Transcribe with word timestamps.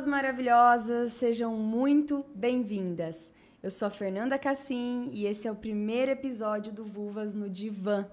Pessoas 0.00 0.16
maravilhosas, 0.16 1.12
sejam 1.12 1.54
muito 1.54 2.24
bem-vindas. 2.34 3.34
Eu 3.62 3.70
sou 3.70 3.88
a 3.88 3.90
Fernanda 3.90 4.38
Cassim 4.38 5.10
e 5.12 5.26
esse 5.26 5.46
é 5.46 5.52
o 5.52 5.54
primeiro 5.54 6.10
episódio 6.10 6.72
do 6.72 6.86
Vulvas 6.86 7.34
no 7.34 7.50
Divã, 7.50 8.08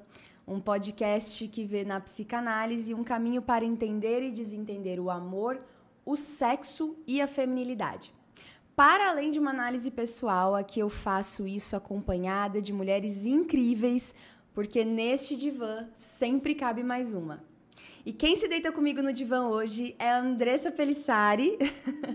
um 0.46 0.60
podcast 0.60 1.48
que 1.48 1.64
vê 1.64 1.86
na 1.86 2.02
psicanálise 2.02 2.94
um 2.94 3.06
caminho 3.06 3.42
para 3.42 3.64
entender 3.64 4.22
e 4.22 4.34
desentender 4.34 5.00
o 5.00 5.10
amor, 5.10 5.62
o 6.06 6.18
sexo 6.18 6.94
e 7.08 7.22
a 7.22 7.28
feminilidade. 7.28 8.14
Para 8.76 9.10
além 9.10 9.32
de 9.32 9.40
uma 9.40 9.52
análise 9.52 9.90
pessoal, 9.90 10.56
aqui 10.56 10.82
eu 10.82 10.90
faço 10.90 11.48
isso 11.48 11.74
acompanhada 11.74 12.62
de 12.62 12.74
mulheres 12.74 13.26
incríveis, 13.26 14.14
porque 14.54 14.84
neste 14.84 15.38
divã 15.38 15.88
sempre 15.96 16.54
cabe 16.54 16.84
mais 16.84 17.14
uma. 17.14 17.42
E 18.08 18.14
quem 18.14 18.38
se 18.38 18.48
deita 18.48 18.72
comigo 18.72 19.02
no 19.02 19.12
divã 19.12 19.50
hoje 19.50 19.94
é 20.00 20.10
a 20.10 20.22
Andressa 20.22 20.72
Pelissari. 20.72 21.58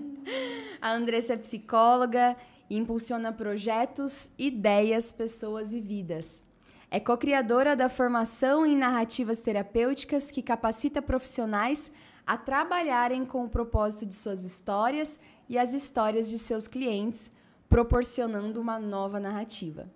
a 0.80 0.90
Andressa 0.90 1.34
é 1.34 1.36
psicóloga 1.36 2.34
e 2.70 2.78
impulsiona 2.78 3.30
projetos, 3.30 4.30
ideias, 4.38 5.12
pessoas 5.12 5.74
e 5.74 5.82
vidas. 5.82 6.42
É 6.90 6.98
co-criadora 6.98 7.76
da 7.76 7.90
formação 7.90 8.64
em 8.64 8.74
narrativas 8.74 9.40
terapêuticas 9.40 10.30
que 10.30 10.40
capacita 10.40 11.02
profissionais 11.02 11.92
a 12.26 12.38
trabalharem 12.38 13.26
com 13.26 13.44
o 13.44 13.50
propósito 13.50 14.06
de 14.06 14.14
suas 14.14 14.44
histórias 14.44 15.20
e 15.46 15.58
as 15.58 15.74
histórias 15.74 16.30
de 16.30 16.38
seus 16.38 16.66
clientes, 16.66 17.30
proporcionando 17.68 18.58
uma 18.58 18.78
nova 18.78 19.20
narrativa. 19.20 19.86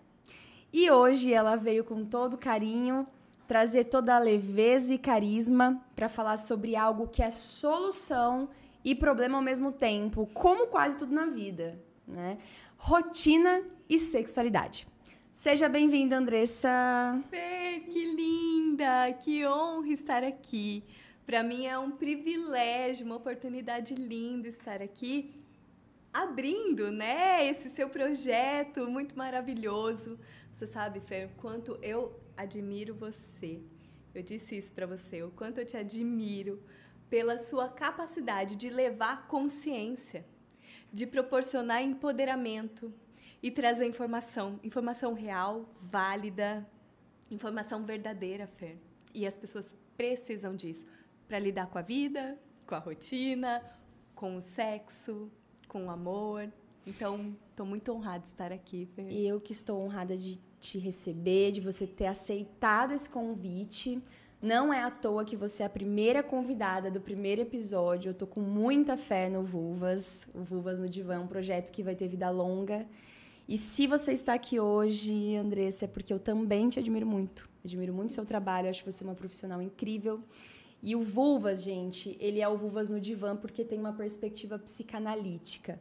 E 0.71 0.91
hoje 0.91 1.33
ela 1.33 1.57
veio 1.57 1.85
com 1.85 2.05
todo 2.05 2.37
carinho 2.37 3.07
trazer 3.47 3.85
toda 3.85 4.15
a 4.15 4.19
leveza 4.19 4.93
e 4.93 4.99
carisma 4.99 5.83
para 5.95 6.09
falar 6.09 6.37
sobre 6.37 6.77
algo 6.77 7.09
que 7.09 7.23
é 7.23 7.31
solução 7.31 8.49
e 8.85 8.95
problema 8.95 9.37
ao 9.39 9.43
mesmo 9.43 9.73
tempo, 9.73 10.27
como 10.33 10.67
quase 10.69 10.97
tudo 10.97 11.13
na 11.13 11.27
vida, 11.27 11.79
né? 12.07 12.39
Rotina 12.77 13.63
e 13.89 13.99
sexualidade. 13.99 14.87
Seja 15.33 15.69
bem-vinda, 15.69 16.17
Andressa. 16.17 17.21
Fer, 17.29 17.81
que 17.81 18.05
linda! 18.05 19.13
Que 19.21 19.47
honra 19.47 19.89
estar 19.89 20.23
aqui. 20.23 20.83
Para 21.27 21.43
mim 21.43 21.67
é 21.67 21.79
um 21.79 21.91
privilégio, 21.91 23.05
uma 23.05 23.17
oportunidade 23.17 23.95
linda 23.95 24.49
estar 24.49 24.81
aqui 24.81 25.35
abrindo, 26.13 26.91
né, 26.91 27.47
esse 27.47 27.69
seu 27.69 27.91
projeto 27.91 28.89
muito 28.89 29.19
maravilhoso. 29.19 30.19
Você 30.51 30.67
sabe, 30.67 31.01
Fer, 31.01 31.29
quanto 31.37 31.77
eu 31.83 32.19
admiro 32.37 32.95
você. 32.95 33.61
Eu 34.15 34.23
disse 34.23 34.57
isso 34.57 34.73
para 34.73 34.87
você, 34.87 35.23
o 35.23 35.31
quanto 35.31 35.59
eu 35.59 35.67
te 35.67 35.77
admiro 35.77 36.63
pela 37.09 37.39
sua 37.39 37.69
capacidade 37.69 38.57
de 38.57 38.69
levar 38.69 39.27
consciência, 39.27 40.25
de 40.93 41.07
proporcionar 41.07 41.83
empoderamento 41.83 42.93
e 43.43 43.51
trazer 43.51 43.87
informação, 43.87 44.59
informação 44.63 45.13
real, 45.13 45.69
válida, 45.81 46.69
informação 47.31 47.85
verdadeira, 47.85 48.47
Fer. 48.47 48.79
E 49.15 49.27
as 49.27 49.37
pessoas 49.39 49.77
precisam 49.97 50.55
disso 50.55 50.87
para 51.29 51.39
lidar 51.39 51.67
com 51.69 51.79
a 51.79 51.83
vida, 51.83 52.39
com 52.67 52.75
a 52.75 52.79
rotina, 52.79 53.63
com 54.15 54.37
o 54.37 54.41
sexo, 54.41 55.31
com 55.69 55.87
o 55.87 55.91
amor. 55.91 56.51
Então, 56.87 57.37
estou 57.51 57.67
muito 57.67 57.93
honrada 57.93 58.21
de 58.21 58.29
estar 58.29 58.53
aqui. 58.53 58.89
E 59.09 59.27
eu 59.27 59.41
que 59.41 59.51
estou 59.51 59.83
honrada 59.83 60.17
de 60.17 60.39
te 60.61 60.79
receber, 60.79 61.51
de 61.51 61.61
você 61.61 61.85
ter 61.85 62.07
aceitado 62.07 62.93
esse 62.93 63.09
convite. 63.09 64.01
Não 64.41 64.73
é 64.73 64.83
à 64.83 64.91
toa 64.91 65.25
que 65.25 65.37
você 65.37 65.65
é 65.65 65.67
a 65.67 65.71
primeira 65.71 66.23
convidada 66.23 66.89
do 66.89 67.01
primeiro 67.01 67.43
episódio. 67.43 68.11
Eu 68.11 68.15
tô 68.15 68.27
com 68.27 68.41
muita 68.41 68.97
fé 68.97 69.29
no 69.29 69.43
Vulvas. 69.43 70.29
O 70.33 70.45
Vulvas 70.45 70.79
no 70.79 70.89
Divã 70.89 71.15
é 71.15 71.19
um 71.19 71.27
projeto 71.27 71.73
que 71.73 71.83
vai 71.83 71.97
ter 71.97 72.07
vida 72.07 72.31
longa. 72.31 72.87
E 73.49 73.59
se 73.59 73.87
você 73.87 74.13
está 74.13 74.35
aqui 74.35 74.61
hoje, 74.61 75.37
Andressa, 75.37 75.87
é 75.87 75.89
porque 75.89 76.13
eu 76.13 76.21
também 76.21 76.69
te 76.69 76.79
admiro 76.79 77.07
muito. 77.07 77.49
Admiro 77.65 77.93
muito 77.93 78.13
seu 78.13 78.25
trabalho, 78.25 78.69
acho 78.69 78.85
você 78.85 79.03
uma 79.03 79.15
profissional 79.15 79.61
incrível. 79.61 80.23
E 80.83 80.95
o 80.95 81.03
Vulvas, 81.03 81.65
gente, 81.65 82.17
ele 82.21 82.41
é 82.41 82.49
o 82.49 82.57
Vulvas 82.57 82.89
no 82.89 83.01
Divã 83.01 83.37
porque 83.37 83.65
tem 83.65 83.79
uma 83.79 83.93
perspectiva 83.93 84.57
psicanalítica 84.59 85.81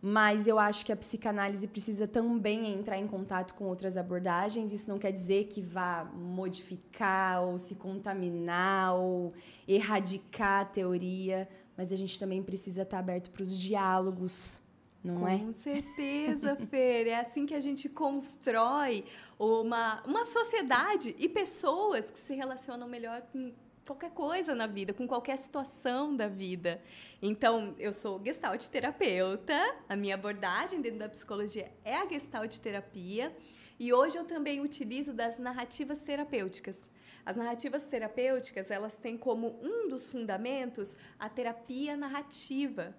mas 0.00 0.46
eu 0.46 0.58
acho 0.58 0.86
que 0.86 0.92
a 0.92 0.96
psicanálise 0.96 1.66
precisa 1.66 2.06
também 2.06 2.72
entrar 2.72 2.98
em 2.98 3.06
contato 3.08 3.54
com 3.54 3.64
outras 3.64 3.96
abordagens. 3.96 4.72
Isso 4.72 4.88
não 4.88 4.98
quer 4.98 5.10
dizer 5.10 5.46
que 5.46 5.60
vá 5.60 6.04
modificar 6.04 7.42
ou 7.42 7.58
se 7.58 7.74
contaminar 7.74 8.94
ou 8.94 9.32
erradicar 9.66 10.62
a 10.62 10.64
teoria, 10.64 11.48
mas 11.76 11.92
a 11.92 11.96
gente 11.96 12.18
também 12.18 12.42
precisa 12.42 12.82
estar 12.82 13.00
aberto 13.00 13.30
para 13.30 13.42
os 13.42 13.58
diálogos. 13.58 14.62
Não 15.02 15.20
Com 15.20 15.28
é? 15.28 15.38
Com 15.38 15.52
certeza, 15.52 16.54
Fer. 16.70 17.08
É 17.08 17.20
assim 17.20 17.44
que 17.44 17.54
a 17.54 17.60
gente 17.60 17.88
constrói 17.88 19.04
uma, 19.38 20.02
uma 20.04 20.24
sociedade 20.24 21.14
e 21.18 21.28
pessoas 21.28 22.10
que 22.10 22.18
se 22.18 22.34
relacionam 22.34 22.88
melhor 22.88 23.22
com 23.32 23.52
qualquer 23.88 24.10
coisa 24.10 24.54
na 24.54 24.66
vida, 24.66 24.92
com 24.92 25.08
qualquer 25.08 25.38
situação 25.38 26.14
da 26.14 26.28
vida. 26.28 26.82
Então, 27.22 27.74
eu 27.78 27.90
sou 27.90 28.20
gestalt 28.22 28.66
terapeuta, 28.66 29.54
a 29.88 29.96
minha 29.96 30.14
abordagem 30.14 30.82
dentro 30.82 30.98
da 30.98 31.08
psicologia 31.08 31.72
é 31.82 31.96
a 31.96 32.06
gestalt 32.06 32.58
terapia, 32.58 33.34
e 33.80 33.90
hoje 33.92 34.18
eu 34.18 34.26
também 34.26 34.60
utilizo 34.60 35.14
das 35.14 35.38
narrativas 35.38 36.02
terapêuticas. 36.02 36.90
As 37.24 37.34
narrativas 37.34 37.84
terapêuticas, 37.86 38.70
elas 38.70 38.96
têm 38.96 39.16
como 39.16 39.58
um 39.62 39.88
dos 39.88 40.06
fundamentos 40.06 40.94
a 41.18 41.28
terapia 41.28 41.96
narrativa. 41.96 42.94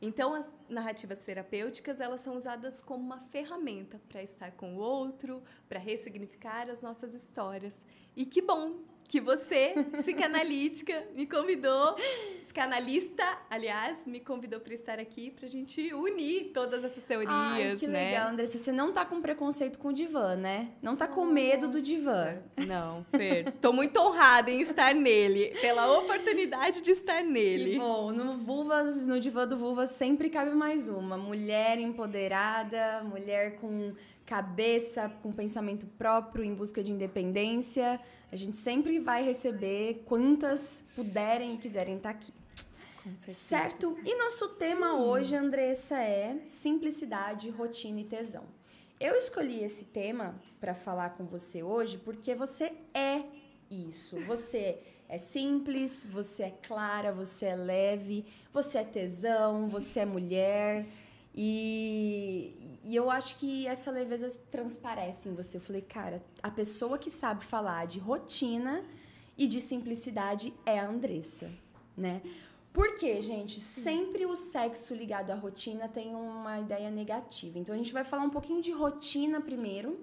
Então, 0.00 0.34
as 0.34 0.48
narrativas 0.66 1.18
terapêuticas, 1.18 2.00
elas 2.00 2.22
são 2.22 2.34
usadas 2.34 2.80
como 2.80 3.04
uma 3.04 3.20
ferramenta 3.20 4.00
para 4.08 4.22
estar 4.22 4.52
com 4.52 4.76
o 4.76 4.78
outro, 4.78 5.42
para 5.68 5.78
ressignificar 5.78 6.70
as 6.70 6.82
nossas 6.82 7.12
histórias. 7.12 7.84
E 8.16 8.24
que 8.24 8.40
bom 8.40 8.82
que 9.10 9.20
você, 9.20 9.74
psicanalítica, 9.98 11.04
me 11.16 11.26
convidou, 11.26 11.96
psicanalista, 12.44 13.24
aliás, 13.50 14.06
me 14.06 14.20
convidou 14.20 14.60
para 14.60 14.72
estar 14.72 15.00
aqui 15.00 15.30
para 15.32 15.46
a 15.46 15.48
gente 15.48 15.92
unir 15.92 16.52
todas 16.54 16.84
essas 16.84 17.02
teorias, 17.02 17.32
Ai, 17.32 17.76
que 17.76 17.88
né? 17.88 18.10
legal, 18.10 18.28
Andressa. 18.30 18.56
Você 18.56 18.70
não 18.70 18.92
tá 18.92 19.04
com 19.04 19.20
preconceito 19.20 19.80
com 19.80 19.88
o 19.88 19.92
divã, 19.92 20.36
né? 20.36 20.68
Não 20.80 20.94
tá 20.94 21.08
com 21.08 21.24
medo 21.26 21.68
do 21.68 21.82
divã. 21.82 22.36
Não, 22.68 23.04
Fer. 23.10 23.50
Tô 23.60 23.72
muito 23.72 23.98
honrada 23.98 24.48
em 24.48 24.60
estar 24.60 24.94
nele, 24.94 25.56
pela 25.60 25.90
oportunidade 25.98 26.80
de 26.80 26.92
estar 26.92 27.24
nele. 27.24 27.72
Que 27.72 27.78
bom. 27.78 28.12
No 28.12 28.36
Vulvas, 28.36 29.08
no 29.08 29.18
divã 29.18 29.46
do 29.46 29.56
Vulvas 29.56 29.90
sempre 29.90 30.30
cabe 30.30 30.52
mais 30.52 30.86
uma. 30.86 31.18
Mulher 31.18 31.78
empoderada, 31.80 33.02
mulher 33.02 33.56
com 33.56 33.92
cabeça, 34.30 35.08
com 35.24 35.32
pensamento 35.32 35.84
próprio, 35.98 36.44
em 36.44 36.54
busca 36.54 36.84
de 36.84 36.92
independência. 36.92 38.00
A 38.30 38.36
gente 38.36 38.56
sempre 38.56 39.00
vai 39.00 39.24
receber 39.24 40.04
quantas 40.06 40.84
puderem 40.94 41.56
e 41.56 41.58
quiserem 41.58 41.96
estar 41.96 42.10
aqui. 42.10 42.32
Certo? 43.26 43.98
E 44.04 44.14
nosso 44.14 44.50
tema 44.50 44.90
Sim. 44.90 45.02
hoje, 45.02 45.34
Andressa, 45.34 45.98
é 45.98 46.36
simplicidade, 46.46 47.50
rotina 47.50 48.02
e 48.02 48.04
tesão. 48.04 48.44
Eu 49.00 49.16
escolhi 49.16 49.64
esse 49.64 49.86
tema 49.86 50.40
para 50.60 50.74
falar 50.74 51.10
com 51.16 51.24
você 51.24 51.60
hoje 51.64 51.98
porque 51.98 52.32
você 52.32 52.72
é 52.94 53.24
isso. 53.68 54.20
Você 54.26 54.78
é 55.08 55.18
simples, 55.18 56.06
você 56.08 56.44
é 56.44 56.54
clara, 56.62 57.10
você 57.10 57.46
é 57.46 57.56
leve, 57.56 58.24
você 58.52 58.78
é 58.78 58.84
tesão, 58.84 59.66
você 59.66 60.00
é 60.00 60.06
mulher. 60.06 60.86
E, 61.34 62.78
e 62.84 62.94
eu 62.94 63.10
acho 63.10 63.36
que 63.36 63.66
essa 63.66 63.90
leveza 63.90 64.28
transparece 64.50 65.28
em 65.28 65.34
você. 65.34 65.56
Eu 65.56 65.60
falei, 65.60 65.82
cara, 65.82 66.22
a 66.42 66.50
pessoa 66.50 66.98
que 66.98 67.10
sabe 67.10 67.44
falar 67.44 67.86
de 67.86 67.98
rotina 67.98 68.84
e 69.38 69.46
de 69.46 69.60
simplicidade 69.60 70.52
é 70.66 70.78
a 70.78 70.88
Andressa, 70.88 71.50
né? 71.96 72.20
Porque, 72.72 73.20
gente, 73.20 73.58
sempre 73.58 74.26
o 74.26 74.36
sexo 74.36 74.94
ligado 74.94 75.30
à 75.30 75.34
rotina 75.34 75.88
tem 75.88 76.14
uma 76.14 76.60
ideia 76.60 76.90
negativa. 76.90 77.58
Então 77.58 77.74
a 77.74 77.78
gente 77.78 77.92
vai 77.92 78.04
falar 78.04 78.22
um 78.22 78.30
pouquinho 78.30 78.62
de 78.62 78.70
rotina 78.70 79.40
primeiro. 79.40 79.98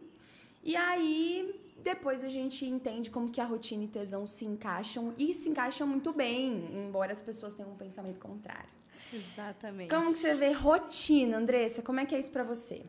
E 0.63 0.75
aí 0.75 1.61
depois 1.83 2.23
a 2.23 2.29
gente 2.29 2.65
entende 2.65 3.09
como 3.09 3.31
que 3.31 3.39
a 3.39 3.45
rotina 3.45 3.83
e 3.83 3.87
tesão 3.87 4.27
se 4.27 4.43
encaixam 4.43 5.13
e 5.17 5.33
se 5.33 5.49
encaixam 5.49 5.87
muito 5.87 6.11
bem, 6.11 6.65
embora 6.73 7.11
as 7.13 7.21
pessoas 7.21 7.53
tenham 7.53 7.71
um 7.71 7.75
pensamento 7.75 8.19
contrário. 8.19 8.69
Exatamente. 9.13 9.89
Como 9.89 10.09
você 10.09 10.35
vê 10.35 10.51
rotina, 10.51 11.37
Andressa? 11.37 11.81
Como 11.81 11.99
é 11.99 12.05
que 12.05 12.15
é 12.15 12.19
isso 12.19 12.31
para 12.31 12.43
você? 12.43 12.83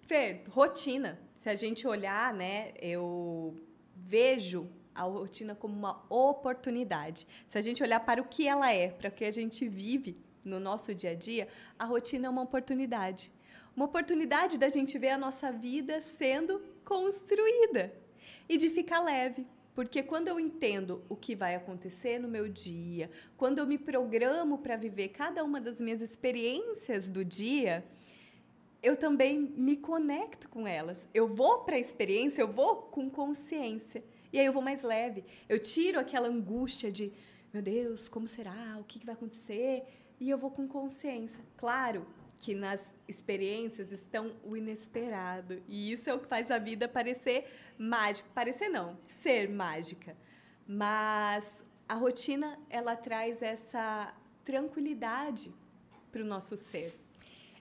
Fer, 0.00 0.42
rotina. 0.48 1.18
Se 1.36 1.48
a 1.48 1.54
gente 1.54 1.86
olhar, 1.86 2.34
né, 2.34 2.72
eu 2.80 3.56
vejo 3.94 4.68
a 4.94 5.02
rotina 5.02 5.54
como 5.54 5.74
uma 5.74 6.04
oportunidade. 6.08 7.26
Se 7.46 7.56
a 7.56 7.62
gente 7.62 7.82
olhar 7.82 8.00
para 8.00 8.20
o 8.20 8.24
que 8.24 8.46
ela 8.46 8.72
é, 8.72 8.88
para 8.88 9.08
o 9.08 9.12
que 9.12 9.24
a 9.24 9.30
gente 9.30 9.68
vive 9.68 10.16
no 10.44 10.58
nosso 10.58 10.94
dia 10.94 11.10
a 11.10 11.14
dia, 11.14 11.48
a 11.78 11.84
rotina 11.84 12.26
é 12.26 12.30
uma 12.30 12.42
oportunidade. 12.42 13.32
Uma 13.76 13.84
oportunidade 13.84 14.58
da 14.58 14.68
gente 14.68 14.98
ver 14.98 15.10
a 15.10 15.18
nossa 15.18 15.52
vida 15.52 16.02
sendo 16.02 16.60
construída 16.84 17.92
e 18.48 18.56
de 18.56 18.68
ficar 18.68 19.00
leve, 19.00 19.46
Porque 19.74 20.02
quando 20.02 20.28
eu 20.28 20.38
entendo 20.38 21.02
o 21.08 21.16
que 21.16 21.34
vai 21.34 21.54
acontecer 21.54 22.18
no 22.18 22.28
meu 22.28 22.48
dia, 22.48 23.10
quando 23.36 23.58
eu 23.58 23.66
me 23.66 23.78
programo 23.78 24.58
para 24.58 24.76
viver 24.76 25.08
cada 25.08 25.44
uma 25.44 25.60
das 25.60 25.80
minhas 25.80 26.02
experiências 26.02 27.08
do 27.08 27.24
dia, 27.24 27.84
eu 28.82 28.96
também 28.96 29.38
me 29.38 29.76
conecto 29.76 30.48
com 30.48 30.66
elas. 30.66 31.08
Eu 31.14 31.28
vou 31.28 31.60
para 31.60 31.76
a 31.76 31.78
experiência, 31.78 32.42
eu 32.42 32.52
vou 32.52 32.76
com 32.76 33.08
consciência. 33.08 34.02
E 34.32 34.38
aí 34.38 34.46
eu 34.46 34.52
vou 34.52 34.62
mais 34.62 34.82
leve. 34.82 35.24
Eu 35.48 35.58
tiro 35.58 35.98
aquela 35.98 36.28
angústia 36.28 36.90
de, 36.90 37.12
meu 37.52 37.62
Deus, 37.62 38.08
como 38.08 38.26
será? 38.26 38.76
O 38.80 38.84
que 38.84 39.04
vai 39.04 39.14
acontecer? 39.14 39.84
E 40.18 40.28
eu 40.28 40.36
vou 40.36 40.50
com 40.50 40.66
consciência. 40.66 41.42
Claro 41.56 42.06
que 42.40 42.54
nas 42.54 42.94
experiências 43.06 43.92
estão 43.92 44.32
o 44.42 44.56
inesperado. 44.56 45.62
E 45.68 45.92
isso 45.92 46.08
é 46.08 46.14
o 46.14 46.18
que 46.18 46.26
faz 46.26 46.50
a 46.50 46.58
vida 46.58 46.88
parecer 46.88 47.46
mágica. 47.78 48.26
Parecer 48.34 48.70
não, 48.70 48.98
ser 49.04 49.48
mágica. 49.48 50.16
Mas 50.66 51.62
a 51.86 51.94
rotina, 51.94 52.58
ela 52.70 52.96
traz 52.96 53.42
essa 53.42 54.14
tranquilidade 54.42 55.52
para 56.10 56.22
o 56.22 56.24
nosso 56.24 56.56
ser. 56.56 56.98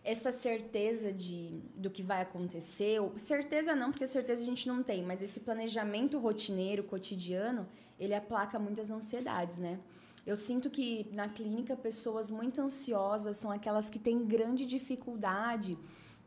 Essa 0.02 0.31
certeza 0.31 1.12
de, 1.12 1.60
do 1.76 1.90
que 1.90 2.02
vai 2.02 2.22
acontecer, 2.22 3.00
certeza 3.18 3.76
não, 3.76 3.92
porque 3.92 4.08
certeza 4.08 4.42
a 4.42 4.46
gente 4.46 4.66
não 4.66 4.81
tem, 4.81 5.04
mas 5.04 5.22
esse 5.22 5.42
planejamento 5.42 6.18
rotineiro, 6.18 6.86
cotidiano, 6.86 7.68
ele 8.00 8.16
aplaca 8.16 8.58
muitas 8.58 8.90
ansiedades, 8.92 9.60
né? 9.60 9.78
Eu 10.25 10.36
sinto 10.36 10.69
que 10.69 11.07
na 11.12 11.27
clínica 11.30 11.75
pessoas 11.75 12.30
muito 12.30 12.62
ansiosas 12.62 13.38
são 13.38 13.51
aquelas 13.51 13.89
que 13.89 14.00
têm 14.00 14.25
grande 14.25 14.66
dificuldade 14.66 15.77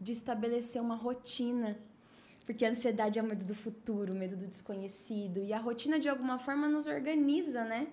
de 0.01 0.13
estabelecer 0.13 0.81
uma 0.81 0.97
rotina. 0.97 1.79
Porque 2.45 2.65
a 2.65 2.71
ansiedade 2.71 3.19
é 3.19 3.23
o 3.23 3.25
medo 3.25 3.45
do 3.45 3.55
futuro, 3.55 4.13
o 4.13 4.17
medo 4.17 4.37
do 4.37 4.47
desconhecido. 4.47 5.39
E 5.39 5.53
a 5.53 5.59
rotina, 5.59 5.99
de 5.99 6.09
alguma 6.09 6.39
forma, 6.39 6.69
nos 6.69 6.87
organiza, 6.87 7.65
né? 7.65 7.87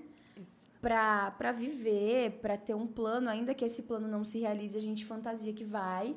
Para 0.81 1.51
viver, 1.51 2.40
para 2.42 2.57
ter 2.57 2.74
um 2.74 2.88
plano, 2.88 3.30
ainda 3.30 3.54
que 3.54 3.63
esse 3.63 3.84
plano 3.84 4.07
não 4.07 4.24
se 4.24 4.40
realize, 4.40 4.78
a 4.78 4.81
gente 4.81 5.06
fantasia 5.06 5.54
que 5.54 5.63
vai 5.63 6.16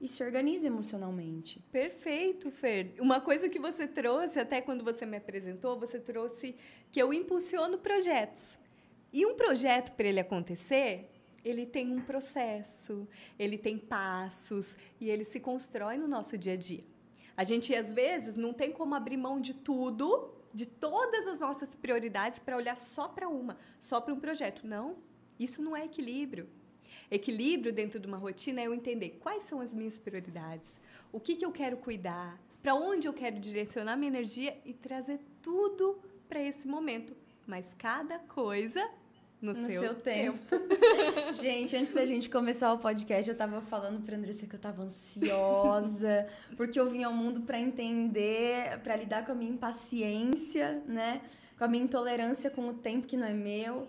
e 0.00 0.08
se 0.08 0.22
organiza 0.22 0.66
emocionalmente. 0.66 1.60
Perfeito, 1.70 2.50
Fer. 2.50 2.94
Uma 2.98 3.20
coisa 3.20 3.48
que 3.48 3.58
você 3.58 3.86
trouxe, 3.86 4.38
até 4.38 4.60
quando 4.60 4.82
você 4.82 5.06
me 5.06 5.16
apresentou, 5.16 5.78
você 5.78 5.98
trouxe 5.98 6.56
que 6.90 7.00
eu 7.00 7.12
impulsiono 7.12 7.78
projetos. 7.78 8.58
E 9.12 9.26
um 9.26 9.34
projeto, 9.34 9.92
para 9.92 10.06
ele 10.06 10.20
acontecer, 10.20 11.10
ele 11.44 11.66
tem 11.66 11.92
um 11.92 12.00
processo, 12.00 13.08
ele 13.38 13.58
tem 13.58 13.78
passos 13.78 14.76
e 15.00 15.08
ele 15.10 15.24
se 15.24 15.40
constrói 15.40 15.96
no 15.96 16.06
nosso 16.06 16.36
dia 16.36 16.52
a 16.52 16.56
dia. 16.56 16.84
A 17.36 17.44
gente, 17.44 17.74
às 17.74 17.90
vezes, 17.90 18.36
não 18.36 18.52
tem 18.52 18.70
como 18.70 18.94
abrir 18.94 19.16
mão 19.16 19.40
de 19.40 19.54
tudo, 19.54 20.34
de 20.52 20.66
todas 20.66 21.26
as 21.26 21.40
nossas 21.40 21.74
prioridades, 21.74 22.38
para 22.38 22.56
olhar 22.56 22.76
só 22.76 23.08
para 23.08 23.28
uma, 23.28 23.56
só 23.78 24.00
para 24.00 24.12
um 24.12 24.20
projeto. 24.20 24.66
Não, 24.66 24.98
isso 25.38 25.62
não 25.62 25.76
é 25.76 25.84
equilíbrio. 25.84 26.48
Equilíbrio 27.10 27.72
dentro 27.72 27.98
de 27.98 28.06
uma 28.06 28.18
rotina 28.18 28.60
é 28.60 28.66
eu 28.66 28.74
entender 28.74 29.18
quais 29.20 29.44
são 29.44 29.60
as 29.60 29.72
minhas 29.72 29.98
prioridades, 29.98 30.78
o 31.10 31.18
que, 31.18 31.34
que 31.34 31.44
eu 31.44 31.50
quero 31.50 31.76
cuidar, 31.76 32.38
para 32.62 32.74
onde 32.74 33.08
eu 33.08 33.12
quero 33.12 33.40
direcionar 33.40 33.96
minha 33.96 34.10
energia 34.10 34.60
e 34.64 34.74
trazer 34.74 35.18
tudo 35.40 35.98
para 36.28 36.40
esse 36.40 36.68
momento. 36.68 37.16
Mas 37.46 37.74
cada 37.74 38.18
coisa 38.18 38.88
no, 39.40 39.52
no 39.52 39.70
seu, 39.70 39.80
seu, 39.80 39.94
tempo. 39.94 40.38
tempo. 40.46 40.74
gente, 41.40 41.76
antes 41.76 41.92
da 41.92 42.04
gente 42.04 42.28
começar 42.28 42.72
o 42.72 42.78
podcast, 42.78 43.30
eu 43.30 43.36
tava 43.36 43.60
falando 43.60 44.04
pra 44.04 44.16
Andressa 44.16 44.46
que 44.46 44.54
eu 44.54 44.60
tava 44.60 44.82
ansiosa, 44.82 46.26
porque 46.56 46.78
eu 46.78 46.90
vim 46.90 47.04
ao 47.04 47.12
mundo 47.12 47.40
para 47.40 47.58
entender, 47.58 48.78
para 48.80 48.96
lidar 48.96 49.24
com 49.24 49.32
a 49.32 49.34
minha 49.34 49.50
impaciência, 49.50 50.82
né? 50.86 51.22
Com 51.56 51.64
a 51.64 51.68
minha 51.68 51.84
intolerância 51.84 52.50
com 52.50 52.68
o 52.68 52.74
tempo 52.74 53.06
que 53.06 53.16
não 53.16 53.26
é 53.26 53.34
meu. 53.34 53.88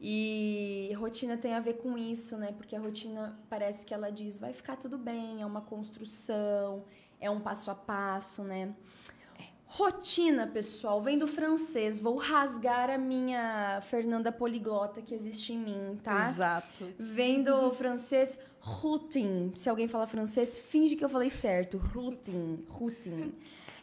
E 0.00 0.92
rotina 0.96 1.36
tem 1.36 1.54
a 1.54 1.60
ver 1.60 1.74
com 1.74 1.96
isso, 1.96 2.36
né? 2.36 2.52
Porque 2.56 2.76
a 2.76 2.80
rotina 2.80 3.38
parece 3.48 3.86
que 3.86 3.94
ela 3.94 4.10
diz, 4.10 4.38
vai 4.38 4.52
ficar 4.52 4.76
tudo 4.76 4.98
bem, 4.98 5.40
é 5.40 5.46
uma 5.46 5.62
construção, 5.62 6.84
é 7.20 7.30
um 7.30 7.40
passo 7.40 7.70
a 7.70 7.74
passo, 7.74 8.42
né? 8.42 8.74
Rotina, 9.76 10.46
pessoal, 10.46 11.02
vem 11.02 11.18
do 11.18 11.26
francês. 11.26 11.98
Vou 11.98 12.16
rasgar 12.16 12.90
a 12.90 12.96
minha 12.96 13.80
Fernanda 13.80 14.30
poliglota 14.30 15.02
que 15.02 15.12
existe 15.12 15.52
em 15.52 15.58
mim, 15.58 15.98
tá? 16.00 16.28
Exato. 16.28 16.94
Vem 16.96 17.42
do 17.42 17.74
francês 17.74 18.38
routine. 18.60 19.50
Se 19.56 19.68
alguém 19.68 19.88
fala 19.88 20.06
francês, 20.06 20.56
finge 20.56 20.94
que 20.94 21.04
eu 21.04 21.08
falei 21.08 21.28
certo. 21.28 21.76
Routine, 21.76 22.64
routine. 22.68 23.34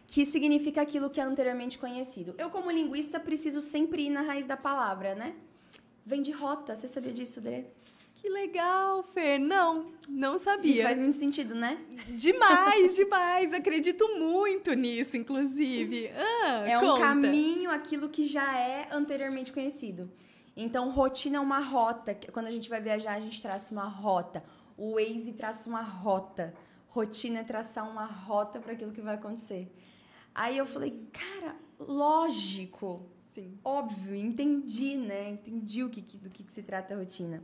Que 0.07 0.23
significa 0.25 0.81
aquilo 0.81 1.09
que 1.09 1.19
é 1.19 1.23
anteriormente 1.23 1.77
conhecido. 1.77 2.35
Eu, 2.37 2.49
como 2.49 2.71
linguista, 2.71 3.19
preciso 3.19 3.59
sempre 3.59 4.03
ir 4.03 4.09
na 4.11 4.21
raiz 4.21 4.45
da 4.45 4.55
palavra, 4.55 5.13
né? 5.13 5.35
Vem 6.05 6.21
de 6.21 6.31
rota. 6.31 6.73
Você 6.73 6.87
sabia 6.87 7.11
disso, 7.11 7.41
Dre? 7.41 7.65
Que 8.21 8.29
legal, 8.29 9.01
Fer. 9.01 9.39
Não, 9.39 9.93
não 10.07 10.37
sabia. 10.37 10.81
E 10.81 10.83
faz 10.83 10.95
muito 10.95 11.17
sentido, 11.17 11.55
né? 11.55 11.83
Demais, 12.09 12.95
demais. 12.95 13.51
Acredito 13.51 14.07
muito 14.19 14.73
nisso, 14.73 15.17
inclusive. 15.17 16.11
Ah, 16.15 16.63
é 16.67 16.79
conta. 16.79 16.93
um 16.93 16.99
caminho, 16.99 17.71
aquilo 17.71 18.07
que 18.09 18.27
já 18.27 18.55
é 18.55 18.87
anteriormente 18.91 19.51
conhecido. 19.51 20.07
Então, 20.55 20.91
rotina 20.91 21.37
é 21.37 21.39
uma 21.39 21.59
rota. 21.59 22.13
Quando 22.31 22.45
a 22.45 22.51
gente 22.51 22.69
vai 22.69 22.79
viajar, 22.79 23.13
a 23.13 23.19
gente 23.19 23.41
traça 23.41 23.73
uma 23.73 23.87
rota. 23.87 24.43
O 24.77 24.93
Waze 24.97 25.33
traça 25.33 25.67
uma 25.67 25.81
rota. 25.81 26.53
Rotina 26.89 27.39
é 27.39 27.43
traçar 27.43 27.89
uma 27.89 28.05
rota 28.05 28.59
para 28.59 28.73
aquilo 28.73 28.91
que 28.91 29.01
vai 29.01 29.15
acontecer. 29.15 29.67
Aí 30.35 30.59
eu 30.59 30.65
falei, 30.67 31.07
cara, 31.11 31.55
lógico. 31.79 33.03
Sim. 33.33 33.57
Óbvio, 33.63 34.13
entendi, 34.15 34.95
né? 34.95 35.29
Entendi 35.29 35.83
o 35.83 35.89
que, 35.89 36.01
do 36.17 36.29
que, 36.29 36.43
que 36.43 36.53
se 36.53 36.61
trata 36.61 36.93
a 36.93 36.97
rotina. 36.97 37.43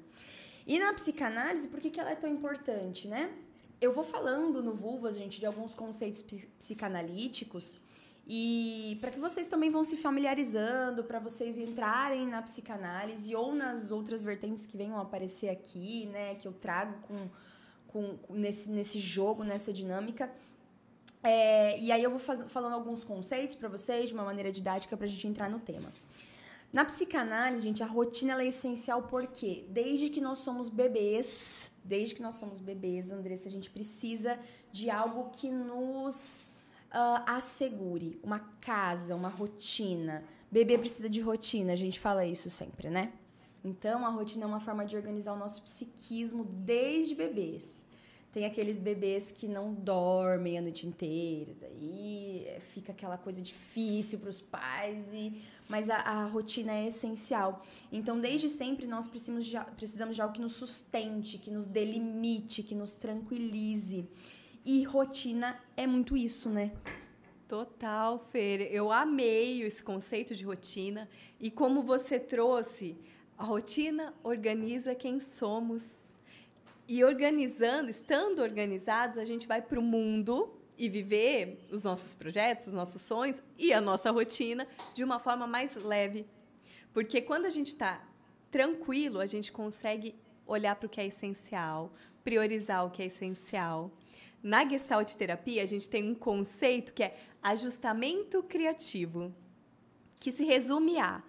E 0.68 0.78
na 0.80 0.94
psicanálise, 0.94 1.70
por 1.70 1.80
que, 1.80 1.90
que 1.90 2.00
ela 2.00 2.12
é 2.12 2.16
tão 2.16 2.30
importante, 2.30 3.08
né? 3.08 3.32
Eu 3.80 3.94
vou 3.94 4.04
falando 4.04 4.62
no 4.62 4.74
Vulvas, 4.74 5.18
gente, 5.18 5.40
de 5.40 5.46
alguns 5.46 5.74
conceitos 5.74 6.22
psicanalíticos 6.60 7.80
e 8.28 8.98
para 9.00 9.10
que 9.10 9.20
vocês 9.20 9.48
também 9.48 9.70
vão 9.70 9.86
se 9.86 9.96
familiarizando, 9.96 11.06
para 11.06 11.18
vocês 11.18 11.58
entrarem 11.58 12.28
na 12.28 12.42
psicanálise 12.42 13.34
ou 13.34 13.56
nas 13.56 13.90
outras 13.90 14.26
vertentes 14.26 14.66
que 14.66 14.76
venham 14.76 15.00
aparecer 15.00 15.48
aqui, 15.48 16.08
né, 16.08 16.36
que 16.36 16.46
eu 16.46 16.52
trago 16.52 16.94
com, 17.08 17.16
com 17.88 18.34
nesse, 18.34 18.70
nesse 18.70 19.00
jogo, 19.00 19.46
nessa 19.46 19.72
dinâmica. 19.72 20.30
É, 21.24 21.80
e 21.80 21.90
aí 21.90 22.04
eu 22.04 22.10
vou 22.10 22.20
faz, 22.20 22.44
falando 22.52 22.74
alguns 22.74 23.06
conceitos 23.06 23.56
para 23.56 23.70
vocês 23.70 24.10
de 24.10 24.14
uma 24.14 24.26
maneira 24.26 24.52
didática 24.52 24.98
para 24.98 25.06
a 25.06 25.10
gente 25.10 25.26
entrar 25.26 25.50
no 25.50 25.60
tema. 25.60 25.90
Na 26.72 26.84
psicanálise, 26.84 27.64
gente, 27.64 27.82
a 27.82 27.86
rotina 27.86 28.42
é 28.42 28.48
essencial 28.48 29.04
porque 29.04 29.66
desde 29.70 30.10
que 30.10 30.20
nós 30.20 30.40
somos 30.40 30.68
bebês, 30.68 31.72
desde 31.84 32.14
que 32.14 32.22
nós 32.22 32.36
somos 32.36 32.60
bebês, 32.60 33.10
Andressa, 33.10 33.48
a 33.48 33.52
gente 33.52 33.70
precisa 33.70 34.38
de 34.72 34.90
algo 34.90 35.30
que 35.32 35.50
nos 35.50 36.46
uh, 36.88 37.24
assegure, 37.26 38.20
uma 38.22 38.40
casa, 38.60 39.16
uma 39.16 39.30
rotina. 39.30 40.24
Bebê 40.52 40.78
precisa 40.78 41.10
de 41.10 41.22
rotina, 41.22 41.74
a 41.74 41.76
gente 41.76 42.00
fala 42.00 42.26
isso 42.26 42.50
sempre, 42.50 42.90
né? 42.90 43.14
Então, 43.64 44.06
a 44.06 44.10
rotina 44.10 44.44
é 44.44 44.48
uma 44.48 44.60
forma 44.60 44.86
de 44.86 44.96
organizar 44.96 45.34
o 45.34 45.38
nosso 45.38 45.62
psiquismo 45.62 46.44
desde 46.44 47.16
bebês. 47.16 47.86
Tem 48.32 48.46
aqueles 48.46 48.78
bebês 48.78 49.32
que 49.32 49.48
não 49.48 49.74
dormem 49.74 50.58
a 50.58 50.62
noite 50.62 50.86
inteira, 50.86 51.56
daí 51.60 52.46
fica 52.60 52.92
aquela 52.92 53.18
coisa 53.18 53.42
difícil 53.42 54.20
para 54.20 54.30
os 54.30 54.40
pais, 54.40 55.12
e, 55.14 55.42
mas 55.70 55.90
a, 55.90 55.98
a, 55.98 56.26
rotina 56.26 56.74
é 56.74 56.88
essencial. 56.88 57.66
Então, 57.92 58.20
desde 58.20 58.50
sempre, 58.50 58.88
nós 58.88 59.08
precisamos 59.08 59.46
de, 59.46 59.60
precisamos 59.76 60.16
de 60.16 60.22
algo 60.22 60.34
que 60.34 60.42
nos 60.42 60.54
sustente, 60.54 61.38
que 61.38 61.52
nos 61.52 61.68
delimite, 61.68 62.64
que 62.64 62.76
nos 62.76 62.94
tranquilize. 62.94 64.08
E 64.66 64.84
rotina 64.84 65.60
é 65.76 65.86
muito 65.86 66.16
isso, 66.16 66.50
né? 66.50 66.72
Total, 67.48 68.20
Fer. 68.32 68.70
Eu 68.74 68.92
amei 68.92 69.62
esse 69.64 69.82
conceito 69.82 70.36
de 70.36 70.44
rotina. 70.44 71.10
E 71.40 71.50
como 71.50 71.82
você 71.82 72.20
trouxe, 72.20 72.98
a 73.38 73.44
rotina 73.44 74.14
organiza 74.24 74.94
quem 74.94 75.20
somos 75.20 76.14
e 76.88 77.04
organizando, 77.04 77.90
estando 77.90 78.42
organizados, 78.42 79.18
a 79.18 79.26
gente 79.26 79.48
vai 79.48 79.62
para 79.62 79.80
o 79.80 79.84
mundo 79.84 80.57
e 80.78 80.88
viver 80.88 81.66
os 81.72 81.84
nossos 81.84 82.14
projetos, 82.14 82.68
os 82.68 82.74
nossos 82.74 83.02
sonhos 83.02 83.42
e 83.58 83.74
a 83.74 83.82
nossa 83.82 84.12
rotina 84.12 84.68
de 84.94 85.04
uma 85.04 85.20
forma 85.20 85.48
mais 85.48 85.76
leve. 85.76 86.26
Porque 86.94 87.22
quando 87.22 87.46
a 87.46 87.50
gente 87.50 87.68
está 87.68 88.02
tranquilo, 88.52 89.20
a 89.20 89.26
gente 89.26 89.52
consegue 89.52 90.16
olhar 90.46 90.76
para 90.76 90.88
o 90.88 90.90
que 90.90 91.02
é 91.02 91.08
essencial, 91.08 91.92
priorizar 92.24 92.86
o 92.86 92.92
que 92.92 93.02
é 93.02 93.06
essencial. 93.06 93.92
Na 94.42 94.68
Gestalt 94.68 95.14
Terapia, 95.16 95.64
a 95.64 95.66
gente 95.66 95.90
tem 95.90 96.10
um 96.10 96.16
conceito 96.16 96.94
que 96.94 97.04
é 97.04 97.18
ajustamento 97.42 98.44
criativo, 98.44 99.34
que 100.20 100.32
se 100.32 100.46
resume 100.46 101.00
a 101.00 101.22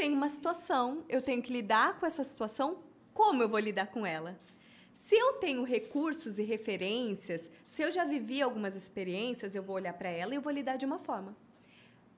tem 0.00 0.14
uma 0.14 0.30
situação, 0.30 1.04
eu 1.10 1.20
tenho 1.20 1.42
que 1.42 1.52
lidar 1.52 2.00
com 2.00 2.06
essa 2.06 2.24
situação, 2.24 2.78
como 3.12 3.42
eu 3.42 3.48
vou 3.50 3.58
lidar 3.58 3.88
com 3.88 4.06
ela? 4.06 4.40
Se 5.06 5.16
eu 5.16 5.32
tenho 5.34 5.64
recursos 5.64 6.38
e 6.38 6.44
referências, 6.44 7.50
se 7.66 7.82
eu 7.82 7.90
já 7.90 8.04
vivi 8.04 8.40
algumas 8.40 8.76
experiências, 8.76 9.54
eu 9.54 9.62
vou 9.62 9.74
olhar 9.76 9.94
para 9.94 10.08
ela 10.08 10.32
e 10.32 10.36
eu 10.36 10.40
vou 10.40 10.52
lidar 10.52 10.76
de 10.76 10.84
uma 10.84 10.98
forma. 10.98 11.36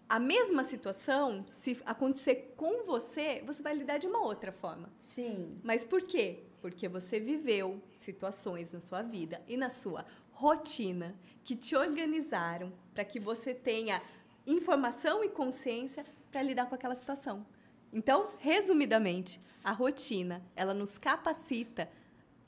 a 0.09 0.19
mesma 0.19 0.63
situação, 0.63 1.43
se 1.47 1.81
acontecer 1.87 2.53
com 2.55 2.85
você, 2.85 3.43
você 3.47 3.63
vai 3.63 3.75
lidar 3.75 3.97
de 3.97 4.07
uma 4.07 4.23
outra 4.23 4.53
forma. 4.53 4.91
Sim. 4.99 5.49
Mas 5.65 5.87
por 5.87 6.03
quê? 6.03 6.41
Porque 6.61 6.87
você 6.87 7.19
viveu 7.19 7.81
situações 7.97 8.73
na 8.73 8.81
sua 8.81 9.01
vida 9.01 9.41
e 9.49 9.57
na 9.57 9.71
sua 9.71 10.05
rotina 10.33 11.15
que 11.43 11.57
te 11.57 11.75
organizaram 11.75 12.71
para 12.93 13.07
que 13.07 13.19
você 13.19 13.55
tenha 13.55 14.03
informação 14.47 15.25
e 15.25 15.31
consciência 15.31 16.05
para 16.31 16.43
lidar 16.43 16.67
com 16.67 16.75
aquela 16.75 16.95
situação. 16.95 17.47
Então, 17.91 18.29
resumidamente, 18.39 19.41
a 19.65 19.73
rotina, 19.73 20.43
ela 20.55 20.75
nos 20.75 20.99
capacita 20.99 21.89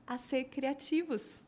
a 0.06 0.18
ser 0.18 0.44
criativos 0.44 1.40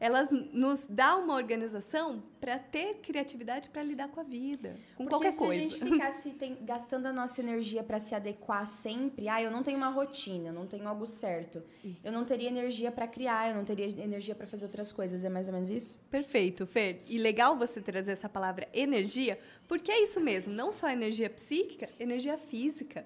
elas 0.00 0.30
nos 0.52 0.86
dá 0.88 1.16
uma 1.16 1.34
organização 1.34 2.22
para 2.40 2.58
ter 2.58 2.96
criatividade 2.96 3.68
para 3.68 3.82
lidar 3.82 4.08
com 4.08 4.20
a 4.20 4.22
vida, 4.22 4.76
com 4.96 5.04
Porque 5.04 5.08
qualquer 5.08 5.32
se 5.32 5.38
coisa. 5.38 5.54
se 5.54 5.58
a 5.58 5.62
gente 5.62 5.78
ficasse 5.92 6.30
tem, 6.30 6.56
gastando 6.62 7.06
a 7.06 7.12
nossa 7.12 7.40
energia 7.40 7.82
para 7.82 7.98
se 7.98 8.14
adequar 8.14 8.64
sempre, 8.66 9.28
ah, 9.28 9.42
eu 9.42 9.50
não 9.50 9.62
tenho 9.62 9.76
uma 9.76 9.88
rotina, 9.88 10.48
eu 10.48 10.52
não 10.52 10.66
tenho 10.66 10.86
algo 10.86 11.04
certo. 11.04 11.62
Isso. 11.84 12.06
Eu 12.06 12.12
não 12.12 12.24
teria 12.24 12.48
energia 12.48 12.92
para 12.92 13.08
criar, 13.08 13.50
eu 13.50 13.56
não 13.56 13.64
teria 13.64 13.86
energia 13.86 14.34
para 14.34 14.46
fazer 14.46 14.66
outras 14.66 14.92
coisas, 14.92 15.24
é 15.24 15.28
mais 15.28 15.48
ou 15.48 15.54
menos 15.54 15.68
isso? 15.68 15.98
Perfeito, 16.10 16.66
Fer. 16.66 17.02
E 17.06 17.18
legal 17.18 17.56
você 17.56 17.80
trazer 17.80 18.12
essa 18.12 18.28
palavra 18.28 18.68
energia, 18.72 19.38
porque 19.66 19.90
é 19.90 20.02
isso 20.02 20.20
mesmo, 20.20 20.54
não 20.54 20.72
só 20.72 20.88
energia 20.88 21.28
psíquica, 21.28 21.88
energia 21.98 22.38
física, 22.38 23.04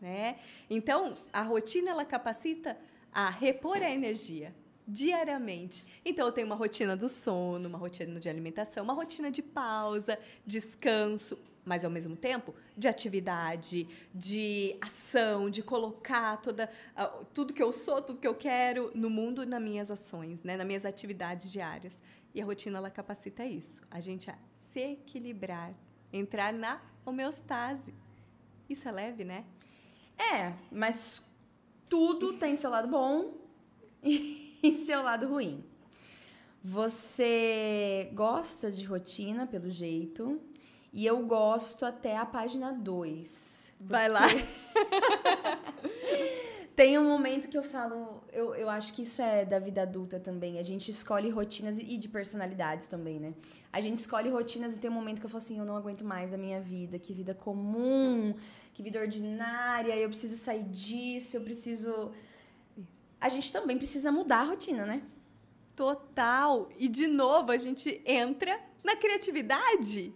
né? 0.00 0.36
Então, 0.70 1.14
a 1.32 1.42
rotina 1.42 1.90
ela 1.90 2.04
capacita 2.04 2.76
a 3.12 3.30
repor 3.30 3.76
a 3.76 3.90
energia 3.90 4.54
diariamente. 4.86 5.84
Então, 6.04 6.26
eu 6.26 6.32
tenho 6.32 6.46
uma 6.46 6.56
rotina 6.56 6.96
do 6.96 7.08
sono, 7.08 7.68
uma 7.68 7.76
rotina 7.76 8.18
de 8.18 8.28
alimentação, 8.28 8.82
uma 8.82 8.94
rotina 8.94 9.30
de 9.30 9.42
pausa, 9.42 10.18
descanso, 10.46 11.38
mas 11.68 11.84
ao 11.84 11.90
mesmo 11.90 12.16
tempo 12.16 12.54
de 12.74 12.88
atividade, 12.88 13.86
de 14.14 14.74
ação, 14.80 15.50
de 15.50 15.62
colocar 15.62 16.38
toda 16.38 16.70
uh, 16.96 17.26
tudo 17.34 17.52
que 17.52 17.62
eu 17.62 17.72
sou, 17.74 18.00
tudo 18.00 18.18
que 18.18 18.26
eu 18.26 18.34
quero 18.34 18.90
no 18.94 19.10
mundo 19.10 19.44
nas 19.44 19.60
minhas 19.60 19.90
ações, 19.90 20.42
né, 20.42 20.56
nas 20.56 20.66
minhas 20.66 20.86
atividades 20.86 21.52
diárias. 21.52 22.00
E 22.34 22.40
a 22.40 22.44
rotina 22.44 22.78
ela 22.78 22.90
capacita 22.90 23.44
isso, 23.44 23.82
a 23.90 24.00
gente 24.00 24.30
a 24.30 24.38
se 24.54 24.80
equilibrar, 24.80 25.74
entrar 26.10 26.52
na 26.52 26.80
homeostase. 27.04 27.92
Isso 28.68 28.88
é 28.88 28.92
leve, 28.92 29.24
né? 29.24 29.44
É, 30.16 30.52
mas 30.70 31.22
tudo 31.88 32.34
tem 32.34 32.56
seu 32.56 32.70
lado 32.70 32.88
bom 32.88 33.34
e 34.02 34.74
seu 34.74 35.02
lado 35.02 35.28
ruim. 35.28 35.64
Você 36.62 38.10
gosta 38.12 38.70
de 38.70 38.84
rotina, 38.84 39.46
pelo 39.46 39.70
jeito, 39.70 40.40
e 40.92 41.06
eu 41.06 41.24
gosto 41.24 41.86
até 41.86 42.16
a 42.16 42.26
página 42.26 42.72
2. 42.72 43.76
Vai 43.80 44.08
lá. 44.08 44.26
Tem 46.78 46.96
um 46.96 47.08
momento 47.08 47.48
que 47.48 47.58
eu 47.58 47.62
falo, 47.64 48.22
eu, 48.32 48.54
eu 48.54 48.68
acho 48.68 48.94
que 48.94 49.02
isso 49.02 49.20
é 49.20 49.44
da 49.44 49.58
vida 49.58 49.82
adulta 49.82 50.20
também. 50.20 50.60
A 50.60 50.62
gente 50.62 50.92
escolhe 50.92 51.28
rotinas 51.28 51.76
e 51.76 51.96
de 51.96 52.08
personalidades 52.08 52.86
também, 52.86 53.18
né? 53.18 53.34
A 53.72 53.80
gente 53.80 53.96
escolhe 53.96 54.30
rotinas 54.30 54.76
e 54.76 54.78
tem 54.78 54.88
um 54.88 54.94
momento 54.94 55.18
que 55.18 55.26
eu 55.26 55.28
falo 55.28 55.42
assim, 55.42 55.58
eu 55.58 55.64
não 55.64 55.76
aguento 55.76 56.04
mais 56.04 56.32
a 56.32 56.38
minha 56.38 56.60
vida, 56.60 56.96
que 56.96 57.12
vida 57.12 57.34
comum, 57.34 58.32
que 58.72 58.80
vida 58.80 59.00
ordinária, 59.00 59.96
eu 59.96 60.08
preciso 60.08 60.36
sair 60.36 60.62
disso, 60.62 61.36
eu 61.36 61.40
preciso. 61.40 62.12
Isso. 62.76 63.16
A 63.20 63.28
gente 63.28 63.50
também 63.50 63.76
precisa 63.76 64.12
mudar 64.12 64.42
a 64.42 64.44
rotina, 64.44 64.86
né? 64.86 65.02
Total. 65.74 66.68
E 66.78 66.86
de 66.86 67.08
novo 67.08 67.50
a 67.50 67.56
gente 67.56 68.00
entra 68.06 68.56
na 68.84 68.94
criatividade. 68.94 70.14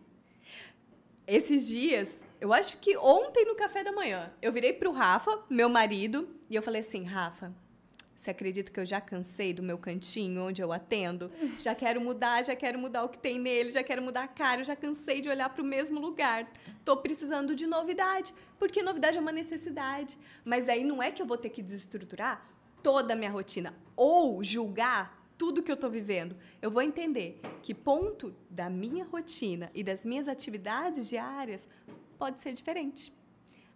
Esses 1.26 1.66
dias, 1.66 2.20
eu 2.42 2.52
acho 2.52 2.78
que 2.78 2.96
ontem 2.96 3.44
no 3.44 3.54
café 3.54 3.84
da 3.84 3.92
manhã, 3.92 4.28
eu 4.42 4.52
virei 4.52 4.72
pro 4.72 4.90
Rafa, 4.90 5.44
meu 5.48 5.68
marido, 5.68 6.28
e 6.50 6.56
eu 6.56 6.60
falei 6.60 6.80
assim: 6.80 7.04
Rafa, 7.04 7.54
você 8.16 8.32
acredita 8.32 8.68
que 8.68 8.80
eu 8.80 8.84
já 8.84 9.00
cansei 9.00 9.54
do 9.54 9.62
meu 9.62 9.78
cantinho 9.78 10.48
onde 10.48 10.60
eu 10.60 10.72
atendo? 10.72 11.30
Já 11.60 11.72
quero 11.72 12.00
mudar, 12.00 12.44
já 12.44 12.56
quero 12.56 12.80
mudar 12.80 13.04
o 13.04 13.08
que 13.08 13.18
tem 13.18 13.38
nele, 13.38 13.70
já 13.70 13.84
quero 13.84 14.02
mudar 14.02 14.24
a 14.24 14.28
cara, 14.28 14.62
eu 14.62 14.64
já 14.64 14.74
cansei 14.74 15.20
de 15.20 15.28
olhar 15.28 15.50
para 15.50 15.62
o 15.62 15.64
mesmo 15.64 16.00
lugar. 16.00 16.50
Tô 16.84 16.96
precisando 16.96 17.54
de 17.54 17.64
novidade, 17.64 18.34
porque 18.58 18.82
novidade 18.82 19.18
é 19.18 19.20
uma 19.20 19.30
necessidade. 19.30 20.18
Mas 20.44 20.68
aí 20.68 20.82
não 20.82 21.00
é 21.00 21.12
que 21.12 21.22
eu 21.22 21.26
vou 21.26 21.38
ter 21.38 21.50
que 21.50 21.62
desestruturar 21.62 22.44
toda 22.82 23.12
a 23.12 23.16
minha 23.16 23.30
rotina 23.30 23.72
ou 23.94 24.42
julgar 24.42 25.22
tudo 25.38 25.62
que 25.62 25.70
eu 25.70 25.74
estou 25.74 25.90
vivendo. 25.90 26.36
Eu 26.60 26.70
vou 26.70 26.82
entender 26.82 27.40
que 27.62 27.74
ponto 27.74 28.34
da 28.48 28.68
minha 28.68 29.04
rotina 29.04 29.70
e 29.74 29.82
das 29.82 30.04
minhas 30.04 30.28
atividades 30.28 31.08
diárias 31.08 31.68
pode 32.22 32.40
ser 32.40 32.52
diferente. 32.52 33.12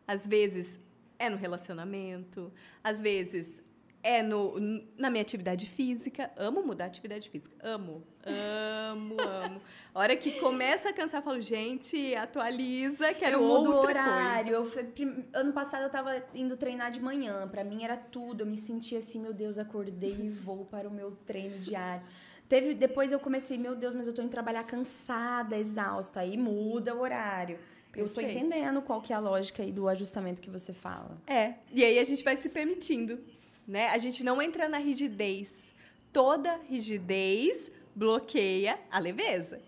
Às 0.06 0.24
vezes 0.24 0.78
é 1.18 1.28
no 1.28 1.36
relacionamento, 1.36 2.52
às 2.90 3.00
vezes 3.00 3.60
é 4.04 4.22
no, 4.22 4.54
na 4.96 5.10
minha 5.10 5.22
atividade 5.22 5.66
física. 5.66 6.30
Amo 6.36 6.62
mudar 6.62 6.84
a 6.84 6.86
atividade 6.86 7.28
física. 7.28 7.56
Amo, 7.60 8.04
amo, 8.24 9.16
amo. 9.44 9.60
A 9.92 9.98
hora 9.98 10.14
que 10.14 10.30
começa 10.38 10.90
a 10.90 10.92
cansar, 10.92 11.18
eu 11.20 11.24
falo, 11.24 11.40
gente, 11.42 12.14
atualiza, 12.14 13.12
quero 13.14 13.38
eu 13.38 13.48
mudo 13.48 13.74
outra 13.74 13.88
horário. 13.90 14.54
Eu 14.54 14.64
fui- 14.64 14.92
ano 15.32 15.52
passado 15.52 15.82
eu 15.82 15.90
tava 15.90 16.24
indo 16.32 16.56
treinar 16.56 16.92
de 16.92 17.00
manhã. 17.00 17.48
Pra 17.48 17.64
mim 17.64 17.82
era 17.82 17.96
tudo. 17.96 18.42
Eu 18.42 18.46
me 18.46 18.56
sentia 18.56 18.98
assim, 19.00 19.20
meu 19.20 19.32
Deus, 19.32 19.58
acordei 19.58 20.16
e 20.20 20.30
vou 20.30 20.64
para 20.66 20.86
o 20.88 20.92
meu 20.92 21.10
treino 21.26 21.58
diário. 21.58 22.06
Teve, 22.48 22.74
depois 22.74 23.10
eu 23.10 23.18
comecei, 23.18 23.58
meu 23.58 23.74
Deus, 23.74 23.92
mas 23.92 24.06
eu 24.06 24.14
tô 24.14 24.22
indo 24.22 24.30
trabalhar 24.30 24.62
cansada, 24.62 25.58
exausta. 25.58 26.20
Aí 26.20 26.36
muda 26.38 26.94
o 26.94 27.00
horário. 27.00 27.58
Eu 27.96 28.08
tô 28.08 28.14
Perfeito. 28.20 28.38
entendendo 28.44 28.82
qual 28.82 29.00
que 29.00 29.12
é 29.12 29.16
a 29.16 29.18
lógica 29.18 29.62
aí 29.62 29.72
do 29.72 29.88
ajustamento 29.88 30.40
que 30.40 30.50
você 30.50 30.72
fala. 30.72 31.16
É, 31.26 31.54
e 31.72 31.84
aí 31.84 31.98
a 31.98 32.04
gente 32.04 32.22
vai 32.22 32.36
se 32.36 32.48
permitindo, 32.48 33.18
né? 33.66 33.88
A 33.88 33.98
gente 33.98 34.22
não 34.22 34.40
entra 34.40 34.68
na 34.68 34.78
rigidez. 34.78 35.74
Toda 36.12 36.60
rigidez 36.68 37.70
bloqueia 37.94 38.78
a 38.90 38.98
leveza. 38.98 39.60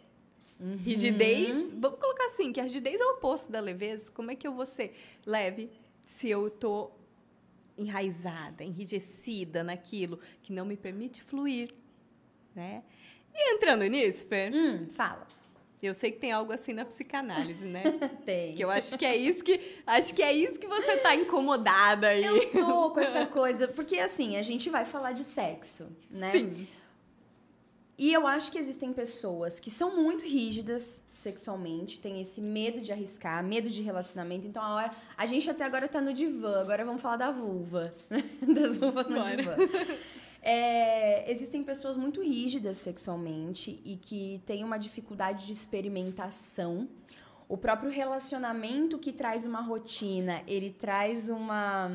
Rigidez, 0.85 1.73
vamos 1.75 2.01
colocar 2.01 2.27
assim, 2.27 2.53
que 2.53 2.59
a 2.61 2.65
rigidez 2.65 3.01
é 3.01 3.05
o 3.05 3.11
oposto 3.13 3.51
da 3.53 3.61
leveza. 3.61 4.11
Como 4.13 4.31
é 4.31 4.35
que 4.35 4.47
eu 4.47 4.53
vou 4.53 4.67
ser 4.67 4.93
leve 5.25 5.71
se 6.05 6.29
eu 6.29 6.51
tô 6.51 6.91
enraizada, 7.77 8.65
enrijecida 8.65 9.63
naquilo 9.63 10.19
que 10.43 10.53
não 10.53 10.65
me 10.67 10.77
permite 10.77 11.23
fluir, 11.23 11.71
né? 12.55 12.83
E 13.33 13.55
entrando 13.55 13.85
nisso, 13.85 14.27
Fer, 14.27 14.53
Hum, 14.53 14.89
fala. 14.91 15.27
Eu 15.87 15.95
sei 15.95 16.11
que 16.11 16.19
tem 16.19 16.33
algo 16.33 16.53
assim 16.53 16.73
na 16.73 16.85
psicanálise, 16.85 17.65
né? 17.65 17.85
Tem. 18.27 18.55
Que 18.55 18.65
eu 18.65 18.71
acho 18.71 18.99
que 18.99 19.05
é 19.05 19.17
isso 19.17 19.45
que 19.45 19.61
acho 19.87 20.15
que 20.15 20.23
é 20.23 20.33
isso 20.33 20.59
que 20.59 20.67
você 20.67 20.97
tá 20.99 21.15
incomodada 21.15 22.09
aí. 22.09 22.25
Eu 22.25 22.51
tô 22.51 22.91
com 22.93 23.01
essa 23.01 23.27
coisa, 23.27 23.69
porque 23.69 23.99
assim, 23.99 24.37
a 24.37 24.43
gente 24.43 24.69
vai 24.69 24.85
falar 24.85 25.13
de 25.13 25.25
sexo, 25.25 25.87
né? 26.11 26.33
Sim. 26.33 26.67
E 27.99 28.13
eu 28.13 28.29
acho 28.29 28.53
que 28.53 28.59
existem 28.59 28.93
pessoas 28.93 29.59
que 29.59 29.73
são 29.73 29.97
muito 29.97 30.25
rígidas 30.25 31.05
sexualmente, 31.13 32.01
tem 32.01 32.21
esse 32.21 32.41
medo 32.41 32.81
de 32.81 32.93
arriscar, 32.93 33.43
medo 33.43 33.69
de 33.69 33.83
relacionamento. 33.83 34.47
Então, 34.47 34.63
a 34.63 34.75
hora. 34.77 34.91
A 35.17 35.27
gente 35.27 35.51
até 35.51 35.65
agora 35.65 35.89
tá 35.89 36.01
no 36.01 36.13
divã, 36.13 36.61
agora 36.61 36.85
vamos 36.85 37.03
falar 37.03 37.17
da 37.17 37.33
vulva, 37.33 37.93
né? 38.09 38.23
das 38.55 38.77
vulvas 38.77 39.09
no 39.09 39.17
Bora. 39.17 39.37
divã. 39.37 39.57
É, 40.43 41.31
existem 41.31 41.63
pessoas 41.63 41.97
muito 41.97 42.23
rígidas 42.23 42.77
sexualmente 42.77 43.81
e 43.85 43.97
que 43.97 44.41
têm 44.47 44.63
uma 44.65 44.79
dificuldade 44.79 45.47
de 45.47 45.53
experimentação. 45.53 46.89
O 47.49 47.57
próprio 47.57 47.91
relacionamento 47.91 48.99
que 48.99 49.13
traz 49.13 49.45
uma 49.45 49.61
rotina, 49.61 50.43
ele 50.47 50.71
traz 50.71 51.29
uma. 51.29 51.91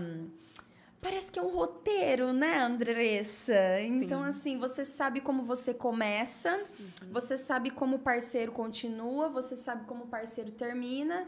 Parece 1.00 1.32
que 1.32 1.38
é 1.38 1.42
um 1.42 1.50
roteiro, 1.54 2.32
né, 2.32 2.60
Andressa? 2.60 3.54
Então, 3.82 4.24
assim, 4.24 4.58
você 4.58 4.86
sabe 4.86 5.20
como 5.20 5.44
você 5.44 5.74
começa, 5.74 6.64
você 7.12 7.36
sabe 7.36 7.70
como 7.70 7.98
o 7.98 8.00
parceiro 8.00 8.52
continua, 8.54 9.28
você 9.30 9.56
sabe 9.56 9.86
como 9.86 10.06
o 10.06 10.08
parceiro 10.08 10.52
termina, 10.52 11.28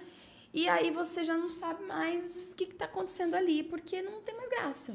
e 0.53 0.69
aí 0.69 0.89
você 0.91 1.23
já 1.25 1.37
não 1.37 1.49
sabe 1.49 1.83
mais 1.83 2.53
o 2.53 2.55
que, 2.55 2.67
que 2.67 2.75
tá 2.75 2.85
acontecendo 2.85 3.35
ali, 3.35 3.63
porque 3.63 4.01
não 4.01 4.21
tem 4.21 4.35
mais 4.35 4.49
graça. 4.49 4.93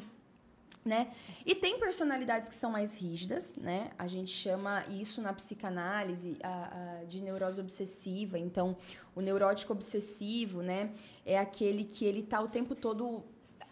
Né? 0.82 1.12
E 1.44 1.54
tem 1.54 1.78
personalidades 1.78 2.48
que 2.48 2.54
são 2.54 2.70
mais 2.70 2.98
rígidas, 2.98 3.54
né? 3.56 3.90
A 3.98 4.06
gente 4.06 4.30
chama 4.30 4.82
isso 4.88 5.20
na 5.20 5.30
psicanálise 5.30 6.38
a- 6.42 7.00
a- 7.00 7.04
de 7.04 7.20
neurose 7.20 7.60
obsessiva. 7.60 8.38
Então, 8.38 8.74
o 9.14 9.20
neurótico 9.20 9.74
obsessivo, 9.74 10.62
né, 10.62 10.90
é 11.26 11.38
aquele 11.38 11.84
que 11.84 12.06
ele 12.06 12.22
tá 12.22 12.40
o 12.40 12.48
tempo 12.48 12.74
todo 12.74 13.22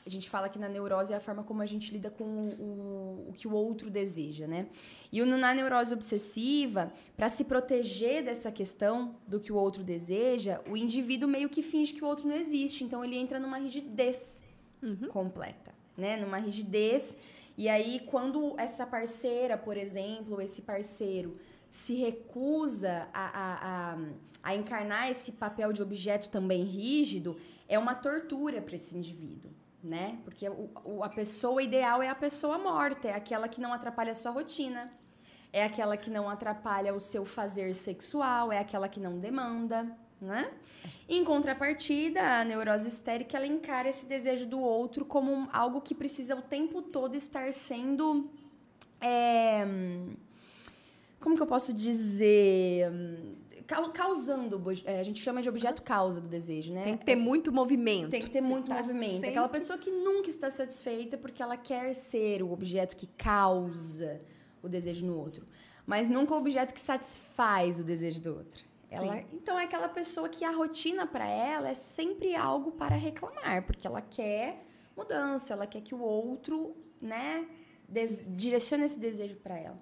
a 0.06 0.10
gente 0.10 0.30
fala 0.30 0.48
que 0.48 0.58
na 0.58 0.70
neurose 0.70 1.12
é 1.12 1.16
a 1.16 1.20
forma 1.20 1.42
como 1.44 1.60
a 1.60 1.66
gente 1.66 1.92
lida 1.92 2.10
com 2.10 2.24
o, 2.24 2.48
o, 2.62 3.28
o 3.28 3.32
que 3.36 3.46
o 3.46 3.52
outro 3.52 3.90
deseja, 3.90 4.46
né? 4.46 4.66
E 5.12 5.20
o- 5.20 5.26
na 5.26 5.52
neurose 5.54 5.92
obsessiva, 5.92 6.90
para 7.14 7.28
se 7.28 7.44
proteger 7.44 8.24
dessa 8.24 8.50
questão 8.50 9.16
do 9.26 9.38
que 9.38 9.52
o 9.52 9.56
outro 9.56 9.82
deseja, 9.84 10.62
o 10.66 10.78
indivíduo 10.78 11.28
meio 11.28 11.48
que 11.50 11.60
finge 11.62 11.92
que 11.92 12.02
o 12.02 12.06
outro 12.06 12.26
não 12.26 12.36
existe. 12.36 12.84
Então 12.84 13.04
ele 13.04 13.16
entra 13.16 13.38
numa 13.38 13.58
rigidez 13.58 14.42
completa, 15.10 15.74
né? 15.98 16.16
Numa 16.16 16.38
rigidez. 16.38 17.18
E 17.56 17.68
aí, 17.68 18.00
quando 18.06 18.54
essa 18.56 18.86
parceira, 18.86 19.58
por 19.58 19.76
exemplo, 19.76 20.40
esse 20.40 20.62
parceiro 20.62 21.32
se 21.68 21.94
recusa 21.96 23.08
a, 23.12 23.26
a, 23.26 23.92
a, 23.94 23.98
a 24.42 24.54
encarnar 24.54 25.10
esse 25.10 25.32
papel 25.32 25.72
de 25.72 25.82
objeto 25.82 26.30
também 26.30 26.62
rígido, 26.62 27.36
é 27.68 27.78
uma 27.78 27.94
tortura 27.94 28.62
para 28.62 28.76
esse 28.76 28.96
indivíduo, 28.96 29.50
né? 29.82 30.18
Porque 30.24 30.48
o, 30.48 30.70
o, 30.84 31.04
a 31.04 31.08
pessoa 31.08 31.62
ideal 31.62 32.02
é 32.02 32.08
a 32.08 32.14
pessoa 32.14 32.56
morta, 32.58 33.08
é 33.08 33.14
aquela 33.14 33.48
que 33.48 33.60
não 33.60 33.72
atrapalha 33.72 34.12
a 34.12 34.14
sua 34.14 34.30
rotina, 34.30 34.90
é 35.52 35.64
aquela 35.64 35.96
que 35.96 36.10
não 36.10 36.30
atrapalha 36.30 36.94
o 36.94 37.00
seu 37.00 37.24
fazer 37.26 37.74
sexual, 37.74 38.52
é 38.52 38.58
aquela 38.58 38.88
que 38.88 39.00
não 39.00 39.18
demanda, 39.18 39.86
né? 40.20 40.50
Em 41.08 41.24
contrapartida, 41.24 42.40
a 42.40 42.44
neurose 42.44 42.88
histérica 42.88 43.36
ela 43.36 43.46
encara 43.46 43.88
esse 43.88 44.06
desejo 44.06 44.46
do 44.46 44.60
outro 44.60 45.04
como 45.04 45.48
algo 45.52 45.80
que 45.80 45.94
precisa 45.94 46.36
o 46.36 46.42
tempo 46.42 46.82
todo 46.82 47.14
estar 47.14 47.52
sendo 47.52 48.30
é, 49.00 49.66
como 51.20 51.36
que 51.36 51.42
eu 51.42 51.46
posso 51.46 51.72
dizer? 51.72 52.90
Causando, 53.92 54.62
é, 54.84 54.98
a 54.98 55.02
gente 55.02 55.22
chama 55.22 55.42
de 55.42 55.48
objeto 55.48 55.82
causa 55.82 56.22
do 56.22 56.28
desejo, 56.28 56.72
né? 56.72 56.84
Tem 56.84 56.96
que 56.96 57.04
ter 57.04 57.12
Esses, 57.12 57.24
muito 57.24 57.52
movimento. 57.52 58.10
Tem 58.10 58.22
que 58.22 58.30
ter 58.30 58.40
muito 58.40 58.68
tá 58.68 58.76
movimento. 58.76 59.12
Sempre... 59.12 59.28
Aquela 59.30 59.48
pessoa 59.48 59.78
que 59.78 59.90
nunca 59.90 60.30
está 60.30 60.48
satisfeita 60.48 61.18
porque 61.18 61.42
ela 61.42 61.56
quer 61.56 61.92
ser 61.94 62.42
o 62.42 62.50
objeto 62.50 62.96
que 62.96 63.06
causa 63.06 64.22
o 64.62 64.68
desejo 64.68 65.04
no 65.04 65.18
outro, 65.18 65.46
mas 65.86 66.08
nunca 66.08 66.34
o 66.34 66.38
objeto 66.38 66.72
que 66.72 66.80
satisfaz 66.80 67.80
o 67.80 67.84
desejo 67.84 68.22
do 68.22 68.36
outro. 68.36 68.67
Ela, 68.90 69.24
então 69.32 69.58
é 69.58 69.64
aquela 69.64 69.88
pessoa 69.88 70.28
que 70.28 70.44
a 70.44 70.50
rotina 70.50 71.06
para 71.06 71.26
ela 71.26 71.68
é 71.68 71.74
sempre 71.74 72.34
algo 72.34 72.72
para 72.72 72.96
reclamar, 72.96 73.64
porque 73.64 73.86
ela 73.86 74.00
quer 74.00 74.64
mudança, 74.96 75.52
ela 75.52 75.66
quer 75.66 75.82
que 75.82 75.94
o 75.94 76.00
outro, 76.00 76.74
né, 77.00 77.46
direcione 78.36 78.84
esse 78.84 78.98
desejo 78.98 79.36
para 79.36 79.58
ela. 79.58 79.78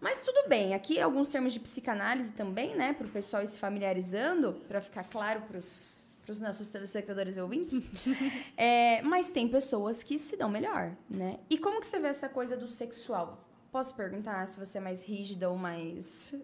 Mas 0.00 0.20
tudo 0.20 0.48
bem, 0.48 0.74
aqui 0.74 1.00
alguns 1.00 1.28
termos 1.28 1.52
de 1.52 1.60
psicanálise 1.60 2.32
também, 2.32 2.74
né, 2.74 2.92
para 2.92 3.06
o 3.06 3.10
pessoal 3.10 3.42
ir 3.42 3.48
se 3.48 3.58
familiarizando, 3.58 4.54
para 4.66 4.80
ficar 4.80 5.04
claro 5.04 5.42
para 5.42 5.58
os 5.58 6.38
nossos 6.40 6.68
telespectadores 6.68 7.36
e 7.36 7.40
ouvintes. 7.40 7.80
é, 8.56 9.02
mas 9.02 9.28
tem 9.30 9.48
pessoas 9.48 10.02
que 10.02 10.16
se 10.16 10.36
dão 10.36 10.48
melhor, 10.48 10.96
né? 11.10 11.38
E 11.50 11.58
como 11.58 11.80
que 11.80 11.86
você 11.86 11.98
vê 11.98 12.08
essa 12.08 12.28
coisa 12.28 12.56
do 12.56 12.68
sexual? 12.68 13.44
Posso 13.72 13.94
perguntar 13.94 14.46
se 14.46 14.58
você 14.58 14.78
é 14.78 14.80
mais 14.80 15.02
rígida 15.02 15.50
ou 15.50 15.56
mais 15.56 16.34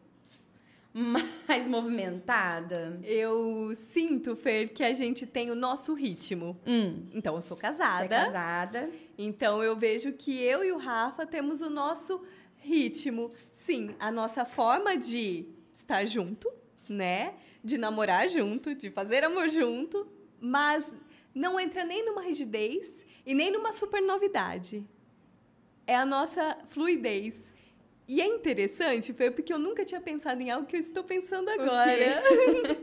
mais 1.48 1.66
movimentada? 1.66 3.00
Eu 3.02 3.74
sinto, 3.74 4.36
Fer, 4.36 4.72
que 4.72 4.82
a 4.82 4.94
gente 4.94 5.26
tem 5.26 5.50
o 5.50 5.54
nosso 5.54 5.92
ritmo. 5.92 6.58
Hum. 6.64 7.06
Então, 7.12 7.34
eu 7.34 7.42
sou 7.42 7.56
casada. 7.56 7.98
Você 7.98 8.04
é 8.04 8.24
casada. 8.24 8.90
Então, 9.18 9.62
eu 9.62 9.76
vejo 9.76 10.12
que 10.12 10.40
eu 10.40 10.64
e 10.64 10.70
o 10.70 10.78
Rafa 10.78 11.26
temos 11.26 11.62
o 11.62 11.68
nosso 11.68 12.22
ritmo. 12.58 13.32
Sim, 13.52 13.94
a 13.98 14.10
nossa 14.10 14.44
forma 14.44 14.96
de 14.96 15.46
estar 15.72 16.04
junto, 16.06 16.50
né? 16.88 17.34
De 17.62 17.76
namorar 17.76 18.28
junto, 18.28 18.74
de 18.74 18.90
fazer 18.90 19.24
amor 19.24 19.48
junto, 19.48 20.06
mas 20.40 20.90
não 21.34 21.58
entra 21.58 21.84
nem 21.84 22.06
numa 22.06 22.22
rigidez 22.22 23.04
e 23.26 23.34
nem 23.34 23.50
numa 23.50 23.72
super 23.72 24.00
novidade. 24.00 24.86
É 25.86 25.96
a 25.96 26.06
nossa 26.06 26.56
fluidez. 26.68 27.52
E 28.06 28.20
é 28.20 28.26
interessante, 28.26 29.12
foi 29.12 29.30
porque 29.30 29.52
eu 29.52 29.58
nunca 29.58 29.84
tinha 29.84 30.00
pensado 30.00 30.40
em 30.42 30.50
algo 30.50 30.66
que 30.66 30.76
eu 30.76 30.80
estou 30.80 31.02
pensando 31.02 31.48
agora. 31.48 32.22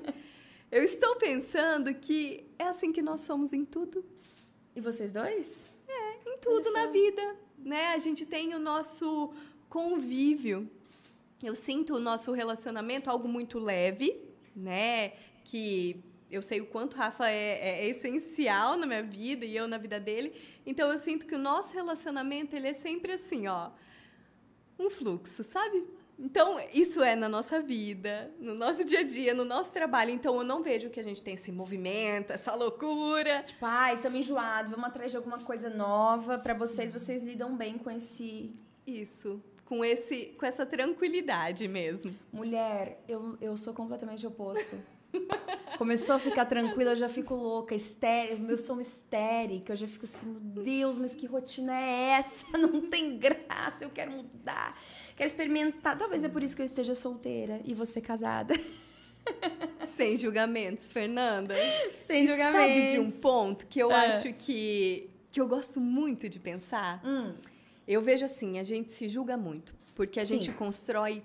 eu 0.71 0.83
estou 0.83 1.15
pensando 1.15 1.93
que 1.93 2.45
é 2.57 2.63
assim 2.63 2.91
que 2.91 3.01
nós 3.01 3.21
somos 3.21 3.53
em 3.53 3.63
tudo. 3.63 4.03
E 4.75 4.81
vocês 4.81 5.11
dois? 5.11 5.65
É, 5.87 6.29
em 6.29 6.37
tudo 6.39 6.71
na 6.71 6.87
vida, 6.87 7.35
né? 7.57 7.93
A 7.93 7.99
gente 7.99 8.25
tem 8.25 8.55
o 8.55 8.59
nosso 8.59 9.31
convívio. 9.69 10.69
Eu 11.43 11.55
sinto 11.55 11.95
o 11.95 11.99
nosso 11.99 12.31
relacionamento 12.31 13.09
algo 13.09 13.27
muito 13.27 13.59
leve, 13.59 14.19
né? 14.55 15.13
Que 15.43 16.03
eu 16.31 16.41
sei 16.41 16.61
o 16.61 16.65
quanto 16.65 16.95
Rafa 16.95 17.29
é, 17.29 17.59
é, 17.83 17.87
essencial 17.89 18.77
na 18.77 18.85
minha 18.85 19.03
vida 19.03 19.45
e 19.45 19.55
eu 19.55 19.67
na 19.67 19.77
vida 19.77 19.99
dele. 19.99 20.33
Então 20.65 20.89
eu 20.89 20.97
sinto 20.97 21.25
que 21.27 21.35
o 21.35 21.39
nosso 21.39 21.73
relacionamento 21.73 22.55
ele 22.55 22.69
é 22.69 22.73
sempre 22.73 23.11
assim, 23.11 23.47
ó, 23.47 23.69
um 24.81 24.89
fluxo, 24.89 25.43
sabe? 25.43 25.83
Então, 26.19 26.57
isso 26.71 27.01
é 27.01 27.15
na 27.15 27.27
nossa 27.27 27.59
vida, 27.59 28.31
no 28.39 28.53
nosso 28.53 28.85
dia 28.85 28.99
a 28.99 29.03
dia, 29.03 29.33
no 29.33 29.43
nosso 29.43 29.71
trabalho. 29.71 30.11
Então, 30.11 30.35
eu 30.35 30.43
não 30.43 30.61
vejo 30.61 30.89
que 30.89 30.99
a 30.99 31.03
gente 31.03 31.21
tem 31.23 31.33
esse 31.33 31.51
movimento, 31.51 32.31
essa 32.31 32.53
loucura. 32.53 33.41
Tipo, 33.43 33.65
ai, 33.65 33.95
estamos 33.95 34.19
enjoados, 34.19 34.69
vamos 34.69 34.85
atrás 34.85 35.09
de 35.09 35.17
alguma 35.17 35.39
coisa 35.39 35.69
nova. 35.69 36.37
Para 36.37 36.53
vocês, 36.53 36.93
vocês 36.93 37.21
lidam 37.21 37.55
bem 37.55 37.77
com 37.77 37.89
esse. 37.89 38.53
Isso 38.85 39.41
com, 39.71 39.85
esse, 39.85 40.35
com 40.37 40.45
essa 40.45 40.65
tranquilidade 40.65 41.65
mesmo. 41.65 42.13
Mulher, 42.33 43.01
eu, 43.07 43.37
eu 43.39 43.55
sou 43.55 43.73
completamente 43.73 44.27
oposto. 44.27 44.75
Começou 45.77 46.15
a 46.15 46.19
ficar 46.19 46.45
tranquila, 46.45 46.91
eu 46.91 46.95
já 46.95 47.09
fico 47.09 47.33
louca, 47.33 47.73
histérica, 47.73 48.43
eu 48.47 48.57
sou 48.57 48.75
uma 48.75 48.83
histérica, 48.83 49.73
eu 49.73 49.77
já 49.77 49.87
fico 49.87 50.05
assim, 50.05 50.27
meu 50.27 50.63
Deus, 50.63 50.95
mas 50.95 51.15
que 51.15 51.25
rotina 51.25 51.73
é 51.73 52.11
essa? 52.19 52.45
Não 52.55 52.81
tem 52.81 53.17
graça, 53.17 53.83
eu 53.83 53.89
quero 53.89 54.11
mudar, 54.11 54.77
quero 55.15 55.27
experimentar. 55.27 55.97
Talvez 55.97 56.23
é 56.23 56.29
por 56.29 56.43
isso 56.43 56.55
que 56.55 56.61
eu 56.61 56.65
esteja 56.65 56.93
solteira 56.93 57.59
e 57.65 57.73
você 57.73 57.99
casada. 57.99 58.53
Sem 59.95 60.15
julgamentos, 60.17 60.87
Fernanda. 60.87 61.55
Sem 61.95 62.27
julgamentos. 62.27 62.91
Sabe 62.91 62.91
de 62.91 62.99
um 62.99 63.11
ponto 63.19 63.65
que 63.67 63.79
eu 63.79 63.91
é. 63.91 64.07
acho 64.07 64.33
que, 64.33 65.09
que 65.31 65.41
eu 65.41 65.47
gosto 65.47 65.79
muito 65.79 66.29
de 66.29 66.39
pensar? 66.39 67.01
Hum. 67.03 67.33
Eu 67.87 68.01
vejo 68.01 68.25
assim, 68.25 68.59
a 68.59 68.63
gente 68.63 68.91
se 68.91 69.09
julga 69.09 69.35
muito, 69.35 69.73
porque 69.95 70.19
a 70.19 70.25
Sim. 70.25 70.35
gente 70.35 70.51
constrói 70.51 71.23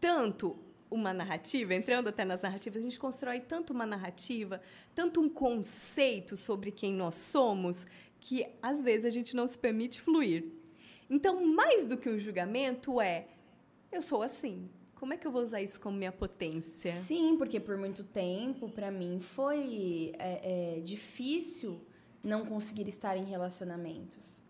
tanto 0.00 0.56
uma 0.90 1.12
narrativa, 1.14 1.74
entrando 1.74 2.08
até 2.08 2.24
nas 2.24 2.42
narrativas, 2.42 2.80
a 2.80 2.82
gente 2.82 2.98
constrói 2.98 3.40
tanto 3.40 3.72
uma 3.72 3.86
narrativa, 3.86 4.60
tanto 4.94 5.20
um 5.20 5.28
conceito 5.28 6.36
sobre 6.36 6.70
quem 6.70 6.92
nós 6.92 7.14
somos, 7.14 7.86
que 8.18 8.46
às 8.60 8.82
vezes 8.82 9.04
a 9.04 9.10
gente 9.10 9.36
não 9.36 9.46
se 9.46 9.58
permite 9.58 10.00
fluir. 10.00 10.44
Então, 11.08 11.46
mais 11.46 11.86
do 11.86 11.96
que 11.96 12.08
um 12.08 12.18
julgamento 12.18 13.00
é 13.00 13.28
eu 13.92 14.02
sou 14.02 14.22
assim. 14.22 14.68
Como 14.94 15.14
é 15.14 15.16
que 15.16 15.26
eu 15.26 15.32
vou 15.32 15.42
usar 15.42 15.62
isso 15.62 15.80
como 15.80 15.96
minha 15.96 16.12
potência? 16.12 16.92
Sim, 16.92 17.36
porque 17.38 17.58
por 17.58 17.76
muito 17.76 18.04
tempo, 18.04 18.68
para 18.68 18.90
mim, 18.90 19.18
foi 19.18 20.12
é, 20.18 20.76
é, 20.76 20.80
difícil 20.80 21.80
não 22.22 22.44
conseguir 22.44 22.86
estar 22.86 23.16
em 23.16 23.24
relacionamentos 23.24 24.44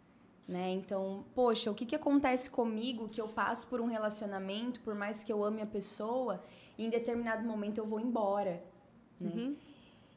né? 0.51 0.73
Então, 0.73 1.25
poxa, 1.35 1.71
o 1.71 1.75
que, 1.75 1.87
que 1.87 1.95
acontece 1.95 2.51
comigo 2.51 3.09
que 3.09 3.21
eu 3.21 3.29
passo 3.29 3.67
por 3.69 3.81
um 3.81 3.87
relacionamento, 3.87 4.81
por 4.81 4.95
mais 4.95 5.23
que 5.23 5.33
eu 5.33 5.45
ame 5.45 5.63
a 5.63 5.67
pessoa, 5.67 6.43
e 6.77 6.85
em 6.85 6.91
determinado 6.91 7.47
momento 7.47 7.79
eu 7.79 7.87
vou 7.87 8.01
embora, 8.01 8.63
né? 9.21 9.31
Uhum. 9.35 9.57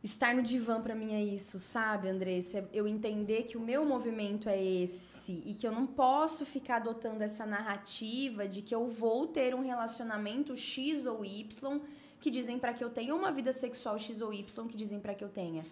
Estar 0.03 0.35
no 0.35 0.43
divã 0.43 0.81
para 0.81 0.93
mim 0.93 1.13
é 1.13 1.23
isso, 1.23 1.57
sabe, 1.57 2.09
Andressa? 2.09 2.69
Eu 2.73 2.85
entender 2.85 3.43
que 3.43 3.55
o 3.55 3.61
meu 3.61 3.85
movimento 3.85 4.49
é 4.49 4.61
esse 4.61 5.41
e 5.45 5.53
que 5.53 5.65
eu 5.65 5.71
não 5.71 5.87
posso 5.87 6.45
ficar 6.45 6.77
adotando 6.77 7.23
essa 7.23 7.45
narrativa 7.45 8.45
de 8.45 8.61
que 8.61 8.75
eu 8.75 8.89
vou 8.89 9.27
ter 9.27 9.55
um 9.55 9.61
relacionamento 9.61 10.57
X 10.57 11.05
ou 11.05 11.23
Y 11.23 11.79
que 12.19 12.29
dizem 12.29 12.59
para 12.59 12.73
que 12.73 12.83
eu 12.83 12.89
tenha 12.89 13.15
uma 13.15 13.31
vida 13.31 13.53
sexual 13.53 13.97
X 13.97 14.19
ou 14.19 14.33
Y 14.33 14.67
que 14.67 14.75
dizem 14.75 14.99
para 14.99 15.13
que 15.13 15.23
eu 15.23 15.29
tenha. 15.29 15.63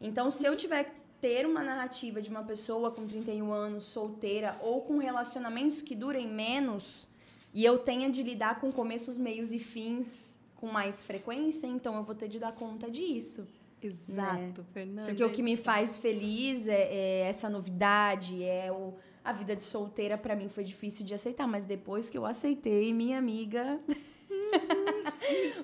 Então, 0.00 0.32
se 0.32 0.44
eu 0.44 0.56
tiver 0.56 0.92
ter 1.26 1.44
uma 1.44 1.60
narrativa 1.60 2.22
de 2.22 2.30
uma 2.30 2.44
pessoa 2.44 2.92
com 2.92 3.04
31 3.04 3.50
anos, 3.52 3.82
solteira, 3.86 4.56
ou 4.60 4.82
com 4.82 4.98
relacionamentos 4.98 5.82
que 5.82 5.96
durem 5.96 6.28
menos, 6.28 7.08
e 7.52 7.64
eu 7.64 7.78
tenha 7.78 8.08
de 8.08 8.22
lidar 8.22 8.60
com 8.60 8.70
começos, 8.70 9.18
meios 9.18 9.50
e 9.50 9.58
fins 9.58 10.38
com 10.54 10.68
mais 10.68 11.02
frequência, 11.02 11.66
então 11.66 11.96
eu 11.96 12.04
vou 12.04 12.14
ter 12.14 12.28
de 12.28 12.38
dar 12.38 12.52
conta 12.52 12.88
disso. 12.88 13.44
Exato, 13.82 14.60
né? 14.60 14.66
Fernanda. 14.72 15.08
Porque 15.08 15.24
o 15.24 15.32
que 15.32 15.42
me 15.42 15.56
faz 15.56 15.96
feliz 15.96 16.68
é, 16.68 16.94
é 16.94 17.20
essa 17.22 17.50
novidade, 17.50 18.44
é 18.44 18.70
o, 18.70 18.94
a 19.24 19.32
vida 19.32 19.56
de 19.56 19.64
solteira 19.64 20.16
para 20.16 20.36
mim 20.36 20.48
foi 20.48 20.62
difícil 20.62 21.04
de 21.04 21.12
aceitar, 21.12 21.48
mas 21.48 21.64
depois 21.64 22.08
que 22.08 22.16
eu 22.16 22.24
aceitei, 22.24 22.92
minha 22.92 23.18
amiga. 23.18 23.80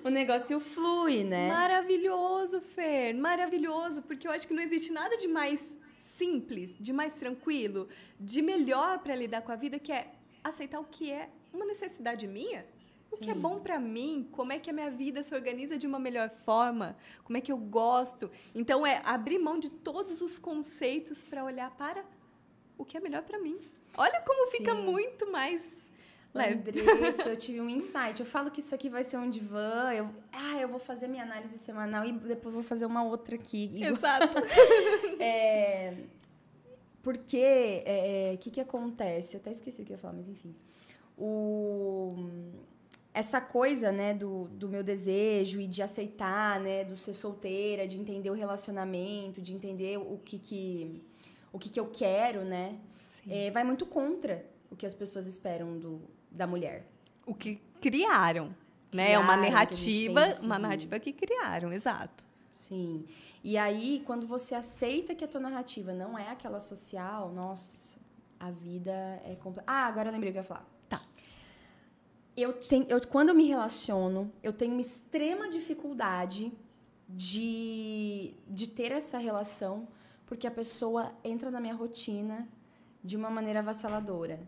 o 0.04 0.08
negócio 0.08 0.58
flui, 0.60 1.24
né? 1.24 1.48
Maravilhoso, 1.48 2.60
Fer, 2.60 3.14
maravilhoso, 3.14 4.02
porque 4.02 4.26
eu 4.26 4.32
acho 4.32 4.46
que 4.46 4.54
não 4.54 4.62
existe 4.62 4.92
nada 4.92 5.16
de 5.16 5.28
mais 5.28 5.76
simples, 5.96 6.74
de 6.78 6.92
mais 6.92 7.14
tranquilo, 7.14 7.88
de 8.18 8.42
melhor 8.42 8.98
para 8.98 9.14
lidar 9.14 9.42
com 9.42 9.52
a 9.52 9.56
vida, 9.56 9.78
que 9.78 9.92
é 9.92 10.12
aceitar 10.42 10.80
o 10.80 10.84
que 10.84 11.10
é 11.10 11.28
uma 11.52 11.64
necessidade 11.64 12.26
minha. 12.26 12.66
O 13.10 13.16
Sim. 13.16 13.24
que 13.24 13.30
é 13.30 13.34
bom 13.34 13.60
para 13.60 13.78
mim, 13.78 14.26
como 14.32 14.52
é 14.52 14.58
que 14.58 14.70
a 14.70 14.72
minha 14.72 14.90
vida 14.90 15.22
se 15.22 15.34
organiza 15.34 15.76
de 15.76 15.86
uma 15.86 15.98
melhor 15.98 16.30
forma, 16.30 16.96
como 17.24 17.36
é 17.36 17.40
que 17.40 17.52
eu 17.52 17.58
gosto. 17.58 18.30
Então 18.54 18.86
é 18.86 19.02
abrir 19.04 19.38
mão 19.38 19.58
de 19.58 19.68
todos 19.68 20.22
os 20.22 20.38
conceitos 20.38 21.22
para 21.22 21.44
olhar 21.44 21.70
para 21.72 22.04
o 22.78 22.84
que 22.84 22.96
é 22.96 23.00
melhor 23.00 23.22
para 23.22 23.38
mim. 23.38 23.58
Olha 23.96 24.20
como 24.22 24.50
fica 24.50 24.74
Sim. 24.74 24.82
muito 24.82 25.30
mais 25.30 25.90
Andressa, 26.34 27.28
eu 27.28 27.36
tive 27.36 27.60
um 27.60 27.68
insight. 27.68 28.18
Eu 28.18 28.26
falo 28.26 28.50
que 28.50 28.60
isso 28.60 28.74
aqui 28.74 28.88
vai 28.88 29.04
ser 29.04 29.18
um 29.18 29.28
divã. 29.28 29.92
Eu, 29.92 30.10
ah, 30.32 30.58
eu 30.60 30.68
vou 30.68 30.78
fazer 30.78 31.06
minha 31.06 31.22
análise 31.22 31.58
semanal 31.58 32.04
e 32.06 32.12
depois 32.12 32.54
vou 32.54 32.62
fazer 32.62 32.86
uma 32.86 33.04
outra 33.04 33.34
aqui. 33.34 33.70
Exato. 33.84 34.38
é, 35.20 35.94
porque, 37.02 37.36
o 37.36 37.88
é, 37.88 38.32
é, 38.32 38.36
que, 38.38 38.50
que 38.50 38.60
acontece? 38.60 39.36
Eu 39.36 39.40
até 39.40 39.50
esqueci 39.50 39.82
o 39.82 39.84
que 39.84 39.92
eu 39.92 39.96
ia 39.96 40.00
falar, 40.00 40.14
mas 40.14 40.28
enfim. 40.28 40.54
O, 41.18 42.14
essa 43.12 43.40
coisa, 43.40 43.92
né, 43.92 44.14
do, 44.14 44.48
do 44.48 44.68
meu 44.68 44.82
desejo 44.82 45.60
e 45.60 45.66
de 45.66 45.82
aceitar, 45.82 46.58
né, 46.60 46.82
do 46.82 46.96
ser 46.96 47.12
solteira, 47.12 47.86
de 47.86 48.00
entender 48.00 48.30
o 48.30 48.34
relacionamento, 48.34 49.42
de 49.42 49.52
entender 49.52 49.98
o 49.98 50.18
que 50.24 50.38
que, 50.38 51.02
o 51.52 51.58
que, 51.58 51.68
que 51.68 51.78
eu 51.78 51.88
quero, 51.88 52.42
né, 52.42 52.78
é, 53.28 53.50
vai 53.50 53.64
muito 53.64 53.84
contra 53.84 54.46
o 54.70 54.76
que 54.76 54.86
as 54.86 54.94
pessoas 54.94 55.26
esperam 55.26 55.78
do, 55.78 56.00
da 56.32 56.46
mulher. 56.46 56.86
O 57.26 57.34
que 57.34 57.60
criaram, 57.80 58.54
né? 58.92 59.12
É 59.12 59.18
uma 59.18 59.36
narrativa, 59.36 60.28
uma 60.42 60.58
narrativa 60.58 60.98
que 60.98 61.12
criaram, 61.12 61.72
exato. 61.72 62.24
Sim. 62.54 63.04
E 63.44 63.58
aí, 63.58 64.02
quando 64.06 64.26
você 64.26 64.54
aceita 64.54 65.14
que 65.14 65.24
a 65.24 65.28
tua 65.28 65.40
narrativa 65.40 65.92
não 65.92 66.16
é 66.16 66.30
aquela 66.30 66.60
social, 66.60 67.32
nossa, 67.32 67.98
a 68.38 68.50
vida 68.50 68.92
é 69.24 69.36
complexa. 69.40 69.70
Ah, 69.70 69.86
agora 69.86 70.08
eu 70.08 70.12
lembrei 70.12 70.30
o 70.30 70.32
que 70.32 70.38
eu 70.38 70.42
ia 70.42 70.48
falar. 70.48 70.66
Tá. 70.88 71.02
Eu 72.36 72.52
tenho, 72.54 72.86
eu, 72.88 73.00
quando 73.06 73.30
eu 73.30 73.34
me 73.34 73.46
relaciono, 73.46 74.32
eu 74.42 74.52
tenho 74.52 74.72
uma 74.72 74.80
extrema 74.80 75.48
dificuldade 75.48 76.52
de, 77.08 78.34
de 78.48 78.68
ter 78.68 78.92
essa 78.92 79.18
relação, 79.18 79.88
porque 80.24 80.46
a 80.46 80.50
pessoa 80.50 81.12
entra 81.24 81.50
na 81.50 81.60
minha 81.60 81.74
rotina 81.74 82.48
de 83.02 83.16
uma 83.16 83.28
maneira 83.28 83.58
avassaladora. 83.58 84.40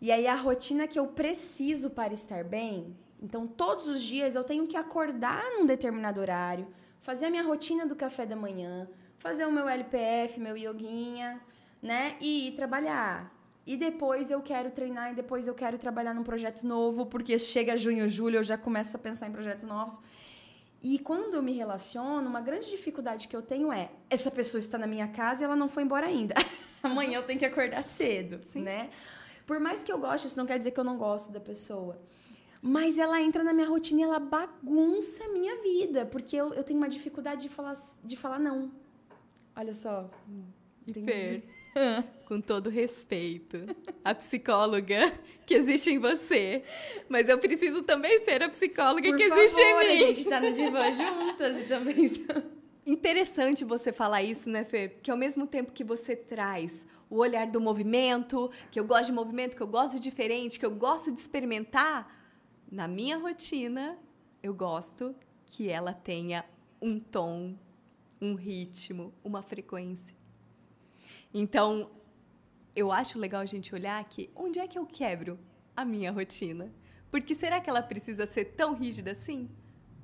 E 0.00 0.12
aí 0.12 0.26
a 0.26 0.34
rotina 0.34 0.86
que 0.86 0.98
eu 0.98 1.08
preciso 1.08 1.90
para 1.90 2.12
estar 2.12 2.44
bem, 2.44 2.96
então 3.20 3.46
todos 3.46 3.88
os 3.88 4.00
dias 4.00 4.34
eu 4.34 4.44
tenho 4.44 4.66
que 4.66 4.76
acordar 4.76 5.42
num 5.56 5.66
determinado 5.66 6.20
horário, 6.20 6.68
fazer 7.00 7.26
a 7.26 7.30
minha 7.30 7.42
rotina 7.42 7.84
do 7.84 7.96
café 7.96 8.24
da 8.24 8.36
manhã, 8.36 8.88
fazer 9.18 9.44
o 9.44 9.52
meu 9.52 9.68
LPF, 9.68 10.38
meu 10.38 10.56
yoguinha, 10.56 11.40
né? 11.82 12.16
E 12.20 12.48
ir 12.48 12.52
trabalhar. 12.52 13.36
E 13.66 13.76
depois 13.76 14.30
eu 14.30 14.40
quero 14.40 14.70
treinar 14.70 15.12
e 15.12 15.14
depois 15.14 15.46
eu 15.46 15.54
quero 15.54 15.76
trabalhar 15.76 16.14
num 16.14 16.22
projeto 16.22 16.66
novo, 16.66 17.04
porque 17.06 17.38
chega 17.38 17.76
junho, 17.76 18.08
julho, 18.08 18.36
eu 18.36 18.42
já 18.42 18.56
começo 18.56 18.96
a 18.96 18.98
pensar 18.98 19.26
em 19.26 19.32
projetos 19.32 19.66
novos. 19.66 20.00
E 20.82 20.98
quando 21.00 21.34
eu 21.34 21.42
me 21.42 21.52
relaciono, 21.52 22.26
uma 22.26 22.40
grande 22.40 22.70
dificuldade 22.70 23.26
que 23.26 23.36
eu 23.36 23.42
tenho 23.42 23.72
é: 23.72 23.90
essa 24.08 24.30
pessoa 24.30 24.60
está 24.60 24.78
na 24.78 24.86
minha 24.86 25.08
casa 25.08 25.42
e 25.42 25.44
ela 25.44 25.56
não 25.56 25.68
foi 25.68 25.82
embora 25.82 26.06
ainda. 26.06 26.34
Amanhã 26.82 27.18
eu 27.18 27.24
tenho 27.24 27.38
que 27.38 27.44
acordar 27.44 27.82
cedo, 27.82 28.40
Sim. 28.42 28.62
né? 28.62 28.90
Por 29.48 29.58
mais 29.58 29.82
que 29.82 29.90
eu 29.90 29.98
goste, 29.98 30.26
isso 30.26 30.36
não 30.36 30.44
quer 30.44 30.58
dizer 30.58 30.72
que 30.72 30.78
eu 30.78 30.84
não 30.84 30.98
gosto 30.98 31.32
da 31.32 31.40
pessoa. 31.40 31.98
Mas 32.62 32.98
ela 32.98 33.18
entra 33.18 33.42
na 33.42 33.54
minha 33.54 33.66
rotina 33.66 34.00
e 34.02 34.04
ela 34.04 34.18
bagunça 34.18 35.24
a 35.24 35.28
minha 35.28 35.56
vida, 35.62 36.04
porque 36.04 36.36
eu, 36.36 36.52
eu 36.52 36.62
tenho 36.62 36.78
uma 36.78 36.88
dificuldade 36.88 37.40
de 37.40 37.48
falar, 37.48 37.72
de 38.04 38.14
falar 38.14 38.38
não. 38.38 38.70
Olha 39.56 39.72
só. 39.72 40.10
E 40.86 40.92
Fer, 40.92 41.44
com 42.28 42.42
todo 42.42 42.68
respeito, 42.68 43.56
a 44.04 44.14
psicóloga 44.14 45.18
que 45.46 45.54
existe 45.54 45.92
em 45.92 45.98
você, 45.98 46.62
mas 47.08 47.30
eu 47.30 47.38
preciso 47.38 47.82
também 47.82 48.22
ser 48.26 48.42
a 48.42 48.50
psicóloga 48.50 49.08
Por 49.08 49.16
que 49.16 49.28
favor, 49.28 49.42
existe 49.42 49.60
em 49.62 49.78
mim. 49.78 49.84
A 49.86 49.96
gente 49.96 50.24
tá 50.28 50.40
no 50.42 50.52
divã 50.52 50.92
juntas 50.92 51.56
e 51.56 51.64
também. 51.64 52.52
Interessante 52.84 53.64
você 53.64 53.94
falar 53.94 54.22
isso, 54.22 54.50
né, 54.50 54.64
Fer? 54.64 54.98
Que 55.02 55.10
ao 55.10 55.16
mesmo 55.16 55.46
tempo 55.46 55.72
que 55.72 55.84
você 55.84 56.14
traz 56.14 56.84
o 57.10 57.16
olhar 57.16 57.46
do 57.46 57.60
movimento, 57.60 58.50
que 58.70 58.78
eu 58.78 58.84
gosto 58.84 59.06
de 59.06 59.12
movimento, 59.12 59.56
que 59.56 59.62
eu 59.62 59.66
gosto 59.66 59.94
de 59.94 60.00
diferente, 60.00 60.58
que 60.58 60.66
eu 60.66 60.74
gosto 60.74 61.10
de 61.12 61.18
experimentar, 61.18 62.14
na 62.70 62.86
minha 62.86 63.16
rotina, 63.16 63.98
eu 64.42 64.52
gosto 64.52 65.14
que 65.46 65.68
ela 65.70 65.92
tenha 65.92 66.44
um 66.80 67.00
tom, 67.00 67.56
um 68.20 68.34
ritmo, 68.34 69.12
uma 69.24 69.42
frequência. 69.42 70.14
Então, 71.32 71.90
eu 72.76 72.92
acho 72.92 73.18
legal 73.18 73.40
a 73.40 73.46
gente 73.46 73.74
olhar 73.74 74.02
que 74.04 74.30
onde 74.36 74.58
é 74.58 74.68
que 74.68 74.78
eu 74.78 74.86
quebro 74.86 75.38
a 75.74 75.84
minha 75.84 76.12
rotina? 76.12 76.72
Porque 77.10 77.34
será 77.34 77.60
que 77.60 77.70
ela 77.70 77.82
precisa 77.82 78.26
ser 78.26 78.44
tão 78.56 78.74
rígida 78.74 79.12
assim? 79.12 79.48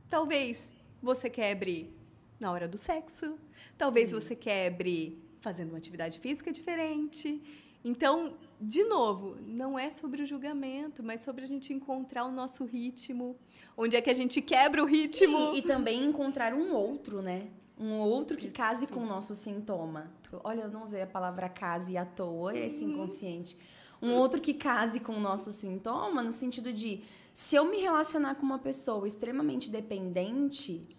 Talvez 0.08 0.74
você 1.02 1.28
quebre 1.28 1.94
na 2.40 2.50
hora 2.50 2.66
do 2.66 2.78
sexo, 2.78 3.38
talvez 3.76 4.10
Sim. 4.10 4.16
você 4.16 4.34
quebre 4.34 5.23
fazendo 5.44 5.68
uma 5.68 5.78
atividade 5.78 6.18
física 6.18 6.50
diferente. 6.50 7.40
Então, 7.85 8.33
de 8.59 8.83
novo, 8.85 9.37
não 9.46 9.78
é 9.78 9.90
sobre 9.90 10.22
o 10.22 10.26
julgamento, 10.26 11.02
mas 11.02 11.22
sobre 11.22 11.44
a 11.44 11.46
gente 11.46 11.70
encontrar 11.70 12.24
o 12.24 12.33
nosso 12.33 12.64
ritmo. 12.64 13.37
Onde 13.76 13.94
é 13.94 14.00
que 14.00 14.09
a 14.09 14.14
gente 14.14 14.40
quebra 14.40 14.83
o 14.83 14.87
ritmo? 14.87 15.52
Sim, 15.52 15.59
e 15.59 15.62
também 15.62 16.02
encontrar 16.02 16.54
um 16.54 16.72
outro, 16.72 17.20
né? 17.20 17.48
Um 17.78 17.98
outro 17.98 18.38
que 18.38 18.48
case 18.48 18.87
com 18.87 19.00
o 19.00 19.07
nosso 19.07 19.35
sintoma. 19.35 20.11
Olha, 20.42 20.62
eu 20.62 20.70
não 20.70 20.83
usei 20.83 21.02
a 21.02 21.07
palavra 21.07 21.48
case 21.48 21.98
à 21.98 22.07
toa, 22.07 22.57
é 22.57 22.66
esse 22.66 22.85
inconsciente. 22.85 23.57
Um 24.00 24.14
outro 24.14 24.40
que 24.40 24.54
case 24.54 24.98
com 25.00 25.12
o 25.12 25.20
nosso 25.20 25.50
sintoma, 25.50 26.22
no 26.22 26.33
sentido 26.33 26.72
de 26.72 27.02
se 27.35 27.57
eu 27.57 27.64
me 27.66 27.78
relacionar 27.78 28.37
com 28.37 28.46
uma 28.46 28.59
pessoa 28.59 29.07
extremamente 29.07 29.68
dependente, 29.68 30.93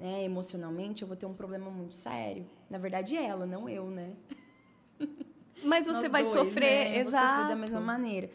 né, 0.00 0.24
emocionalmente, 0.24 1.02
eu 1.02 1.08
vou 1.08 1.16
ter 1.16 1.26
um 1.26 1.34
problema 1.34 1.70
muito 1.70 1.94
sério. 1.94 2.46
Na 2.70 2.78
verdade, 2.78 3.16
ela, 3.16 3.44
não 3.44 3.68
eu, 3.68 3.90
né? 3.90 4.14
Mas 5.62 5.86
você 5.86 6.02
Nós 6.02 6.10
vai 6.10 6.22
dois, 6.22 6.34
sofrer, 6.34 6.90
né? 6.90 6.98
exato. 6.98 7.28
Sofrer 7.28 7.48
da 7.48 7.56
mesma 7.56 7.80
maneira. 7.80 8.30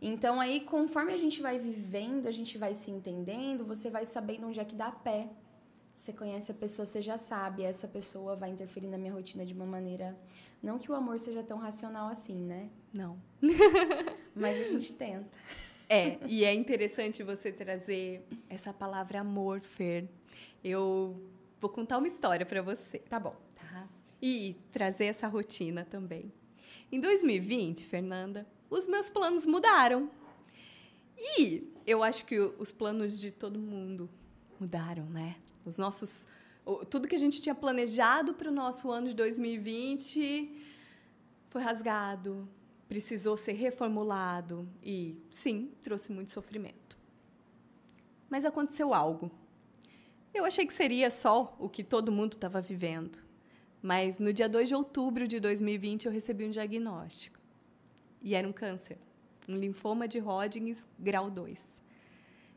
Então 0.00 0.40
aí, 0.40 0.60
conforme 0.60 1.12
a 1.12 1.16
gente 1.18 1.42
vai 1.42 1.58
vivendo, 1.58 2.26
a 2.26 2.30
gente 2.30 2.56
vai 2.56 2.72
se 2.72 2.90
entendendo, 2.90 3.66
você 3.66 3.90
vai 3.90 4.06
sabendo 4.06 4.46
onde 4.46 4.58
é 4.58 4.64
que 4.64 4.74
dá 4.74 4.90
pé. 4.90 5.28
Você 5.92 6.14
conhece 6.14 6.52
a 6.52 6.54
pessoa, 6.54 6.86
você 6.86 7.02
já 7.02 7.18
sabe, 7.18 7.64
essa 7.64 7.86
pessoa 7.86 8.34
vai 8.34 8.48
interferir 8.48 8.86
na 8.88 8.96
minha 8.96 9.12
rotina 9.12 9.44
de 9.44 9.52
uma 9.52 9.66
maneira. 9.66 10.16
Não 10.62 10.78
que 10.78 10.90
o 10.90 10.94
amor 10.94 11.18
seja 11.18 11.42
tão 11.42 11.58
racional 11.58 12.08
assim, 12.08 12.36
né? 12.36 12.70
Não. 12.92 13.18
Mas 14.34 14.58
a 14.58 14.64
gente 14.64 14.94
tenta. 14.94 15.28
É, 15.90 16.18
e 16.28 16.44
é 16.44 16.54
interessante 16.54 17.24
você 17.24 17.50
trazer 17.50 18.24
essa 18.48 18.72
palavra 18.72 19.20
amor, 19.20 19.60
Fer. 19.60 20.08
Eu 20.62 21.20
vou 21.60 21.68
contar 21.68 21.98
uma 21.98 22.06
história 22.06 22.46
para 22.46 22.62
você. 22.62 23.00
Tá 23.00 23.18
bom. 23.18 23.34
Tá? 23.56 23.88
E 24.22 24.56
trazer 24.70 25.06
essa 25.06 25.26
rotina 25.26 25.84
também. 25.84 26.32
Em 26.92 27.00
2020, 27.00 27.84
Fernanda, 27.86 28.46
os 28.70 28.86
meus 28.86 29.10
planos 29.10 29.44
mudaram. 29.44 30.08
E 31.36 31.68
eu 31.84 32.04
acho 32.04 32.24
que 32.24 32.38
os 32.38 32.70
planos 32.70 33.20
de 33.20 33.32
todo 33.32 33.58
mundo 33.58 34.08
mudaram, 34.60 35.06
né? 35.06 35.36
Os 35.66 35.76
nossos 35.76 36.26
tudo 36.88 37.08
que 37.08 37.16
a 37.16 37.18
gente 37.18 37.40
tinha 37.40 37.54
planejado 37.54 38.34
para 38.34 38.48
o 38.48 38.52
nosso 38.52 38.90
ano 38.90 39.08
de 39.08 39.14
2020 39.14 40.56
foi 41.48 41.62
rasgado, 41.62 42.48
precisou 42.90 43.36
ser 43.36 43.52
reformulado 43.52 44.68
e, 44.82 45.14
sim, 45.30 45.70
trouxe 45.80 46.10
muito 46.10 46.32
sofrimento. 46.32 46.98
Mas 48.28 48.44
aconteceu 48.44 48.92
algo. 48.92 49.30
Eu 50.34 50.44
achei 50.44 50.66
que 50.66 50.72
seria 50.72 51.08
só 51.08 51.56
o 51.60 51.68
que 51.68 51.84
todo 51.84 52.10
mundo 52.10 52.32
estava 52.32 52.60
vivendo. 52.60 53.20
Mas 53.80 54.18
no 54.18 54.32
dia 54.32 54.48
2 54.48 54.70
de 54.70 54.74
outubro 54.74 55.28
de 55.28 55.38
2020 55.38 56.06
eu 56.06 56.12
recebi 56.12 56.44
um 56.44 56.50
diagnóstico. 56.50 57.38
E 58.20 58.34
era 58.34 58.48
um 58.48 58.52
câncer, 58.52 58.98
um 59.48 59.54
linfoma 59.54 60.08
de 60.08 60.18
Hodgkin 60.18 60.74
grau 60.98 61.30
2. 61.30 61.80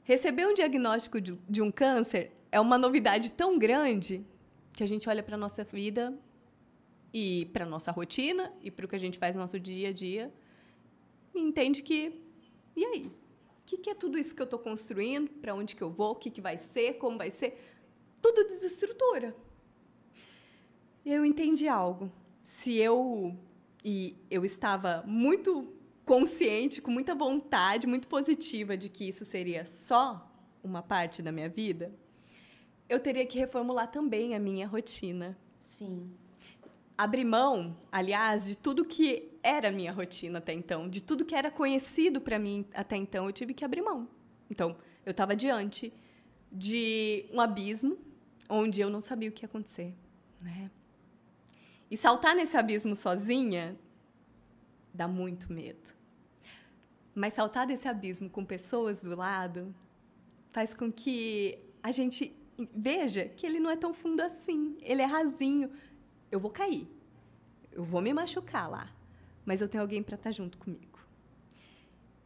Receber 0.04 0.48
um 0.48 0.56
diagnóstico 0.56 1.22
de, 1.22 1.38
de 1.48 1.62
um 1.62 1.70
câncer 1.70 2.32
é 2.52 2.60
uma 2.60 2.80
novidade 2.80 3.32
tão 3.32 3.60
grande 3.60 4.26
que 4.76 4.84
a 4.84 4.88
gente 4.88 5.08
olha 5.08 5.22
para 5.22 5.36
a 5.36 5.40
nossa 5.40 5.64
vida 5.64 6.12
e 7.14 7.46
para 7.54 7.66
nossa 7.66 7.92
rotina 7.92 8.52
e 8.62 8.72
para 8.72 8.86
o 8.86 8.90
que 8.90 8.96
a 8.96 9.00
gente 9.00 9.18
faz 9.18 9.36
no 9.36 9.42
nosso 9.42 9.60
dia 9.60 9.90
a 9.90 9.94
dia 9.94 10.34
entende 11.40 11.82
que, 11.82 12.22
e 12.76 12.86
aí? 12.86 13.08
O 13.08 13.66
que, 13.66 13.78
que 13.78 13.90
é 13.90 13.96
tudo 13.96 14.18
isso 14.18 14.36
que 14.36 14.42
eu 14.42 14.46
estou 14.46 14.60
construindo? 14.60 15.30
Para 15.30 15.56
onde 15.56 15.76
que 15.76 15.82
eu 15.82 15.90
vou? 15.90 16.12
O 16.12 16.16
que, 16.16 16.30
que 16.30 16.42
vai 16.42 16.58
ser? 16.58 16.94
Como 16.96 17.18
vai 17.18 17.32
ser? 17.32 17.58
Tudo 18.22 18.46
desestrutura. 18.46 19.36
Eu 21.06 21.26
entendi 21.26 21.68
algo. 21.68 22.12
Se 22.42 22.76
eu 22.76 23.38
e 23.84 24.18
eu 24.30 24.44
estava 24.44 25.04
muito 25.06 25.74
consciente, 26.06 26.82
com 26.82 26.92
muita 26.92 27.16
vontade, 27.16 27.88
muito 27.88 28.08
positiva 28.08 28.76
de 28.76 28.90
que 28.90 29.08
isso 29.08 29.24
seria 29.24 29.66
só 29.66 30.30
uma 30.62 30.82
parte 30.82 31.22
da 31.22 31.32
minha 31.32 31.50
vida, 31.50 31.94
eu 32.90 33.00
teria 33.00 33.26
que 33.26 33.38
reformular 33.40 33.90
também 33.90 34.36
a 34.36 34.40
minha 34.40 34.68
rotina. 34.68 35.38
Sim. 35.58 36.12
Abrir 36.98 37.26
mão, 37.26 37.76
aliás, 37.92 38.46
de 38.46 38.58
tudo 38.58 38.86
que 38.86 39.32
era 39.42 39.72
minha 39.72 39.92
rotina 39.92 40.38
até 40.40 40.54
então, 40.54 40.88
de 40.88 41.02
tudo 41.02 41.26
que 41.26 41.36
era 41.36 41.50
conhecido 41.50 42.22
para 42.22 42.38
mim 42.38 42.66
até 42.74 42.96
então, 42.96 43.26
eu 43.26 43.32
tive 43.32 43.54
que 43.54 43.66
abrir 43.66 43.82
mão. 43.82 44.08
Então, 44.50 44.78
eu 45.06 45.12
estava 45.12 45.36
diante 45.36 45.92
de 46.52 47.26
um 47.32 47.42
abismo 47.42 47.98
onde 48.48 48.80
eu 48.80 48.90
não 48.90 49.02
sabia 49.02 49.30
o 49.30 49.32
que 49.32 49.44
ia 49.44 49.48
acontecer, 49.48 49.96
né? 50.40 50.70
E 51.90 51.98
saltar 51.98 52.36
nesse 52.36 52.56
abismo 52.58 52.96
sozinha 52.96 53.78
dá 54.94 55.08
muito 55.08 55.52
medo. 55.52 55.92
Mas 57.16 57.34
saltar 57.34 57.68
desse 57.68 57.88
abismo 57.88 58.30
com 58.30 58.44
pessoas 58.46 59.02
do 59.02 59.16
lado 59.16 59.74
faz 60.52 60.74
com 60.74 60.92
que 60.92 61.60
a 61.82 61.92
gente 61.92 62.36
veja 62.74 63.26
que 63.26 63.46
ele 63.46 63.60
não 63.60 63.70
é 63.70 63.76
tão 63.76 63.94
fundo 63.94 64.22
assim. 64.22 64.78
Ele 64.82 65.02
é 65.02 65.06
rasinho. 65.06 65.70
Eu 66.34 66.40
vou 66.40 66.50
cair. 66.50 66.88
Eu 67.72 67.84
vou 67.84 68.02
me 68.02 68.12
machucar 68.12 68.68
lá. 68.68 68.90
Mas 69.46 69.62
eu 69.62 69.70
tenho 69.70 69.84
alguém 69.84 70.02
para 70.02 70.16
estar 70.16 70.32
tá 70.32 70.36
junto 70.36 70.58
comigo. 70.58 71.00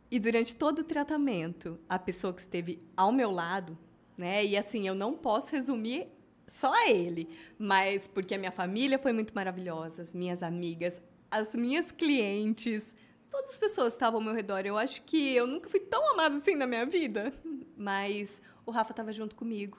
E 0.10 0.18
durante 0.18 0.56
todo 0.56 0.80
o 0.80 0.84
tratamento, 0.86 1.78
a 1.90 2.00
pessoa 2.00 2.32
que 2.34 2.40
esteve 2.40 2.82
ao 2.96 3.12
meu 3.12 3.30
lado, 3.30 3.78
né? 4.18 4.46
E 4.46 4.56
assim, 4.56 4.88
eu 4.88 4.96
não 4.96 5.14
posso 5.14 5.52
resumir 5.52 6.08
só 6.48 6.74
a 6.74 6.90
ele, 6.90 7.28
mas 7.60 8.08
porque 8.08 8.34
a 8.34 8.38
minha 8.38 8.52
família 8.52 8.98
foi 8.98 9.12
muito 9.12 9.36
maravilhosa, 9.36 10.04
as 10.04 10.14
minhas 10.14 10.42
amigas, 10.42 11.02
as 11.30 11.54
minhas 11.54 11.92
clientes, 11.92 12.96
todas 13.30 13.50
as 13.50 13.60
pessoas 13.60 13.92
estavam 13.92 14.22
ao 14.22 14.26
meu 14.26 14.34
redor. 14.34 14.66
Eu 14.66 14.78
acho 14.78 15.02
que 15.02 15.36
eu 15.36 15.46
nunca 15.46 15.70
fui 15.70 15.82
tão 15.82 16.14
amada 16.14 16.38
assim 16.38 16.56
na 16.56 16.66
minha 16.66 16.86
vida, 16.86 17.34
mas 17.76 18.42
o 18.66 18.72
Rafa 18.72 18.94
estava 18.94 19.12
junto 19.12 19.36
comigo. 19.36 19.78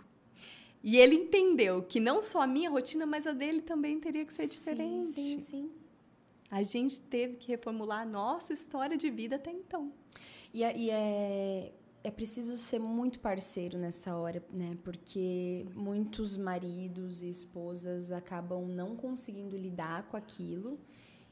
E 0.82 0.96
ele 0.96 1.16
entendeu 1.16 1.82
que 1.82 1.98
não 1.98 2.22
só 2.22 2.42
a 2.42 2.46
minha 2.46 2.70
rotina, 2.70 3.04
mas 3.04 3.26
a 3.26 3.32
dele 3.32 3.60
também 3.60 3.98
teria 3.98 4.24
que 4.24 4.32
ser 4.32 4.46
sim, 4.46 4.58
diferente. 4.58 5.08
Sim, 5.08 5.40
sim. 5.40 5.70
A 6.50 6.62
gente 6.62 7.00
teve 7.00 7.36
que 7.36 7.48
reformular 7.48 8.02
a 8.02 8.06
nossa 8.06 8.52
história 8.52 8.96
de 8.96 9.10
vida 9.10 9.36
até 9.36 9.50
então. 9.50 9.92
E, 10.54 10.60
e 10.62 10.90
é, 10.90 11.72
é 12.02 12.10
preciso 12.10 12.56
ser 12.56 12.78
muito 12.78 13.18
parceiro 13.18 13.76
nessa 13.76 14.16
hora, 14.16 14.42
né? 14.50 14.78
Porque 14.82 15.66
muitos 15.74 16.36
maridos 16.36 17.22
e 17.22 17.28
esposas 17.28 18.10
acabam 18.10 18.66
não 18.66 18.96
conseguindo 18.96 19.56
lidar 19.56 20.04
com 20.04 20.16
aquilo 20.16 20.78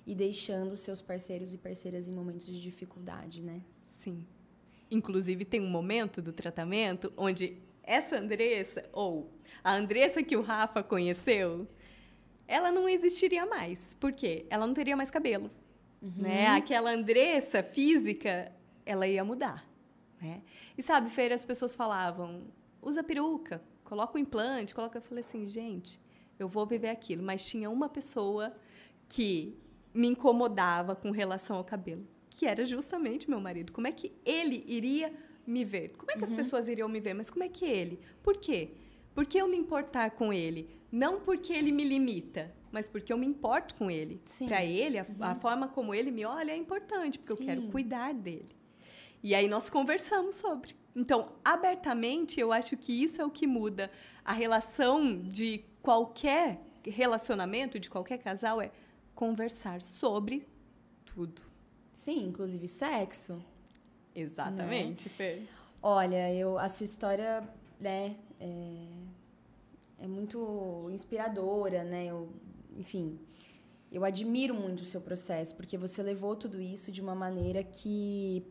e 0.06 0.14
deixando 0.14 0.76
seus 0.76 1.00
parceiros 1.00 1.54
e 1.54 1.58
parceiras 1.58 2.06
em 2.06 2.12
momentos 2.12 2.46
de 2.46 2.60
dificuldade, 2.60 3.42
né? 3.42 3.62
Sim. 3.84 4.24
Inclusive, 4.90 5.44
tem 5.44 5.60
um 5.60 5.70
momento 5.70 6.20
do 6.20 6.32
tratamento 6.32 7.12
onde 7.16 7.58
essa 7.82 8.18
Andressa, 8.18 8.84
ou 8.92 9.32
a 9.62 9.74
Andressa 9.74 10.22
que 10.22 10.36
o 10.36 10.42
Rafa 10.42 10.82
conheceu, 10.82 11.66
ela 12.46 12.70
não 12.70 12.88
existiria 12.88 13.44
mais. 13.46 13.94
Por 13.94 14.12
quê? 14.12 14.46
Ela 14.48 14.66
não 14.66 14.74
teria 14.74 14.96
mais 14.96 15.10
cabelo. 15.10 15.50
Uhum. 16.00 16.12
Né? 16.18 16.46
Aquela 16.48 16.90
Andressa 16.90 17.62
física, 17.62 18.52
ela 18.84 19.06
ia 19.06 19.24
mudar. 19.24 19.68
Né? 20.20 20.42
E 20.76 20.82
sabe, 20.82 21.10
Feira, 21.10 21.34
as 21.34 21.44
pessoas 21.44 21.74
falavam, 21.74 22.44
usa 22.80 23.02
peruca, 23.02 23.62
coloca 23.84 24.16
o 24.16 24.18
implante, 24.18 24.74
coloca... 24.74 24.98
Eu 24.98 25.02
falei 25.02 25.22
assim, 25.22 25.46
gente, 25.48 26.00
eu 26.38 26.48
vou 26.48 26.66
viver 26.66 26.90
aquilo. 26.90 27.22
Mas 27.22 27.44
tinha 27.44 27.68
uma 27.70 27.88
pessoa 27.88 28.54
que 29.08 29.58
me 29.92 30.08
incomodava 30.08 30.94
com 30.94 31.10
relação 31.10 31.56
ao 31.56 31.64
cabelo, 31.64 32.06
que 32.28 32.46
era 32.46 32.64
justamente 32.64 33.28
meu 33.28 33.40
marido. 33.40 33.72
Como 33.72 33.86
é 33.86 33.92
que 33.92 34.12
ele 34.24 34.62
iria 34.66 35.12
me 35.46 35.64
ver? 35.64 35.94
Como 35.96 36.10
é 36.10 36.14
que 36.14 36.20
uhum. 36.20 36.26
as 36.26 36.32
pessoas 36.32 36.68
iriam 36.68 36.88
me 36.88 37.00
ver? 37.00 37.14
Mas 37.14 37.30
como 37.30 37.42
é 37.42 37.48
que 37.48 37.64
ele? 37.64 37.98
Por 38.22 38.36
quê? 38.36 38.72
Por 39.16 39.24
que 39.24 39.38
eu 39.38 39.48
me 39.48 39.56
importar 39.56 40.10
com 40.10 40.30
ele? 40.30 40.68
Não 40.92 41.20
porque 41.20 41.50
ele 41.50 41.72
me 41.72 41.82
limita, 41.82 42.54
mas 42.70 42.86
porque 42.86 43.10
eu 43.10 43.16
me 43.16 43.24
importo 43.24 43.74
com 43.74 43.90
ele. 43.90 44.20
Para 44.46 44.62
ele, 44.62 44.98
a, 44.98 45.04
uhum. 45.04 45.16
a, 45.20 45.34
forma 45.34 45.68
como 45.68 45.94
ele 45.94 46.10
me 46.10 46.26
olha 46.26 46.52
é 46.52 46.56
importante, 46.56 47.18
porque 47.18 47.34
Sim. 47.34 47.40
eu 47.40 47.46
quero 47.46 47.62
cuidar 47.68 48.12
dele. 48.12 48.54
E 49.22 49.34
aí 49.34 49.48
nós 49.48 49.70
conversamos 49.70 50.36
sobre. 50.36 50.76
Então, 50.94 51.32
abertamente, 51.42 52.38
eu 52.38 52.52
acho 52.52 52.76
que 52.76 52.92
isso 52.92 53.22
é 53.22 53.24
o 53.24 53.30
que 53.30 53.46
muda 53.46 53.90
a 54.22 54.34
relação 54.34 55.22
de 55.22 55.64
qualquer 55.80 56.60
relacionamento, 56.84 57.80
de 57.80 57.88
qualquer 57.88 58.18
casal, 58.18 58.60
é 58.60 58.70
conversar 59.14 59.80
sobre 59.80 60.46
tudo. 61.06 61.40
Sim, 61.90 62.26
inclusive 62.26 62.68
sexo. 62.68 63.42
Exatamente, 64.14 65.08
né? 65.08 65.14
Fer. 65.16 65.48
Olha, 65.82 66.30
eu, 66.34 66.58
a 66.58 66.68
sua 66.68 66.84
história, 66.84 67.48
né, 67.80 68.14
é, 68.40 68.86
é 69.98 70.06
muito 70.06 70.88
inspiradora, 70.92 71.84
né? 71.84 72.06
Eu, 72.06 72.28
enfim, 72.76 73.18
eu 73.90 74.04
admiro 74.04 74.54
muito 74.54 74.80
o 74.80 74.84
seu 74.84 75.00
processo, 75.00 75.54
porque 75.54 75.78
você 75.78 76.02
levou 76.02 76.36
tudo 76.36 76.60
isso 76.60 76.90
de 76.92 77.00
uma 77.00 77.14
maneira 77.14 77.62
que, 77.62 78.44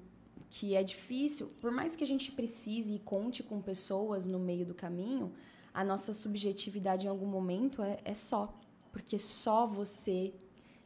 que 0.50 0.76
é 0.76 0.84
difícil. 0.84 1.48
Por 1.60 1.72
mais 1.72 1.96
que 1.96 2.04
a 2.04 2.08
gente 2.08 2.32
precise 2.32 2.94
e 2.96 3.00
conte 3.00 3.44
com 3.44 3.62
pessoas 3.62 4.26
no 4.26 4.40
meio 4.40 4.66
do 4.66 4.74
caminho, 4.74 5.34
a 5.74 5.84
nossa 5.84 6.14
subjetividade 6.14 7.06
em 7.06 7.10
algum 7.10 7.28
momento 7.28 7.82
é, 7.82 8.00
é 8.06 8.14
só. 8.14 8.58
Porque 8.92 9.20
só 9.20 9.68
você 9.68 10.34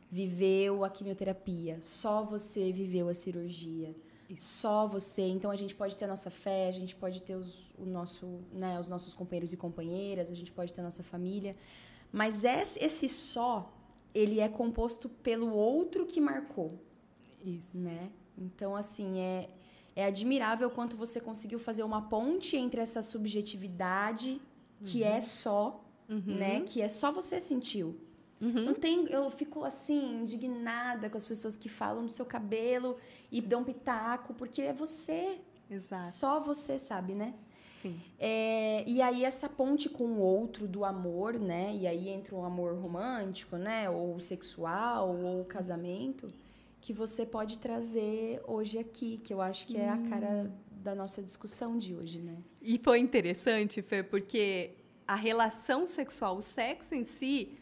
viveu 0.09 0.83
a 0.83 0.89
quimioterapia, 0.89 1.77
só 1.81 2.23
você 2.23 2.71
viveu 2.71 3.07
a 3.07 3.13
cirurgia. 3.13 3.95
Só 4.38 4.88
você. 4.88 5.24
Então 5.24 5.50
a 5.50 5.56
gente 5.56 5.74
pode 5.74 5.96
ter 5.96 6.06
a 6.06 6.08
nossa 6.08 6.30
fé, 6.30 6.68
a 6.68 6.72
gente 6.72 6.96
pode 6.96 7.22
ter 7.22 7.36
os, 7.36 7.72
o 7.78 7.86
nosso, 7.86 8.42
né, 8.52 8.80
os 8.80 8.88
nossos 8.88 9.13
companheiros 9.13 9.54
e 9.54 9.58
companheiras, 9.58 10.32
a 10.32 10.36
gente 10.36 10.52
pode 10.52 10.72
ter 10.72 10.82
a 10.82 10.84
nossa 10.84 11.04
família. 11.04 11.56
Mas 12.12 12.44
esse, 12.44 12.84
esse 12.84 13.10
só, 13.10 13.74
ele 14.13 14.39
é 14.39 14.48
composto 14.48 15.10
pelo 15.10 15.54
outro 15.54 16.06
que 16.06 16.22
marcou. 16.22 16.80
Isso. 17.44 17.80
Né? 17.80 18.12
Então, 18.38 18.76
assim, 18.76 19.20
é, 19.20 19.50
é 19.96 20.06
admirável 20.06 20.70
quanto 20.70 20.96
você 20.96 21.20
conseguiu 21.20 21.60
fazer 21.60 21.84
uma 21.84 22.02
ponte 22.04 22.56
entre 22.56 22.82
essa 22.82 23.02
subjetividade 23.02 24.42
que 24.82 25.04
é 25.04 25.10
uhum. 25.10 25.15
é 25.15 25.22
só, 25.22 25.86
uhum. 26.08 26.22
né? 26.26 26.62
Que 26.62 26.82
é 26.82 26.88
só 26.88 27.12
você 27.12 27.39
sentiu. 27.39 28.00
Uhum. 28.41 28.65
Não 28.65 28.73
tem, 28.73 29.06
eu 29.10 29.30
fico 29.30 29.65
assim, 29.65 30.21
indignada 30.21 31.10
com 31.10 31.17
as 31.17 31.25
pessoas 31.25 31.56
que 31.56 31.67
falam 31.67 32.06
do 32.06 32.12
seu 32.12 32.25
cabelo 32.25 32.97
e 33.32 33.41
dão 33.41 33.63
pitaco, 33.63 34.34
porque 34.34 34.62
é 34.62 34.73
você. 34.73 35.39
Exato. 35.69 36.12
Só 36.12 36.39
você 36.39 36.80
sabe, 36.80 37.13
né? 37.13 37.34
Sim. 37.71 37.99
É, 38.17 38.84
e 38.88 39.02
aí 39.02 39.23
essa 39.23 39.47
ponte 39.47 39.88
com 39.88 40.04
o 40.04 40.19
outro 40.19 40.67
do 40.67 40.84
amor, 40.84 41.39
né? 41.39 41.73
E 41.75 41.88
aí 41.88 42.10
entra 42.10 42.36
o 42.36 42.43
amor 42.43 42.75
romântico, 42.75 43.56
né? 43.56 43.89
Ou 43.89 44.19
sexual, 44.19 45.15
ou 45.15 45.45
casamento, 45.45 46.32
que 46.82 46.91
você 46.91 47.25
pode 47.25 47.58
trazer 47.58 48.41
hoje 48.45 48.78
aqui, 48.78 49.17
que 49.23 49.34
eu 49.34 49.41
acho 49.41 49.62
Sim. 49.62 49.73
que 49.73 49.78
é 49.78 49.89
a 49.89 49.97
cara 50.10 50.52
da 50.71 50.95
nossa 50.95 51.21
discussão 51.21 51.78
de 51.78 51.95
hoje, 51.95 52.19
né? 52.19 52.38
E 52.62 52.78
foi 52.78 52.99
interessante, 52.99 53.82
Fê, 53.82 54.04
porque 54.04 54.71
a 55.08 55.15
relação 55.15 55.88
sexual, 55.88 56.38
o 56.38 56.41
sexo 56.41 56.95
em 56.95 57.04
si, 57.04 57.58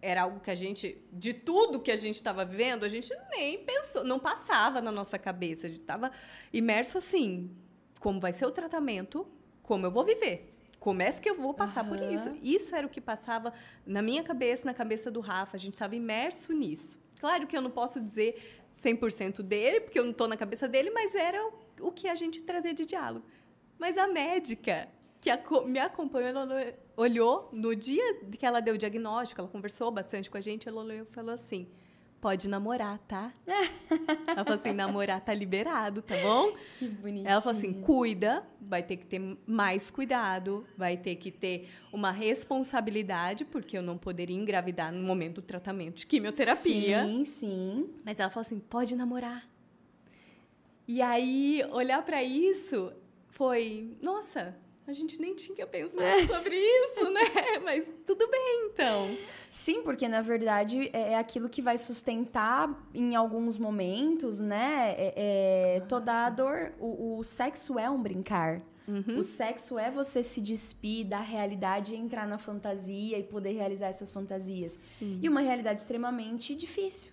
era 0.00 0.22
algo 0.22 0.40
que 0.40 0.50
a 0.50 0.54
gente, 0.54 1.00
de 1.12 1.34
tudo 1.34 1.80
que 1.80 1.90
a 1.90 1.96
gente 1.96 2.16
estava 2.16 2.44
vivendo, 2.44 2.84
a 2.84 2.88
gente 2.88 3.12
nem 3.30 3.58
pensou, 3.58 4.04
não 4.04 4.18
passava 4.18 4.80
na 4.80 4.92
nossa 4.92 5.18
cabeça. 5.18 5.66
A 5.66 5.70
gente 5.70 5.80
estava 5.80 6.12
imerso 6.52 6.98
assim, 6.98 7.50
como 7.98 8.20
vai 8.20 8.32
ser 8.32 8.46
o 8.46 8.50
tratamento, 8.50 9.26
como 9.62 9.86
eu 9.86 9.90
vou 9.90 10.04
viver. 10.04 10.54
Como 10.78 11.02
é 11.02 11.10
que 11.10 11.28
eu 11.28 11.34
vou 11.34 11.52
passar 11.52 11.84
uhum. 11.84 11.90
por 11.90 12.12
isso? 12.12 12.36
Isso 12.42 12.74
era 12.74 12.86
o 12.86 12.90
que 12.90 13.00
passava 13.00 13.52
na 13.84 14.00
minha 14.00 14.22
cabeça, 14.22 14.64
na 14.64 14.72
cabeça 14.72 15.10
do 15.10 15.20
Rafa. 15.20 15.56
A 15.56 15.60
gente 15.60 15.74
estava 15.74 15.96
imerso 15.96 16.52
nisso. 16.52 17.00
Claro 17.18 17.46
que 17.48 17.56
eu 17.56 17.60
não 17.60 17.70
posso 17.70 18.00
dizer 18.00 18.62
100% 18.76 19.42
dele, 19.42 19.80
porque 19.80 19.98
eu 19.98 20.04
não 20.04 20.12
estou 20.12 20.28
na 20.28 20.36
cabeça 20.36 20.68
dele, 20.68 20.90
mas 20.90 21.16
era 21.16 21.44
o 21.80 21.90
que 21.90 22.06
a 22.06 22.14
gente 22.14 22.42
trazia 22.42 22.72
de 22.72 22.84
diálogo. 22.84 23.26
Mas 23.76 23.98
a 23.98 24.06
médica 24.06 24.88
que 25.20 25.30
me 25.66 25.78
acompanhou, 25.78 26.28
ela 26.28 26.74
olhou 26.96 27.48
no 27.52 27.74
dia 27.74 28.20
que 28.38 28.46
ela 28.46 28.60
deu 28.60 28.74
o 28.74 28.78
diagnóstico, 28.78 29.40
ela 29.40 29.50
conversou 29.50 29.90
bastante 29.90 30.30
com 30.30 30.36
a 30.36 30.40
gente, 30.40 30.68
ela 30.68 30.80
olhou 30.82 31.02
e 31.02 31.04
falou 31.04 31.32
assim: 31.32 31.68
pode 32.20 32.48
namorar, 32.48 32.98
tá? 33.00 33.32
ela 34.26 34.44
falou 34.44 34.54
assim: 34.54 34.72
namorar 34.72 35.20
tá 35.20 35.32
liberado, 35.34 36.02
tá 36.02 36.16
bom? 36.16 36.52
Que 36.78 36.88
bonitinho. 36.88 37.28
Ela 37.28 37.40
falou 37.40 37.56
assim: 37.56 37.72
cuida, 37.80 38.46
vai 38.60 38.82
ter 38.82 38.96
que 38.96 39.06
ter 39.06 39.38
mais 39.46 39.90
cuidado, 39.90 40.66
vai 40.76 40.96
ter 40.96 41.16
que 41.16 41.30
ter 41.30 41.68
uma 41.92 42.10
responsabilidade, 42.10 43.44
porque 43.44 43.76
eu 43.76 43.82
não 43.82 43.96
poderia 43.96 44.36
engravidar 44.36 44.92
no 44.92 45.02
momento 45.02 45.36
do 45.36 45.42
tratamento 45.42 45.96
de 45.96 46.06
quimioterapia. 46.06 47.04
Sim, 47.04 47.24
sim. 47.24 47.90
Mas 48.04 48.18
ela 48.18 48.30
falou 48.30 48.42
assim: 48.42 48.58
pode 48.58 48.94
namorar. 48.94 49.48
E 50.86 51.02
aí, 51.02 51.62
olhar 51.70 52.02
para 52.02 52.22
isso 52.22 52.92
foi: 53.28 53.96
nossa 54.00 54.56
a 54.88 54.94
gente 54.94 55.20
nem 55.20 55.34
tinha 55.34 55.66
pensado 55.66 56.02
é. 56.02 56.26
sobre 56.26 56.56
isso, 56.56 57.10
né? 57.10 57.20
Mas 57.62 57.86
tudo 58.06 58.26
bem, 58.30 58.70
então. 58.72 59.14
Sim, 59.50 59.82
porque 59.82 60.08
na 60.08 60.22
verdade 60.22 60.90
é, 60.92 61.12
é 61.12 61.18
aquilo 61.18 61.48
que 61.48 61.60
vai 61.60 61.76
sustentar 61.76 62.88
em 62.94 63.14
alguns 63.14 63.58
momentos, 63.58 64.40
né? 64.40 64.94
É, 64.96 65.76
é 65.76 65.80
toda 65.80 66.26
a 66.26 66.30
dor. 66.30 66.72
O, 66.80 67.18
o 67.18 67.24
sexo 67.24 67.78
é 67.78 67.88
um 67.90 68.02
brincar. 68.02 68.62
Uhum. 68.88 69.18
O 69.18 69.22
sexo 69.22 69.78
é 69.78 69.90
você 69.90 70.22
se 70.22 70.40
despir 70.40 71.06
da 71.06 71.20
realidade 71.20 71.92
e 71.92 71.96
entrar 71.96 72.26
na 72.26 72.38
fantasia 72.38 73.18
e 73.18 73.22
poder 73.22 73.52
realizar 73.52 73.88
essas 73.88 74.10
fantasias. 74.10 74.80
Sim. 74.98 75.20
E 75.22 75.28
uma 75.28 75.42
realidade 75.42 75.82
extremamente 75.82 76.54
difícil. 76.54 77.12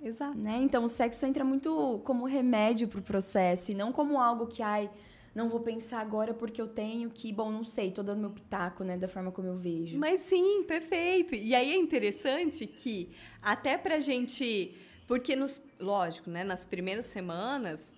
Exato. 0.00 0.38
Né? 0.38 0.58
Então 0.58 0.84
o 0.84 0.88
sexo 0.88 1.26
entra 1.26 1.44
muito 1.44 2.00
como 2.04 2.24
remédio 2.24 2.86
para 2.86 3.00
o 3.00 3.02
processo 3.02 3.72
e 3.72 3.74
não 3.74 3.90
como 3.90 4.20
algo 4.20 4.46
que, 4.46 4.62
ai 4.62 4.88
não 5.36 5.50
vou 5.50 5.60
pensar 5.60 6.00
agora 6.00 6.32
porque 6.32 6.58
eu 6.58 6.66
tenho 6.66 7.10
que, 7.10 7.30
bom, 7.30 7.52
não 7.52 7.62
sei, 7.62 7.92
tô 7.92 8.02
dando 8.02 8.20
meu 8.20 8.30
pitaco, 8.30 8.82
né, 8.82 8.96
da 8.96 9.06
forma 9.06 9.30
como 9.30 9.46
eu 9.46 9.54
vejo. 9.54 9.98
Mas 9.98 10.20
sim, 10.20 10.64
perfeito. 10.64 11.34
E 11.34 11.54
aí 11.54 11.72
é 11.72 11.76
interessante 11.76 12.66
que 12.66 13.10
até 13.42 13.76
pra 13.76 14.00
gente, 14.00 14.74
porque 15.06 15.36
nos, 15.36 15.62
lógico, 15.78 16.30
né, 16.30 16.42
nas 16.42 16.64
primeiras 16.64 17.04
semanas 17.04 17.94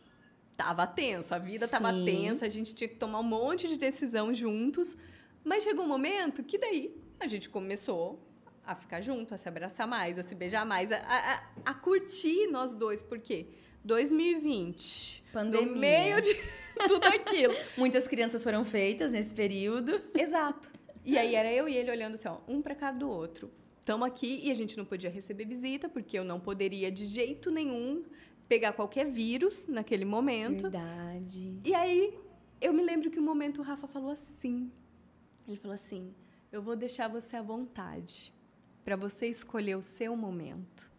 tava 0.56 0.84
tenso, 0.84 1.32
a 1.32 1.38
vida 1.38 1.68
tava 1.68 1.92
sim. 1.92 2.04
tensa, 2.04 2.44
a 2.44 2.48
gente 2.48 2.74
tinha 2.74 2.88
que 2.88 2.96
tomar 2.96 3.20
um 3.20 3.22
monte 3.22 3.68
de 3.68 3.78
decisão 3.78 4.34
juntos, 4.34 4.96
mas 5.44 5.62
chegou 5.62 5.84
um 5.84 5.88
momento 5.88 6.42
que 6.42 6.58
daí 6.58 6.92
a 7.20 7.28
gente 7.28 7.48
começou 7.48 8.20
a 8.66 8.74
ficar 8.74 9.00
junto, 9.00 9.32
a 9.32 9.38
se 9.38 9.48
abraçar 9.48 9.86
mais, 9.86 10.18
a 10.18 10.24
se 10.24 10.34
beijar 10.34 10.66
mais, 10.66 10.90
a, 10.90 10.96
a, 10.96 11.42
a 11.66 11.74
curtir 11.74 12.48
nós 12.48 12.76
dois, 12.76 13.00
por 13.00 13.20
quê? 13.20 13.46
2020. 13.84 15.24
Pandemia. 15.32 15.66
No 15.66 15.76
meio 15.76 16.20
de 16.20 16.34
tudo 16.88 17.04
aquilo. 17.06 17.54
Muitas 17.76 18.06
crianças 18.06 18.42
foram 18.42 18.64
feitas 18.64 19.10
nesse 19.10 19.34
período. 19.34 20.00
Exato. 20.14 20.70
E 21.04 21.16
aí 21.16 21.34
era 21.34 21.50
eu 21.52 21.68
e 21.68 21.76
ele 21.76 21.90
olhando 21.90 22.14
assim, 22.14 22.28
ó, 22.28 22.38
um 22.46 22.60
para 22.60 22.74
cara 22.74 22.96
do 22.96 23.08
outro. 23.08 23.50
Estamos 23.80 24.06
aqui 24.06 24.40
e 24.44 24.50
a 24.50 24.54
gente 24.54 24.76
não 24.76 24.84
podia 24.84 25.08
receber 25.08 25.46
visita, 25.46 25.88
porque 25.88 26.18
eu 26.18 26.24
não 26.24 26.38
poderia 26.38 26.90
de 26.90 27.06
jeito 27.06 27.50
nenhum 27.50 28.04
pegar 28.46 28.72
qualquer 28.72 29.06
vírus 29.06 29.66
naquele 29.66 30.04
momento. 30.04 30.70
Verdade. 30.70 31.58
E 31.64 31.74
aí 31.74 32.18
eu 32.60 32.72
me 32.72 32.82
lembro 32.82 33.10
que 33.10 33.18
um 33.18 33.24
momento 33.24 33.60
o 33.60 33.64
Rafa 33.64 33.86
falou 33.86 34.10
assim. 34.10 34.70
Ele 35.46 35.56
falou 35.56 35.74
assim: 35.74 36.14
"Eu 36.52 36.60
vou 36.60 36.76
deixar 36.76 37.08
você 37.08 37.36
à 37.36 37.42
vontade 37.42 38.32
para 38.84 38.96
você 38.96 39.26
escolher 39.26 39.76
o 39.76 39.82
seu 39.82 40.14
momento". 40.14 40.92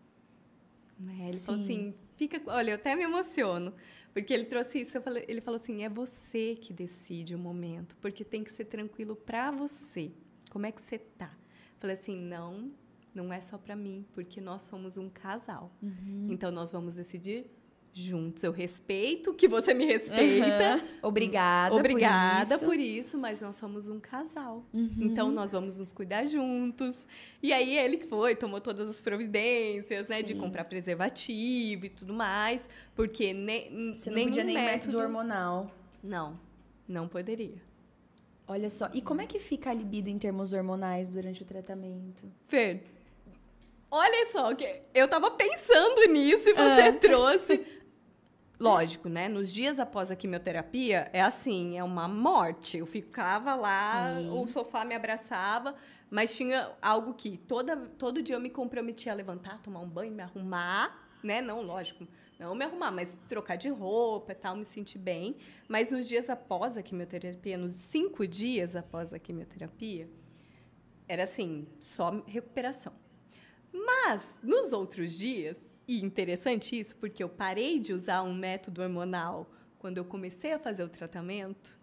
Né? 0.97 1.27
Ele 1.27 1.37
Sim. 1.37 1.45
falou 1.45 1.61
assim: 1.61 1.93
"Fica, 2.19 2.41
olha, 2.47 2.71
eu 2.71 2.75
até 2.75 2.95
me 2.97 3.03
emociono, 3.03 3.73
porque 4.13 4.33
ele 4.33 4.43
trouxe 4.43 4.81
isso, 4.81 5.01
falei, 5.01 5.23
ele 5.25 5.39
falou 5.39 5.55
assim: 5.55 5.83
"É 5.83 5.89
você 5.89 6.55
que 6.55 6.73
decide 6.73 7.33
o 7.33 7.39
momento, 7.39 7.95
porque 8.01 8.25
tem 8.25 8.43
que 8.43 8.51
ser 8.51 8.65
tranquilo 8.65 9.15
para 9.15 9.51
você. 9.51 10.11
Como 10.49 10.65
é 10.65 10.71
que 10.73 10.81
você 10.81 10.97
tá?" 10.97 11.31
Eu 11.75 11.79
falei 11.79 11.95
assim: 11.95 12.17
"Não, 12.17 12.73
não 13.15 13.31
é 13.31 13.39
só 13.39 13.57
para 13.57 13.73
mim, 13.73 14.05
porque 14.13 14.41
nós 14.41 14.63
somos 14.63 14.97
um 14.97 15.09
casal. 15.09 15.71
Uhum. 15.81 16.27
Então 16.29 16.51
nós 16.51 16.73
vamos 16.73 16.95
decidir 16.95 17.45
juntos. 17.93 18.43
Eu 18.43 18.51
respeito 18.51 19.33
que 19.33 19.47
você 19.47 19.73
me 19.73 19.85
respeita. 19.85 20.75
Uhum. 20.75 20.89
Obrigada. 21.03 21.75
Obrigada 21.75 22.57
por 22.57 22.63
isso. 22.63 22.65
por 22.65 22.79
isso. 22.79 23.17
mas 23.17 23.41
nós 23.41 23.55
somos 23.55 23.87
um 23.87 23.99
casal. 23.99 24.63
Uhum. 24.73 24.95
Então 24.99 25.31
nós 25.31 25.51
vamos 25.51 25.77
nos 25.77 25.91
cuidar 25.91 26.27
juntos. 26.27 27.07
E 27.41 27.51
aí 27.53 27.77
ele 27.77 27.97
que 27.97 28.07
foi, 28.07 28.35
tomou 28.35 28.59
todas 28.59 28.89
as 28.89 29.01
providências, 29.01 30.07
né, 30.07 30.17
Sim. 30.17 30.23
de 30.23 30.35
comprar 30.35 30.65
preservativo 30.65 31.85
e 31.85 31.89
tudo 31.89 32.13
mais, 32.13 32.69
porque 32.95 33.33
ne, 33.33 33.95
você 33.95 34.09
não 34.09 34.23
podia 34.23 34.43
nem 34.43 34.55
método... 34.55 34.71
método 34.71 34.97
hormonal. 34.99 35.71
Não, 36.03 36.39
não 36.87 37.07
poderia. 37.07 37.69
Olha 38.47 38.69
só, 38.69 38.89
e 38.93 39.01
como 39.01 39.21
é 39.21 39.27
que 39.27 39.37
fica 39.37 39.69
a 39.69 39.73
libido 39.73 40.09
em 40.09 40.17
termos 40.17 40.53
hormonais 40.53 41.07
durante 41.07 41.43
o 41.43 41.45
tratamento? 41.45 42.23
Fer, 42.47 42.83
olha 43.91 44.29
só, 44.31 44.55
que 44.55 44.81
eu 44.93 45.07
tava 45.07 45.29
pensando 45.31 46.03
nisso 46.09 46.49
e 46.49 46.53
você 46.53 46.81
ah. 46.81 46.93
trouxe. 46.93 47.65
Lógico, 48.59 49.07
né? 49.07 49.29
Nos 49.29 49.53
dias 49.53 49.79
após 49.79 50.11
a 50.11 50.15
quimioterapia, 50.17 51.09
é 51.13 51.21
assim, 51.21 51.77
é 51.77 51.83
uma 51.83 52.09
morte. 52.09 52.77
Eu 52.77 52.85
ficava 52.85 53.55
lá, 53.55 54.15
Sim. 54.17 54.29
o 54.31 54.45
sofá 54.47 54.83
me 54.83 54.93
abraçava, 54.93 55.75
mas 56.09 56.35
tinha 56.35 56.69
algo 56.81 57.13
que 57.13 57.37
toda, 57.37 57.77
todo 57.77 58.21
dia 58.21 58.35
eu 58.35 58.39
me 58.39 58.49
comprometia 58.49 59.13
a 59.13 59.15
levantar, 59.15 59.61
tomar 59.61 59.79
um 59.79 59.87
banho, 59.87 60.11
me 60.11 60.21
arrumar, 60.21 61.07
né? 61.23 61.41
Não, 61.41 61.61
lógico, 61.61 62.05
não 62.37 62.53
me 62.53 62.65
arrumar, 62.65 62.91
mas 62.91 63.17
trocar 63.29 63.55
de 63.55 63.69
roupa 63.69 64.33
e 64.33 64.35
tal, 64.35 64.57
me 64.57 64.65
sentir 64.65 64.97
bem. 64.97 65.37
Mas 65.67 65.89
nos 65.89 66.05
dias 66.05 66.29
após 66.29 66.77
a 66.77 66.83
quimioterapia, 66.83 67.57
nos 67.57 67.73
cinco 67.73 68.27
dias 68.27 68.75
após 68.75 69.13
a 69.13 69.19
quimioterapia, 69.19 70.09
era 71.07 71.23
assim, 71.23 71.65
só 71.79 72.21
recuperação. 72.27 72.93
Mas 73.71 74.39
nos 74.43 74.73
outros 74.73 75.17
dias, 75.17 75.71
e 75.89 76.05
interessante 76.05 76.79
isso, 76.79 76.95
porque 76.97 77.23
eu 77.23 77.27
parei 77.27 77.79
de 77.79 77.93
usar 77.93 78.21
um 78.21 78.31
método 78.31 78.83
hormonal 78.83 79.49
quando 79.79 79.97
eu 79.97 80.05
comecei 80.05 80.51
a 80.51 80.59
fazer 80.59 80.83
o 80.83 80.87
tratamento, 80.87 81.79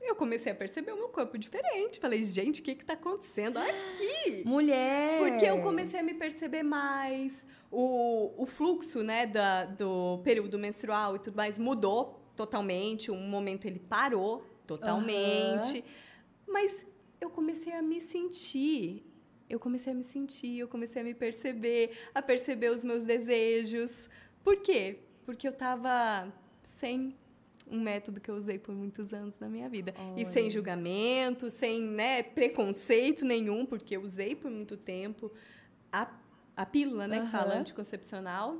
eu 0.00 0.16
comecei 0.16 0.50
a 0.50 0.54
perceber 0.54 0.90
o 0.90 0.96
meu 0.96 1.08
corpo 1.08 1.38
diferente. 1.38 2.00
Falei, 2.00 2.24
gente, 2.24 2.60
o 2.60 2.64
que 2.64 2.72
está 2.72 2.94
acontecendo 2.94 3.58
aqui? 3.58 4.42
Mulher! 4.44 5.18
Porque 5.20 5.44
eu 5.44 5.62
comecei 5.62 6.00
a 6.00 6.02
me 6.02 6.14
perceber 6.14 6.64
mais. 6.64 7.46
O, 7.70 8.42
o 8.42 8.46
fluxo 8.46 9.04
né, 9.04 9.26
da, 9.26 9.66
do 9.66 10.18
período 10.24 10.58
menstrual 10.58 11.14
e 11.14 11.18
tudo 11.20 11.36
mais 11.36 11.56
mudou 11.56 12.20
totalmente. 12.34 13.12
Um 13.12 13.28
momento 13.28 13.66
ele 13.66 13.78
parou 13.78 14.44
totalmente. 14.66 15.78
Uhum. 15.78 15.84
Mas 16.48 16.84
eu 17.20 17.30
comecei 17.30 17.72
a 17.74 17.82
me 17.82 18.00
sentir 18.00 19.04
eu 19.48 19.58
comecei 19.58 19.92
a 19.92 19.96
me 19.96 20.04
sentir, 20.04 20.58
eu 20.58 20.68
comecei 20.68 21.02
a 21.02 21.04
me 21.04 21.14
perceber, 21.14 21.92
a 22.14 22.20
perceber 22.20 22.70
os 22.70 22.84
meus 22.84 23.02
desejos. 23.04 24.08
Por 24.44 24.56
quê? 24.56 24.98
Porque 25.24 25.46
eu 25.46 25.52
estava 25.52 26.32
sem 26.62 27.16
um 27.70 27.80
método 27.80 28.20
que 28.20 28.30
eu 28.30 28.34
usei 28.34 28.58
por 28.58 28.74
muitos 28.74 29.12
anos 29.12 29.38
na 29.38 29.48
minha 29.48 29.68
vida. 29.68 29.94
Olha. 29.98 30.22
E 30.22 30.26
sem 30.26 30.48
julgamento, 30.50 31.50
sem 31.50 31.82
né, 31.82 32.22
preconceito 32.22 33.24
nenhum, 33.24 33.66
porque 33.66 33.96
eu 33.96 34.02
usei 34.02 34.34
por 34.34 34.50
muito 34.50 34.76
tempo 34.76 35.30
a, 35.92 36.10
a 36.56 36.66
pílula, 36.66 37.06
né, 37.06 37.18
uhum. 37.18 37.26
que 37.26 37.30
fala 37.30 37.54
anticoncepcional. 37.54 38.56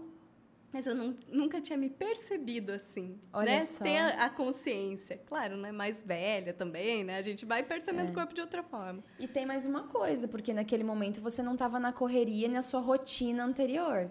Mas 0.72 0.86
eu 0.86 0.94
não, 0.94 1.16
nunca 1.28 1.60
tinha 1.60 1.78
me 1.78 1.88
percebido 1.88 2.72
assim, 2.72 3.18
Olha 3.32 3.52
né? 3.52 3.60
Só. 3.62 3.82
Ter 3.82 3.96
a, 3.96 4.26
a, 4.26 4.30
consciência. 4.30 5.18
Claro, 5.26 5.56
né? 5.56 5.72
Mais 5.72 6.02
velha 6.02 6.52
também, 6.52 7.04
né? 7.04 7.16
A 7.16 7.22
gente 7.22 7.46
vai 7.46 7.62
percebendo 7.62 8.08
é. 8.08 8.10
o 8.10 8.14
corpo 8.14 8.34
de 8.34 8.40
outra 8.40 8.62
forma. 8.62 9.02
E 9.18 9.26
tem 9.26 9.46
mais 9.46 9.64
uma 9.64 9.84
coisa, 9.84 10.28
porque 10.28 10.52
naquele 10.52 10.84
momento 10.84 11.20
você 11.20 11.42
não 11.42 11.54
estava 11.54 11.80
na 11.80 11.92
correria 11.92 12.48
na 12.48 12.60
sua 12.60 12.80
rotina 12.80 13.44
anterior. 13.44 14.10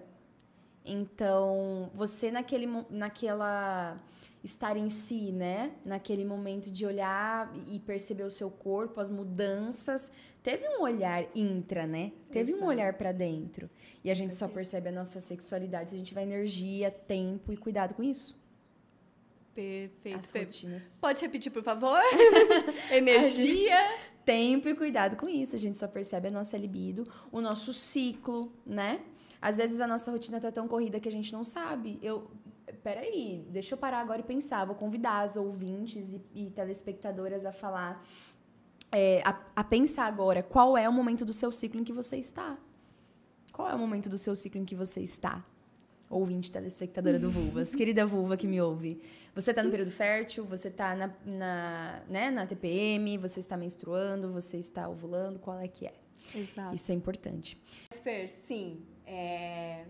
Então, 0.88 1.92
você 1.94 2.32
naquele, 2.32 2.66
naquela 2.90 4.02
estar 4.44 4.78
em 4.78 4.90
si, 4.90 5.32
né? 5.32 5.74
Naquele 5.86 6.24
momento 6.24 6.72
de 6.72 6.86
olhar 6.86 7.52
e 7.70 7.78
perceber 7.80 8.24
o 8.24 8.32
seu 8.32 8.50
corpo, 8.50 9.00
as 9.02 9.10
mudanças. 9.10 10.12
Teve 10.42 10.66
um 10.70 10.82
olhar 10.82 11.26
intra, 11.36 11.86
né? 11.86 12.14
Teve 12.32 12.52
Exato. 12.52 12.64
um 12.64 12.68
olhar 12.68 12.94
para 12.94 13.12
dentro. 13.12 13.70
E 14.04 14.10
a 14.10 14.14
gente 14.14 14.34
só 14.34 14.48
percebe 14.48 14.88
a 14.88 14.92
nossa 14.92 15.20
sexualidade 15.20 15.90
se 15.90 15.96
a 15.96 16.00
gente 16.00 16.08
tiver 16.08 16.24
energia, 16.24 16.90
tempo 16.90 17.52
e 17.52 17.58
cuidado 17.58 17.94
com 17.94 18.02
isso. 18.02 18.38
Perfeito. 19.54 20.18
As 20.18 20.32
rotinas. 20.32 20.92
Pode 21.02 21.20
repetir, 21.20 21.52
por 21.52 21.64
favor? 21.64 22.00
energia. 22.92 23.76
Tempo 24.24 24.70
e 24.70 24.76
cuidado 24.76 25.18
com 25.18 25.28
isso. 25.28 25.56
A 25.56 25.60
gente 25.60 25.78
só 25.78 25.88
percebe 25.88 26.30
a 26.30 26.32
nossa 26.32 26.58
libido, 26.58 27.06
o 27.32 27.42
nosso 27.42 27.74
ciclo, 27.74 28.54
né? 28.66 29.02
Às 29.42 29.58
vezes 29.58 29.80
a 29.80 29.88
nossa 29.88 30.12
rotina 30.12 30.40
tá 30.40 30.52
tão 30.52 30.68
corrida 30.68 31.00
que 31.00 31.08
a 31.08 31.12
gente 31.12 31.32
não 31.32 31.44
sabe. 31.44 32.00
Eu, 32.02 32.30
peraí, 32.84 33.46
deixa 33.50 33.76
eu 33.76 33.78
parar 33.78 34.00
agora 34.00 34.22
e 34.22 34.24
pensar. 34.24 34.66
Vou 34.66 34.76
convidar 34.76 35.22
as 35.22 35.36
ouvintes 35.38 36.14
e, 36.14 36.22
e 36.34 36.50
telespectadoras 36.52 37.46
a 37.46 37.52
falar, 37.52 38.04
é, 38.92 39.22
a, 39.24 39.40
a 39.56 39.64
pensar 39.64 40.06
agora 40.06 40.42
qual 40.42 40.78
é 40.78 40.88
o 40.88 40.94
momento 40.94 41.24
do 41.26 41.34
seu 41.34 41.52
ciclo 41.52 41.80
em 41.80 41.84
que 41.84 41.94
você 41.94 42.18
está. 42.18 42.58
Qual 43.52 43.70
é 43.70 43.74
o 43.74 43.80
momento 43.80 44.10
do 44.10 44.18
seu 44.18 44.36
ciclo 44.36 44.62
em 44.62 44.66
que 44.66 44.76
você 44.76 45.02
está? 45.02 45.44
Ouvinte 46.10 46.52
telespectadora 46.52 47.20
do 47.20 47.30
Vulvas, 47.30 47.74
querida 47.76 48.06
vulva 48.06 48.38
que 48.38 48.48
me 48.48 48.62
ouve. 48.62 49.02
Você 49.36 49.52
está 49.52 49.62
no 49.62 49.70
período 49.70 49.92
fértil, 49.92 50.46
você 50.46 50.70
está 50.70 50.96
na, 50.96 51.14
na, 51.26 52.02
né, 52.08 52.32
na 52.32 52.46
TPM, 52.46 53.18
você 53.18 53.40
está 53.40 53.58
menstruando, 53.58 54.32
você 54.32 54.58
está 54.58 54.88
ovulando, 54.88 55.38
qual 55.38 55.60
é 55.60 55.68
que 55.68 55.86
é? 55.86 55.94
Exato. 56.34 56.76
Isso 56.76 56.92
é 56.92 56.96
importante. 56.96 57.60
Fer, 58.04 58.30
sim. 58.30 58.82
É 59.10 59.86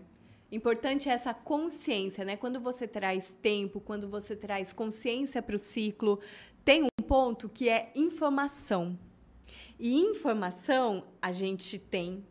importante 0.50 1.08
essa 1.08 1.34
consciência, 1.34 2.24
né? 2.24 2.36
Quando 2.36 2.60
você 2.60 2.86
traz 2.86 3.30
tempo, 3.42 3.80
quando 3.80 4.08
você 4.08 4.34
traz 4.34 4.72
consciência 4.72 5.42
para 5.42 5.56
o 5.56 5.58
ciclo, 5.58 6.20
tem 6.64 6.84
um 6.84 7.02
ponto 7.02 7.48
que 7.48 7.68
é 7.68 7.92
informação. 7.94 8.98
E 9.78 10.00
informação 10.00 11.04
a 11.20 11.32
gente 11.32 11.78
tem, 11.78 12.24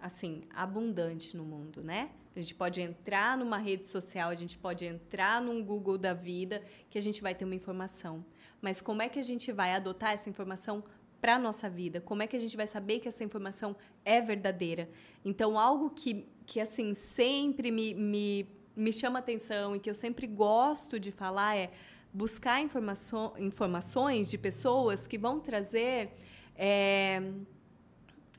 assim, 0.00 0.42
abundante 0.50 1.36
no 1.36 1.44
mundo, 1.44 1.82
né? 1.82 2.10
A 2.34 2.38
gente 2.38 2.54
pode 2.54 2.80
entrar 2.80 3.36
numa 3.36 3.58
rede 3.58 3.86
social, 3.86 4.30
a 4.30 4.34
gente 4.34 4.58
pode 4.58 4.84
entrar 4.84 5.40
num 5.40 5.62
Google 5.62 5.98
da 5.98 6.14
vida, 6.14 6.62
que 6.88 6.98
a 6.98 7.02
gente 7.02 7.20
vai 7.20 7.34
ter 7.34 7.44
uma 7.44 7.54
informação. 7.54 8.24
Mas 8.60 8.80
como 8.80 9.02
é 9.02 9.08
que 9.08 9.18
a 9.18 9.22
gente 9.22 9.52
vai 9.52 9.72
adotar 9.72 10.12
essa 10.12 10.30
informação 10.30 10.82
para 11.20 11.34
a 11.34 11.38
nossa 11.38 11.68
vida? 11.68 12.00
Como 12.00 12.22
é 12.22 12.26
que 12.26 12.36
a 12.36 12.40
gente 12.40 12.56
vai 12.56 12.66
saber 12.66 13.00
que 13.00 13.08
essa 13.08 13.22
informação 13.22 13.76
é 14.04 14.20
verdadeira? 14.20 14.88
Então, 15.24 15.58
algo 15.58 15.90
que, 15.90 16.26
que 16.46 16.60
assim, 16.60 16.94
sempre 16.94 17.70
me, 17.70 17.94
me, 17.94 18.46
me 18.76 18.92
chama 18.92 19.18
atenção 19.18 19.76
e 19.76 19.80
que 19.80 19.90
eu 19.90 19.94
sempre 19.94 20.26
gosto 20.26 20.98
de 20.98 21.10
falar 21.10 21.56
é 21.56 21.70
buscar 22.12 22.60
informação, 22.60 23.32
informações 23.38 24.30
de 24.30 24.36
pessoas 24.36 25.06
que 25.06 25.16
vão 25.16 25.40
trazer 25.40 26.10
é, 26.54 27.22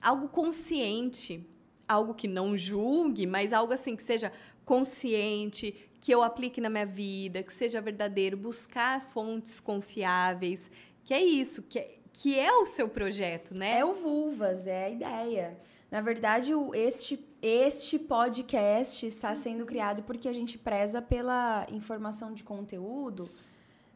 algo 0.02 0.28
consciente, 0.28 1.46
algo 1.88 2.14
que 2.14 2.28
não 2.28 2.56
julgue, 2.56 3.26
mas 3.26 3.52
algo 3.52 3.74
assim 3.74 3.96
que 3.96 4.04
seja 4.04 4.32
consciente, 4.64 5.76
que 6.00 6.14
eu 6.14 6.22
aplique 6.22 6.62
na 6.62 6.70
minha 6.70 6.86
vida, 6.86 7.42
que 7.42 7.54
seja 7.54 7.82
verdadeiro, 7.82 8.38
buscar 8.38 9.02
fontes 9.02 9.60
confiáveis, 9.60 10.70
que 11.04 11.14
é 11.14 11.24
isso, 11.24 11.64
que 11.64 11.80
é, 11.80 11.98
que 12.12 12.38
é 12.38 12.52
o 12.54 12.66
seu 12.66 12.88
projeto, 12.88 13.58
né? 13.58 13.80
É 13.80 13.86
o 13.86 13.94
Vulvas, 13.94 14.68
é 14.68 14.86
a 14.86 14.90
ideia. 14.90 15.58
Na 15.90 16.02
verdade, 16.02 16.54
o, 16.54 16.74
este, 16.76 17.18
este 17.46 18.00
podcast 18.00 19.06
está 19.06 19.36
sendo 19.36 19.66
criado 19.66 20.02
porque 20.04 20.30
a 20.30 20.34
gente 20.34 20.58
preza 20.58 21.02
pela 21.02 21.68
informação 21.70 22.34
de 22.34 22.44
conteúdo 22.44 23.30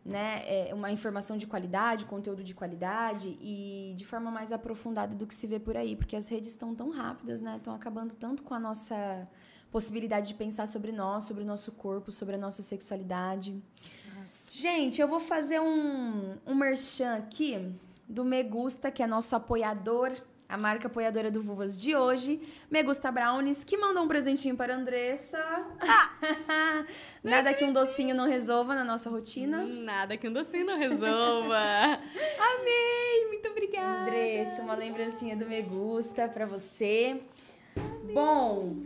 né, 0.07 0.69
é 0.69 0.73
uma 0.73 0.89
informação 0.89 1.37
de 1.37 1.45
qualidade, 1.45 2.05
conteúdo 2.05 2.41
de 2.41 2.55
qualidade 2.55 3.37
e 3.41 3.93
de 3.95 4.05
forma 4.05 4.31
mais 4.31 4.53
aprofundada 4.53 5.13
do 5.13 5.27
que 5.27 5.35
se 5.35 5.45
vê 5.45 5.59
por 5.59 5.75
aí, 5.75 5.97
porque 5.97 6.15
as 6.15 6.29
redes 6.29 6.51
estão 6.51 6.73
tão 6.73 6.89
rápidas, 6.89 7.41
né, 7.41 7.57
estão 7.57 7.75
acabando 7.75 8.15
tanto 8.15 8.41
com 8.41 8.53
a 8.53 8.59
nossa 8.59 9.27
possibilidade 9.69 10.29
de 10.29 10.33
pensar 10.33 10.65
sobre 10.65 10.93
nós, 10.93 11.25
sobre 11.25 11.43
o 11.43 11.45
nosso 11.45 11.73
corpo, 11.73 12.09
sobre 12.09 12.35
a 12.35 12.37
nossa 12.37 12.61
sexualidade. 12.61 13.61
Gente, 14.49 15.01
eu 15.01 15.09
vou 15.09 15.19
fazer 15.19 15.59
um, 15.59 16.37
um 16.45 16.55
merchan 16.55 17.15
aqui 17.15 17.69
do 18.07 18.23
Me 18.23 18.41
Gusta, 18.43 18.89
que 18.89 19.03
é 19.03 19.07
nosso 19.07 19.35
apoiador 19.35 20.13
a 20.49 20.57
marca 20.57 20.87
apoiadora 20.87 21.29
do 21.29 21.41
Vuvas 21.41 21.75
de 21.75 21.95
hoje, 21.95 22.41
Megusta 22.71 23.11
Brownies, 23.11 23.63
que 23.63 23.75
mandou 23.75 24.03
um 24.03 24.07
presentinho 24.07 24.55
para 24.55 24.73
a 24.73 24.77
Andressa. 24.77 25.37
Ah, 25.79 26.85
Nada 27.21 27.53
que 27.53 27.65
um 27.65 27.73
docinho 27.73 28.15
não 28.15 28.27
resolva 28.27 28.73
na 28.73 28.83
nossa 28.83 29.09
rotina. 29.09 29.63
Nada 29.63 30.15
que 30.15 30.27
um 30.27 30.31
docinho 30.31 30.65
não 30.65 30.77
resolva. 30.77 31.57
Amei! 31.57 33.27
Muito 33.27 33.49
obrigada. 33.49 34.03
Andressa, 34.03 34.61
uma 34.61 34.75
lembrancinha 34.75 35.35
do 35.35 35.45
Megusta 35.45 36.29
para 36.29 36.45
você. 36.45 37.21
Amei. 37.75 38.15
Bom, 38.15 38.77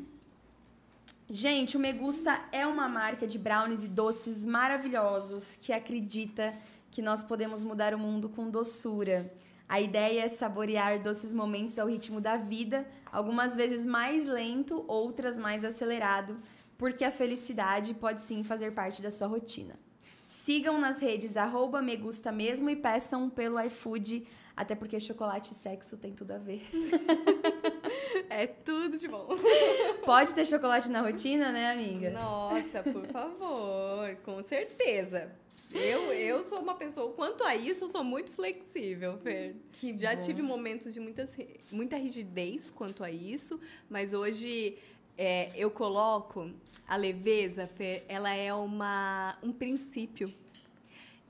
gente, 1.30 1.78
o 1.78 1.80
Megusta 1.80 2.40
é 2.52 2.66
uma 2.66 2.90
marca 2.90 3.28
de 3.28 3.38
brownies 3.38 3.84
e 3.84 3.88
doces 3.88 4.48
maravilhosos 4.48 5.56
que 5.62 5.72
acredita 5.72 6.54
que 6.90 7.04
nós 7.04 7.24
podemos 7.24 7.64
mudar 7.64 7.94
o 7.94 8.00
mundo 8.00 8.28
com 8.30 8.50
doçura. 8.50 9.32
A 9.72 9.80
ideia 9.80 10.24
é 10.24 10.28
saborear 10.28 11.02
doces 11.02 11.34
momentos 11.34 11.80
ao 11.80 11.88
ritmo 11.88 12.20
da 12.20 12.36
vida, 12.36 12.86
algumas 13.10 13.56
vezes 13.56 13.86
mais 13.86 14.28
lento, 14.28 14.84
outras 14.86 15.40
mais 15.40 15.64
acelerado, 15.64 16.38
porque 16.78 17.06
a 17.06 17.10
felicidade 17.10 17.94
pode 17.94 18.20
sim 18.22 18.44
fazer 18.44 18.74
parte 18.74 19.02
da 19.02 19.10
sua 19.10 19.28
rotina. 19.28 19.80
Sigam 20.28 20.78
nas 20.78 21.00
redes 21.00 21.38
arroba 21.38 21.82
me 21.82 21.96
gusta 21.96 22.34
mesmo 22.34 22.70
e 22.70 22.76
peçam 22.76 23.30
pelo 23.30 23.58
iFood, 23.62 24.28
até 24.58 24.76
porque 24.76 25.00
chocolate 25.00 25.54
e 25.54 25.56
sexo 25.56 25.96
tem 25.96 26.12
tudo 26.12 26.32
a 26.32 26.38
ver. 26.38 26.68
é 28.30 28.48
tudo 28.48 28.98
de 28.98 29.08
bom. 29.08 29.30
Pode 30.04 30.34
ter 30.34 30.44
chocolate 30.44 30.90
na 30.90 31.00
rotina, 31.00 31.50
né, 31.50 31.72
amiga? 31.72 32.10
Nossa, 32.10 32.84
por 32.84 33.08
favor, 33.08 34.18
com 34.26 34.44
certeza. 34.44 35.32
Eu, 35.74 36.14
eu 36.14 36.44
sou 36.44 36.60
uma 36.60 36.76
pessoa, 36.76 37.12
quanto 37.14 37.44
a 37.44 37.56
isso, 37.56 37.86
eu 37.86 37.90
sou 37.90 38.04
muito 38.04 38.32
flexível, 38.32 39.18
Fer. 39.20 39.56
Que 39.74 39.98
Já 39.98 40.14
bom. 40.14 40.22
tive 40.22 40.42
momentos 40.42 40.94
de 40.94 41.00
muitas, 41.00 41.38
muita 41.72 41.98
rigidez 41.98 42.70
quanto 42.70 43.04
a 43.04 43.12
isso, 43.12 43.60
mas 43.90 44.14
hoje 44.14 44.78
é, 45.18 45.50
eu 45.56 45.72
coloco 45.72 46.52
a 46.88 46.96
leveza, 46.96 47.68
Fer, 47.68 48.04
ela 48.08 48.34
é 48.34 48.54
uma, 48.54 49.38
um 49.42 49.54
princípio 49.54 50.34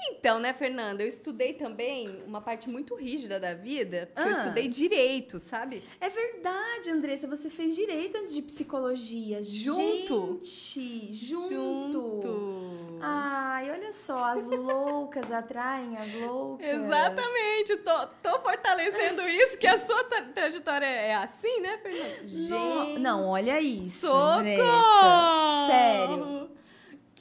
então, 0.09 0.39
né, 0.39 0.53
Fernanda, 0.53 1.03
eu 1.03 1.07
estudei 1.07 1.53
também 1.53 2.23
uma 2.25 2.41
parte 2.41 2.69
muito 2.69 2.95
rígida 2.95 3.39
da 3.39 3.53
vida, 3.53 4.09
porque 4.13 4.29
ah. 4.29 4.31
eu 4.31 4.37
estudei 4.37 4.67
direito, 4.67 5.39
sabe? 5.39 5.83
É 5.99 6.09
verdade, 6.09 6.89
Andressa, 6.89 7.27
você 7.27 7.49
fez 7.49 7.75
direito 7.75 8.17
antes 8.17 8.33
de 8.33 8.41
psicologia. 8.41 9.41
Junto? 9.43 10.39
Gente, 10.41 11.13
junto. 11.13 11.51
junto. 11.51 12.99
Ai, 13.01 13.69
olha 13.69 13.91
só, 13.91 14.25
as 14.25 14.47
loucas 14.47 15.31
atraem 15.31 15.97
as 15.97 16.13
loucas. 16.13 16.67
Exatamente, 16.67 17.77
tô, 17.77 18.07
tô 18.21 18.39
fortalecendo 18.39 19.21
isso, 19.27 19.57
que 19.57 19.67
a 19.67 19.77
sua 19.77 20.03
tra 20.05 20.21
trajetória 20.23 20.85
é 20.85 21.15
assim, 21.15 21.61
né, 21.61 21.77
Fernanda? 21.77 22.27
Gente. 22.27 22.99
Não, 22.99 23.27
olha 23.27 23.59
isso, 23.61 24.07
Socorro! 24.07 24.39
Andressa. 24.39 25.67
Sério. 25.67 26.60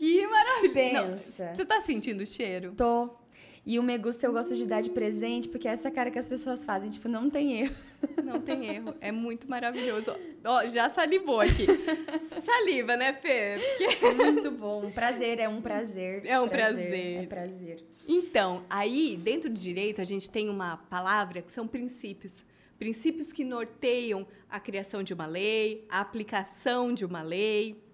Que 0.01 0.26
maravilha! 0.26 0.72
Pensa. 1.03 1.53
você 1.55 1.62
tá 1.62 1.82
sentindo 1.82 2.22
o 2.22 2.26
cheiro? 2.26 2.72
Tô. 2.74 3.11
E 3.66 3.78
o 3.78 3.82
me 3.82 3.98
gusta 3.98 4.26
eu 4.26 4.32
gosto 4.32 4.57
de 4.57 4.64
dar 4.64 4.80
de 4.80 4.88
presente, 4.88 5.46
porque 5.46 5.68
é 5.68 5.72
essa 5.72 5.90
cara 5.90 6.11
que 6.11 6.18
as 6.18 6.26
pessoas 6.26 6.64
fazem, 6.64 6.88
tipo, 6.88 7.07
não 7.07 7.28
tem 7.28 7.61
erro. 7.61 7.76
Não 8.24 8.40
tem 8.40 8.64
erro. 8.64 8.94
É 8.98 9.12
muito 9.12 9.46
maravilhoso. 9.51 10.16
Ó, 10.42 10.66
já 10.68 10.88
salivou 10.88 11.42
aqui. 11.42 11.66
Saliva, 12.42 12.96
né, 12.96 13.12
Fê? 13.12 13.59
Porque... 13.59 14.14
Muito 14.14 14.51
bom. 14.51 14.90
Prazer, 14.90 15.38
é 15.38 15.46
um 15.46 15.61
prazer. 15.61 16.22
É 16.24 16.40
um 16.40 16.48
prazer. 16.48 16.88
prazer. 16.88 17.22
É 17.22 17.26
prazer. 17.26 17.84
Então, 18.09 18.64
aí, 18.70 19.18
dentro 19.20 19.51
do 19.51 19.61
direito, 19.61 20.01
a 20.01 20.05
gente 20.07 20.30
tem 20.30 20.48
uma 20.48 20.78
palavra 20.78 21.42
que 21.42 21.53
são 21.53 21.68
princípios. 21.68 22.46
Princípios 22.78 23.34
que 23.34 23.44
norteiam 23.44 24.26
a 24.48 24.59
criação 24.59 25.03
de 25.03 25.12
uma 25.12 25.26
lei, 25.26 25.84
a 25.90 26.01
aplicação 26.01 26.94
de 26.94 27.05
uma 27.05 27.20
lei. 27.20 27.84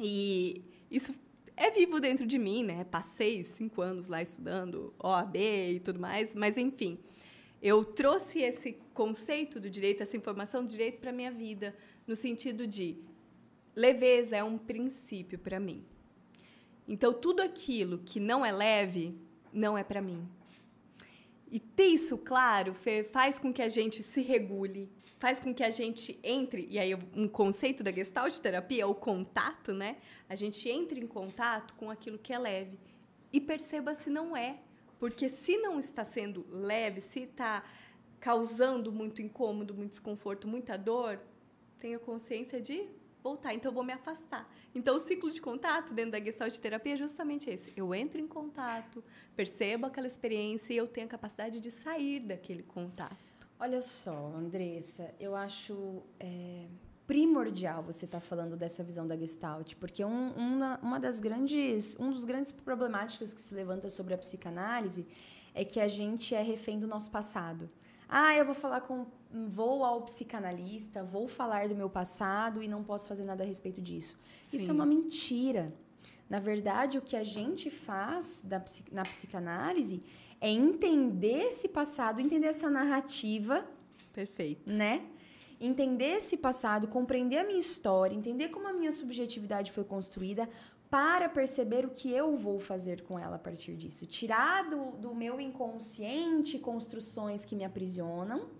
E 0.00 0.64
isso 0.90 1.14
é 1.56 1.70
vivo 1.70 2.00
dentro 2.00 2.26
de 2.26 2.38
mim, 2.38 2.64
né? 2.64 2.84
Passei 2.84 3.44
cinco 3.44 3.82
anos 3.82 4.08
lá 4.08 4.22
estudando 4.22 4.94
OAB 4.98 5.36
e 5.36 5.80
tudo 5.80 6.00
mais, 6.00 6.34
mas 6.34 6.56
enfim, 6.58 6.98
eu 7.62 7.84
trouxe 7.84 8.40
esse 8.40 8.72
conceito 8.92 9.60
do 9.60 9.70
direito, 9.70 10.02
essa 10.02 10.16
informação 10.16 10.64
do 10.64 10.70
direito 10.70 10.98
para 10.98 11.12
minha 11.12 11.30
vida, 11.30 11.76
no 12.06 12.16
sentido 12.16 12.66
de 12.66 12.96
leveza 13.74 14.36
é 14.36 14.44
um 14.44 14.58
princípio 14.58 15.38
para 15.38 15.60
mim. 15.60 15.84
Então, 16.86 17.12
tudo 17.12 17.40
aquilo 17.40 17.98
que 17.98 18.18
não 18.18 18.44
é 18.44 18.50
leve 18.50 19.16
não 19.52 19.78
é 19.78 19.84
para 19.84 20.02
mim. 20.02 20.28
E 21.52 21.60
ter 21.60 21.88
isso 21.88 22.16
claro 22.16 22.74
faz 23.12 23.38
com 23.38 23.52
que 23.52 23.60
a 23.60 23.68
gente 23.68 24.02
se 24.02 24.22
regule, 24.22 24.90
faz 25.18 25.38
com 25.38 25.52
que 25.52 25.62
a 25.62 25.68
gente 25.68 26.18
entre, 26.24 26.66
e 26.70 26.78
aí 26.78 26.94
um 27.14 27.28
conceito 27.28 27.84
da 27.84 27.92
Gestalt 27.92 28.38
terapia 28.38 28.84
é 28.84 28.86
o 28.86 28.94
contato, 28.94 29.74
né? 29.74 29.98
A 30.30 30.34
gente 30.34 30.66
entre 30.70 30.98
em 30.98 31.06
contato 31.06 31.74
com 31.74 31.90
aquilo 31.90 32.18
que 32.18 32.32
é 32.32 32.38
leve 32.38 32.78
e 33.30 33.38
perceba 33.38 33.92
se 33.92 34.08
não 34.08 34.34
é. 34.34 34.60
Porque 34.98 35.28
se 35.28 35.58
não 35.58 35.78
está 35.78 36.04
sendo 36.04 36.46
leve, 36.50 37.02
se 37.02 37.24
está 37.24 37.62
causando 38.18 38.90
muito 38.90 39.20
incômodo, 39.20 39.74
muito 39.74 39.90
desconforto, 39.90 40.48
muita 40.48 40.78
dor, 40.78 41.20
tenha 41.78 41.98
consciência 41.98 42.62
de 42.62 42.88
voltar. 43.22 43.54
Então, 43.54 43.70
eu 43.70 43.74
vou 43.74 43.84
me 43.84 43.92
afastar. 43.92 44.50
Então, 44.74 44.96
o 44.96 45.00
ciclo 45.00 45.30
de 45.30 45.40
contato 45.40 45.94
dentro 45.94 46.12
da 46.12 46.20
Gestalt 46.20 46.56
terapia 46.58 46.94
é 46.94 46.96
justamente 46.96 47.48
esse. 47.48 47.72
Eu 47.76 47.94
entro 47.94 48.20
em 48.20 48.26
contato, 48.26 49.02
percebo 49.36 49.86
aquela 49.86 50.06
experiência 50.06 50.72
e 50.72 50.76
eu 50.76 50.86
tenho 50.86 51.06
a 51.06 51.10
capacidade 51.10 51.60
de 51.60 51.70
sair 51.70 52.20
daquele 52.20 52.62
contato. 52.62 53.16
Olha 53.58 53.80
só, 53.80 54.32
Andressa, 54.34 55.14
eu 55.20 55.36
acho 55.36 56.02
é, 56.18 56.66
primordial 57.06 57.82
você 57.82 58.06
estar 58.06 58.20
tá 58.20 58.26
falando 58.26 58.56
dessa 58.56 58.82
visão 58.82 59.06
da 59.06 59.16
Gestalt, 59.16 59.74
porque 59.76 60.04
um, 60.04 60.32
uma, 60.32 60.78
uma 60.82 60.98
das 60.98 61.20
grandes, 61.20 61.96
um 62.00 62.10
dos 62.10 62.24
grandes 62.24 62.50
problemáticas 62.50 63.32
que 63.32 63.40
se 63.40 63.54
levanta 63.54 63.88
sobre 63.88 64.14
a 64.14 64.18
psicanálise 64.18 65.06
é 65.54 65.64
que 65.64 65.78
a 65.78 65.86
gente 65.88 66.34
é 66.34 66.42
refém 66.42 66.78
do 66.78 66.86
nosso 66.86 67.10
passado. 67.10 67.68
Ah, 68.14 68.36
eu 68.36 68.44
vou 68.44 68.54
falar 68.54 68.82
com. 68.82 69.06
Vou 69.48 69.82
ao 69.82 70.02
psicanalista, 70.02 71.02
vou 71.02 71.26
falar 71.26 71.66
do 71.66 71.74
meu 71.74 71.88
passado 71.88 72.62
e 72.62 72.68
não 72.68 72.84
posso 72.84 73.08
fazer 73.08 73.24
nada 73.24 73.42
a 73.42 73.46
respeito 73.46 73.80
disso. 73.80 74.18
Sim. 74.42 74.58
Isso 74.58 74.70
é 74.70 74.74
uma 74.74 74.84
mentira. 74.84 75.72
Na 76.28 76.38
verdade, 76.38 76.98
o 76.98 77.00
que 77.00 77.16
a 77.16 77.24
gente 77.24 77.70
faz 77.70 78.42
da, 78.44 78.62
na 78.92 79.02
psicanálise 79.02 80.02
é 80.38 80.50
entender 80.50 81.44
esse 81.44 81.68
passado, 81.68 82.20
entender 82.20 82.48
essa 82.48 82.68
narrativa. 82.68 83.64
Perfeito. 84.12 84.70
Né? 84.70 85.06
Entender 85.58 86.16
esse 86.16 86.36
passado, 86.36 86.88
compreender 86.88 87.38
a 87.38 87.44
minha 87.44 87.58
história, 87.58 88.14
entender 88.14 88.50
como 88.50 88.68
a 88.68 88.74
minha 88.74 88.92
subjetividade 88.92 89.72
foi 89.72 89.84
construída 89.84 90.50
para 90.92 91.26
perceber 91.26 91.86
o 91.86 91.88
que 91.88 92.12
eu 92.12 92.36
vou 92.36 92.60
fazer 92.60 93.00
com 93.04 93.18
ela 93.18 93.36
a 93.36 93.38
partir 93.38 93.74
disso. 93.76 94.06
Tirar 94.06 94.68
do, 94.68 94.92
do 94.98 95.14
meu 95.14 95.40
inconsciente 95.40 96.58
construções 96.58 97.46
que 97.46 97.56
me 97.56 97.64
aprisionam, 97.64 98.50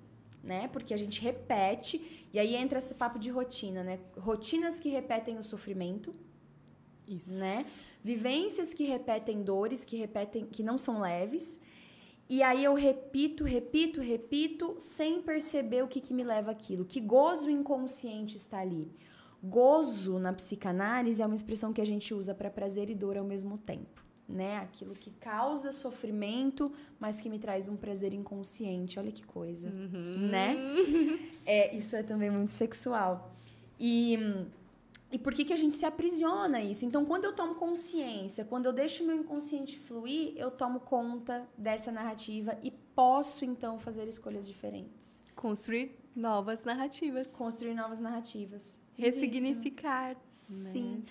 né? 0.42 0.66
Porque 0.68 0.94
a 0.94 0.96
gente 0.96 1.20
repete, 1.20 2.26
e 2.32 2.38
aí 2.38 2.56
entra 2.56 2.78
esse 2.78 2.94
papo 2.94 3.18
de 3.18 3.28
rotina, 3.28 3.84
né? 3.84 4.00
Rotinas 4.16 4.80
que 4.80 4.88
repetem 4.88 5.36
o 5.36 5.44
sofrimento. 5.44 6.10
Isso. 7.06 7.38
Né? 7.38 7.66
Vivências 8.02 8.72
que 8.72 8.84
repetem 8.84 9.42
dores, 9.42 9.84
que 9.84 9.98
repetem, 9.98 10.46
que 10.46 10.62
não 10.62 10.78
são 10.78 11.02
leves. 11.02 11.60
E 12.30 12.42
aí 12.42 12.64
eu 12.64 12.72
repito, 12.72 13.44
repito, 13.44 14.00
repito, 14.00 14.74
sem 14.78 15.20
perceber 15.20 15.84
o 15.84 15.88
que, 15.88 16.00
que 16.00 16.14
me 16.14 16.24
leva 16.24 16.50
aquilo. 16.50 16.86
Que 16.86 16.98
gozo 16.98 17.50
inconsciente 17.50 18.38
está 18.38 18.60
ali. 18.60 18.90
Gozo 19.42 20.18
na 20.18 20.32
psicanálise 20.32 21.20
é 21.20 21.26
uma 21.26 21.34
expressão 21.34 21.72
que 21.72 21.80
a 21.80 21.84
gente 21.84 22.14
usa 22.14 22.34
para 22.34 22.50
prazer 22.50 22.88
e 22.88 22.94
dor 22.94 23.16
ao 23.16 23.24
mesmo 23.24 23.58
tempo. 23.58 24.02
Né? 24.28 24.58
Aquilo 24.58 24.94
que 24.94 25.10
causa 25.10 25.72
sofrimento, 25.72 26.72
mas 26.98 27.20
que 27.20 27.28
me 27.28 27.38
traz 27.38 27.68
um 27.68 27.76
prazer 27.76 28.14
inconsciente. 28.14 28.98
Olha 28.98 29.10
que 29.10 29.24
coisa, 29.24 29.68
uhum. 29.68 30.28
né? 30.30 30.56
É, 31.44 31.74
isso 31.76 31.96
é 31.96 32.04
também 32.04 32.30
muito 32.30 32.52
sexual. 32.52 33.34
E 33.80 34.16
e 35.12 35.18
por 35.18 35.34
que, 35.34 35.44
que 35.44 35.52
a 35.52 35.56
gente 35.56 35.74
se 35.74 35.84
aprisiona 35.84 36.62
isso? 36.62 36.86
Então, 36.86 37.04
quando 37.04 37.26
eu 37.26 37.34
tomo 37.34 37.54
consciência, 37.54 38.46
quando 38.46 38.64
eu 38.64 38.72
deixo 38.72 39.04
o 39.04 39.06
meu 39.06 39.14
inconsciente 39.14 39.78
fluir, 39.78 40.32
eu 40.36 40.50
tomo 40.50 40.80
conta 40.80 41.46
dessa 41.56 41.92
narrativa 41.92 42.58
e 42.62 42.70
posso, 42.70 43.44
então, 43.44 43.78
fazer 43.78 44.08
escolhas 44.08 44.46
diferentes. 44.46 45.22
Construir 45.36 46.01
novas 46.14 46.64
narrativas. 46.64 47.32
Construir 47.32 47.74
novas 47.74 47.98
narrativas. 47.98 48.80
Ressignificar. 48.96 50.10
Né? 50.10 50.16
Sim. 50.30 51.04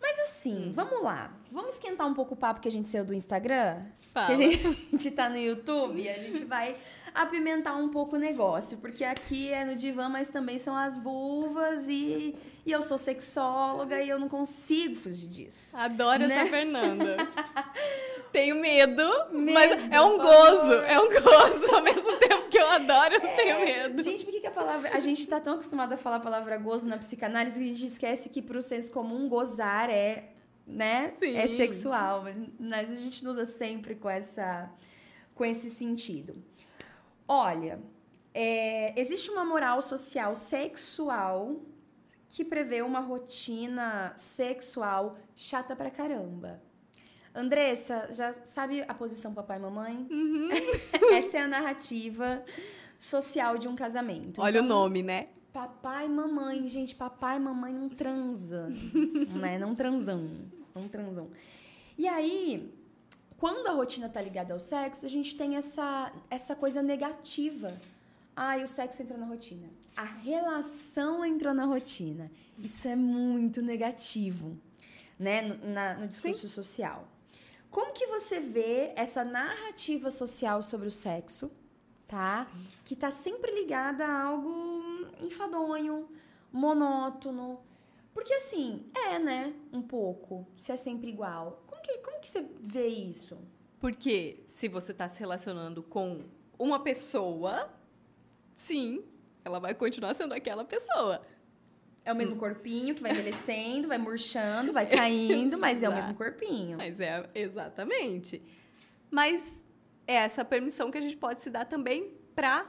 Mas 0.00 0.18
assim, 0.18 0.70
vamos 0.74 1.02
lá. 1.02 1.32
Vamos 1.50 1.74
esquentar 1.74 2.06
um 2.06 2.14
pouco 2.14 2.34
o 2.34 2.36
papo 2.36 2.60
que 2.60 2.68
a 2.68 2.70
gente 2.70 2.88
saiu 2.88 3.04
do 3.04 3.14
Instagram? 3.14 3.84
Fala. 4.12 4.26
Que 4.26 4.32
a 4.32 4.36
gente, 4.36 4.66
a 4.66 4.70
gente 4.92 5.10
tá 5.12 5.28
no 5.30 5.38
YouTube 5.38 6.00
e 6.00 6.08
a 6.08 6.18
gente 6.18 6.44
vai 6.44 6.76
apimentar 7.14 7.76
um 7.76 7.88
pouco 7.88 8.16
o 8.16 8.18
negócio. 8.18 8.78
Porque 8.78 9.04
aqui 9.04 9.50
é 9.52 9.64
no 9.64 9.76
divã, 9.76 10.08
mas 10.08 10.28
também 10.28 10.58
são 10.58 10.76
as 10.76 10.96
vulvas 10.96 11.88
e, 11.88 12.34
e 12.66 12.72
eu 12.72 12.82
sou 12.82 12.98
sexóloga 12.98 14.02
e 14.02 14.08
eu 14.08 14.18
não 14.18 14.28
consigo 14.28 14.96
fugir 14.96 15.28
disso. 15.28 15.76
Adoro 15.76 16.26
Né? 16.26 16.34
essa 16.34 16.50
Fernanda. 16.50 17.16
Tenho 18.32 18.56
medo, 18.56 19.04
Medo, 19.30 19.52
mas 19.52 19.70
é 19.92 20.00
um 20.00 20.16
gozo. 20.18 20.56
favor. 20.56 20.84
É 20.84 20.98
um 20.98 21.08
gozo. 21.08 21.74
Ao 21.76 21.82
mesmo 21.82 22.12
tempo 22.18 22.48
que 22.48 22.58
eu 22.58 22.66
adoro, 22.68 23.14
eu 23.14 23.20
tenho 23.20 23.60
medo. 23.60 24.02
Gente, 24.02 24.24
por 24.24 24.32
que, 24.32 24.40
que 24.40 24.46
a 24.48 24.50
palavra. 24.50 24.90
A 24.92 24.98
gente 24.98 25.24
tá 25.28 25.38
tão 25.38 25.54
acostumado 25.54 25.92
a 25.92 25.96
falar 25.96 26.16
a 26.16 26.20
palavra 26.20 26.56
gozo 26.58 26.88
na 26.88 26.98
psicanálise 26.98 27.60
que 27.60 27.64
a 27.64 27.68
gente 27.68 27.86
esquece 27.86 28.28
que 28.28 28.42
pro 28.42 28.60
senso 28.60 28.90
comum 28.90 29.28
gozar 29.28 29.88
é. 29.88 30.30
Né? 30.66 31.12
Sim. 31.16 31.36
É 31.36 31.46
sexual. 31.46 32.24
Mas 32.58 32.90
a 32.92 32.96
gente 32.96 33.24
usa 33.24 33.44
sempre 33.44 33.94
com 33.94 34.10
essa. 34.10 34.68
com 35.32 35.44
esse 35.44 35.70
sentido. 35.70 36.34
Olha, 37.26 37.80
é, 38.32 38.98
existe 39.00 39.30
uma 39.30 39.44
moral 39.44 39.80
social 39.80 40.34
sexual 40.34 41.56
que 42.28 42.44
prevê 42.44 42.82
uma 42.82 43.00
rotina 43.00 44.12
sexual 44.16 45.16
chata 45.36 45.74
pra 45.76 45.90
caramba. 45.90 46.60
Andressa, 47.34 48.08
já 48.12 48.30
sabe 48.32 48.84
a 48.86 48.94
posição 48.94 49.32
papai 49.34 49.58
e 49.58 49.60
mamãe? 49.60 50.06
Uhum. 50.10 50.48
Essa 51.16 51.38
é 51.38 51.40
a 51.42 51.48
narrativa 51.48 52.44
social 52.98 53.58
de 53.58 53.66
um 53.66 53.74
casamento. 53.74 54.40
Olha 54.40 54.60
o 54.60 54.64
Então, 54.64 54.76
nome, 54.78 55.02
né? 55.02 55.28
Papai 55.52 56.06
e 56.06 56.08
mamãe, 56.08 56.66
gente, 56.68 56.94
papai 56.94 57.36
e 57.36 57.40
mamãe 57.40 57.72
não 57.72 57.88
transam, 57.88 58.70
né? 59.34 59.58
Não 59.58 59.74
transam, 59.74 60.28
não 60.74 60.88
transam. 60.88 61.30
E 61.96 62.08
aí, 62.08 62.72
quando 63.38 63.66
a 63.66 63.72
rotina 63.72 64.08
tá 64.08 64.20
ligada 64.20 64.52
ao 64.52 64.60
sexo, 64.60 65.04
a 65.04 65.08
gente 65.08 65.36
tem 65.36 65.56
essa, 65.56 66.12
essa 66.30 66.54
coisa 66.56 66.82
negativa. 66.82 67.76
Ai, 68.36 68.62
o 68.64 68.68
sexo 68.68 69.02
entrou 69.02 69.18
na 69.18 69.26
rotina. 69.26 69.68
A 69.96 70.04
relação 70.04 71.24
entrou 71.24 71.54
na 71.54 71.64
rotina. 71.64 72.30
Isso 72.58 72.88
é 72.88 72.96
muito 72.96 73.60
negativo, 73.62 74.56
né? 75.18 75.42
No, 75.42 75.72
na- 75.72 75.94
no 75.94 76.06
discurso 76.08 76.48
social. 76.48 77.06
Como 77.70 77.92
que 77.92 78.06
você 78.06 78.38
vê 78.40 78.92
essa 78.96 79.24
narrativa 79.24 80.10
social 80.10 80.62
sobre 80.62 80.86
o 80.88 80.90
sexo, 80.90 81.50
tá? 82.08 82.46
Que 82.84 82.94
tá 82.96 83.10
sempre 83.10 83.50
ligada 83.52 84.04
a 84.06 84.22
algo 84.22 84.50
enfadonho, 85.20 86.08
monótono. 86.52 87.60
Porque 88.12 88.32
assim, 88.34 88.84
é, 88.94 89.18
né? 89.18 89.52
Um 89.72 89.82
pouco. 89.82 90.46
Se 90.56 90.70
é 90.70 90.76
sempre 90.76 91.08
igual. 91.10 91.63
Como 91.84 91.98
que, 91.98 91.98
como 91.98 92.20
que 92.20 92.28
você 92.28 92.44
vê 92.60 92.88
isso? 92.88 93.38
Porque 93.78 94.42
se 94.46 94.68
você 94.68 94.92
está 94.92 95.06
se 95.06 95.20
relacionando 95.20 95.82
com 95.82 96.22
uma 96.58 96.80
pessoa, 96.80 97.70
sim, 98.56 99.04
ela 99.44 99.58
vai 99.58 99.74
continuar 99.74 100.14
sendo 100.14 100.32
aquela 100.32 100.64
pessoa. 100.64 101.20
É 102.02 102.12
o 102.12 102.16
mesmo 102.16 102.36
corpinho 102.36 102.94
que 102.94 103.02
vai 103.02 103.12
envelhecendo, 103.12 103.88
vai 103.88 103.98
murchando, 103.98 104.72
vai 104.72 104.86
caindo, 104.86 105.58
mas 105.58 105.82
é 105.82 105.88
o 105.88 105.94
mesmo 105.94 106.14
corpinho. 106.14 106.78
Mas 106.78 107.00
é 107.00 107.28
exatamente. 107.34 108.42
Mas 109.10 109.66
é 110.06 110.14
essa 110.14 110.44
permissão 110.44 110.90
que 110.90 110.98
a 110.98 111.00
gente 111.00 111.16
pode 111.16 111.42
se 111.42 111.50
dar 111.50 111.64
também 111.66 112.14
para 112.34 112.66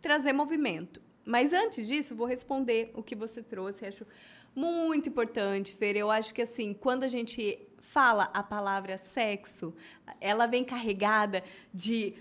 trazer 0.00 0.32
movimento. 0.32 1.00
Mas 1.24 1.52
antes 1.52 1.88
disso, 1.88 2.14
vou 2.14 2.26
responder 2.26 2.92
o 2.94 3.02
que 3.02 3.16
você 3.16 3.42
trouxe. 3.42 3.84
Acho 3.84 4.06
muito 4.54 5.08
importante, 5.08 5.74
Fer. 5.74 5.96
Eu 5.96 6.10
acho 6.10 6.32
que 6.32 6.42
assim, 6.42 6.72
quando 6.72 7.02
a 7.02 7.08
gente 7.08 7.65
fala 7.96 8.24
a 8.34 8.42
palavra 8.42 8.98
sexo, 8.98 9.74
ela 10.20 10.44
vem 10.44 10.62
carregada 10.62 11.42
de 11.72 12.12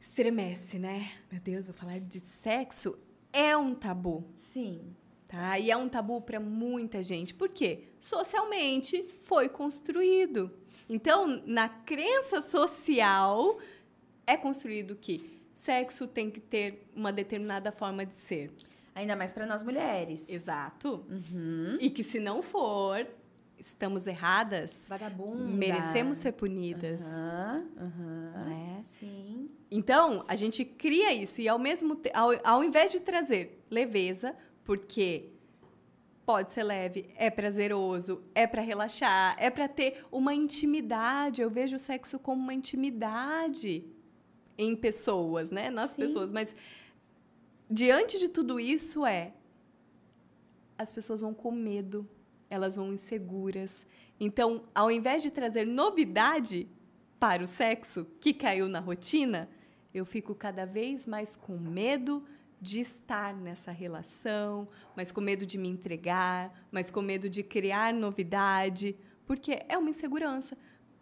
estremece, 0.00 0.78
né? 0.78 1.10
Meu 1.28 1.40
Deus, 1.40 1.66
vou 1.66 1.74
falar 1.74 1.98
de 1.98 2.20
sexo. 2.20 2.96
É 3.32 3.56
um 3.56 3.74
tabu. 3.74 4.24
Sim. 4.36 4.94
Tá? 5.26 5.58
E 5.58 5.68
é 5.68 5.76
um 5.76 5.88
tabu 5.88 6.20
para 6.20 6.38
muita 6.38 7.02
gente. 7.02 7.34
Por 7.34 7.48
quê? 7.48 7.88
Socialmente 7.98 9.04
foi 9.22 9.48
construído. 9.48 10.52
Então, 10.88 11.42
na 11.44 11.68
crença 11.68 12.40
social, 12.40 13.58
é 14.24 14.36
construído 14.36 14.94
que 14.94 15.42
sexo 15.56 16.06
tem 16.06 16.30
que 16.30 16.38
ter 16.38 16.88
uma 16.94 17.12
determinada 17.12 17.72
forma 17.72 18.06
de 18.06 18.14
ser. 18.14 18.52
Ainda 18.94 19.16
mais 19.16 19.32
pra 19.32 19.44
nós 19.44 19.64
mulheres. 19.64 20.30
Exato. 20.30 21.04
Uhum. 21.10 21.78
E 21.80 21.90
que 21.90 22.04
se 22.04 22.20
não 22.20 22.42
for, 22.42 23.04
estamos 23.58 24.06
erradas, 24.06 24.84
Vagabunda. 24.88 25.44
merecemos 25.44 26.18
ser 26.18 26.32
punidas. 26.32 27.04
Aham. 27.04 28.32
Né? 28.48 28.80
Sim. 28.82 29.50
Então, 29.70 30.24
a 30.28 30.36
gente 30.36 30.64
cria 30.64 31.12
isso 31.12 31.40
e 31.40 31.48
ao 31.48 31.58
mesmo 31.58 32.00
ao, 32.14 32.30
ao 32.44 32.64
invés 32.64 32.92
de 32.92 33.00
trazer 33.00 33.64
leveza, 33.70 34.36
porque 34.64 35.30
pode 36.24 36.52
ser 36.52 36.64
leve, 36.64 37.08
é 37.16 37.30
prazeroso, 37.30 38.22
é 38.34 38.46
para 38.46 38.60
relaxar, 38.60 39.36
é 39.38 39.48
para 39.48 39.68
ter 39.68 40.04
uma 40.10 40.34
intimidade. 40.34 41.40
Eu 41.40 41.48
vejo 41.48 41.76
o 41.76 41.78
sexo 41.78 42.18
como 42.18 42.42
uma 42.42 42.52
intimidade 42.54 43.84
em 44.58 44.74
pessoas, 44.74 45.50
né? 45.50 45.70
Nas 45.70 45.90
Sim. 45.90 46.02
pessoas, 46.02 46.32
mas 46.32 46.54
diante 47.70 48.18
de 48.18 48.28
tudo 48.28 48.58
isso 48.58 49.04
é 49.06 49.32
as 50.78 50.92
pessoas 50.92 51.20
vão 51.20 51.32
com 51.32 51.50
medo, 51.50 52.08
elas 52.48 52.76
vão 52.76 52.92
inseguras. 52.92 53.86
Então, 54.18 54.64
ao 54.74 54.90
invés 54.90 55.22
de 55.22 55.30
trazer 55.30 55.66
novidade 55.66 56.68
para 57.18 57.42
o 57.42 57.46
sexo 57.46 58.06
que 58.20 58.32
caiu 58.32 58.68
na 58.68 58.80
rotina, 58.80 59.48
eu 59.92 60.04
fico 60.04 60.34
cada 60.34 60.64
vez 60.66 61.06
mais 61.06 61.36
com 61.36 61.58
medo 61.58 62.24
de 62.60 62.80
estar 62.80 63.34
nessa 63.34 63.70
relação, 63.70 64.68
mas 64.94 65.12
com 65.12 65.20
medo 65.20 65.44
de 65.44 65.58
me 65.58 65.68
entregar, 65.68 66.52
mas 66.70 66.90
com 66.90 67.02
medo 67.02 67.28
de 67.28 67.42
criar 67.42 67.92
novidade, 67.92 68.96
porque 69.26 69.62
é 69.68 69.76
uma 69.76 69.90
insegurança. 69.90 70.56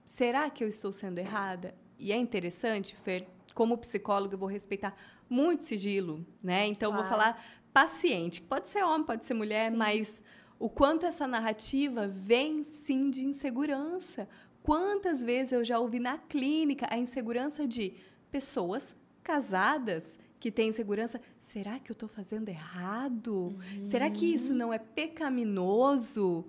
Será 0.04 0.50
que 0.50 0.62
eu 0.64 0.68
estou 0.68 0.92
sendo 0.92 1.18
errada? 1.18 1.74
E 1.98 2.12
é 2.12 2.16
interessante, 2.16 2.96
Fer, 2.96 3.26
como 3.54 3.78
psicóloga, 3.78 4.34
eu 4.34 4.38
vou 4.38 4.48
respeitar 4.48 4.96
muito 5.30 5.64
sigilo, 5.64 6.26
né? 6.42 6.66
Então, 6.66 6.90
eu 6.90 6.96
vou 6.96 7.04
Claro. 7.04 7.22
falar 7.22 7.44
paciente. 7.72 8.42
Pode 8.42 8.68
ser 8.68 8.82
homem, 8.82 9.06
pode 9.06 9.24
ser 9.24 9.34
mulher, 9.34 9.70
Sim. 9.70 9.76
mas 9.76 10.22
o 10.66 10.68
quanto 10.80 11.04
essa 11.10 11.26
narrativa 11.26 12.02
vem 12.08 12.62
sim 12.62 13.10
de 13.10 13.22
insegurança. 13.30 14.26
Quantas 14.62 15.22
vezes 15.30 15.52
eu 15.52 15.62
já 15.70 15.78
ouvi 15.78 15.98
na 16.08 16.16
clínica 16.16 16.86
a 16.90 16.96
insegurança 17.04 17.66
de 17.74 17.86
pessoas 18.30 18.82
casadas 19.22 20.18
que 20.40 20.50
têm 20.50 20.68
insegurança. 20.70 21.20
Será 21.40 21.78
que 21.78 21.90
eu 21.90 21.94
estou 21.98 22.08
fazendo 22.08 22.48
errado? 22.48 23.56
Será 23.82 24.08
que 24.10 24.26
isso 24.36 24.52
não 24.54 24.72
é 24.72 24.78
pecaminoso? 24.78 26.46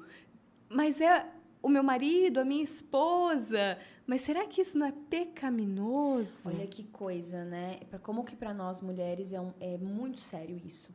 Mas 0.69 1.01
é 1.01 1.27
o 1.61 1.69
meu 1.69 1.83
marido, 1.83 2.39
a 2.39 2.45
minha 2.45 2.63
esposa. 2.63 3.77
Mas 4.07 4.21
será 4.21 4.45
que 4.45 4.61
isso 4.61 4.77
não 4.77 4.85
é 4.87 4.93
pecaminoso? 5.09 6.49
Olha 6.49 6.67
que 6.67 6.83
coisa, 6.85 7.43
né? 7.43 7.79
Como 8.03 8.23
que 8.23 8.35
para 8.35 8.53
nós 8.53 8.79
mulheres 8.81 9.33
é, 9.33 9.41
um- 9.41 9.53
é 9.59 9.77
muito 9.77 10.19
sério 10.19 10.59
isso. 10.65 10.89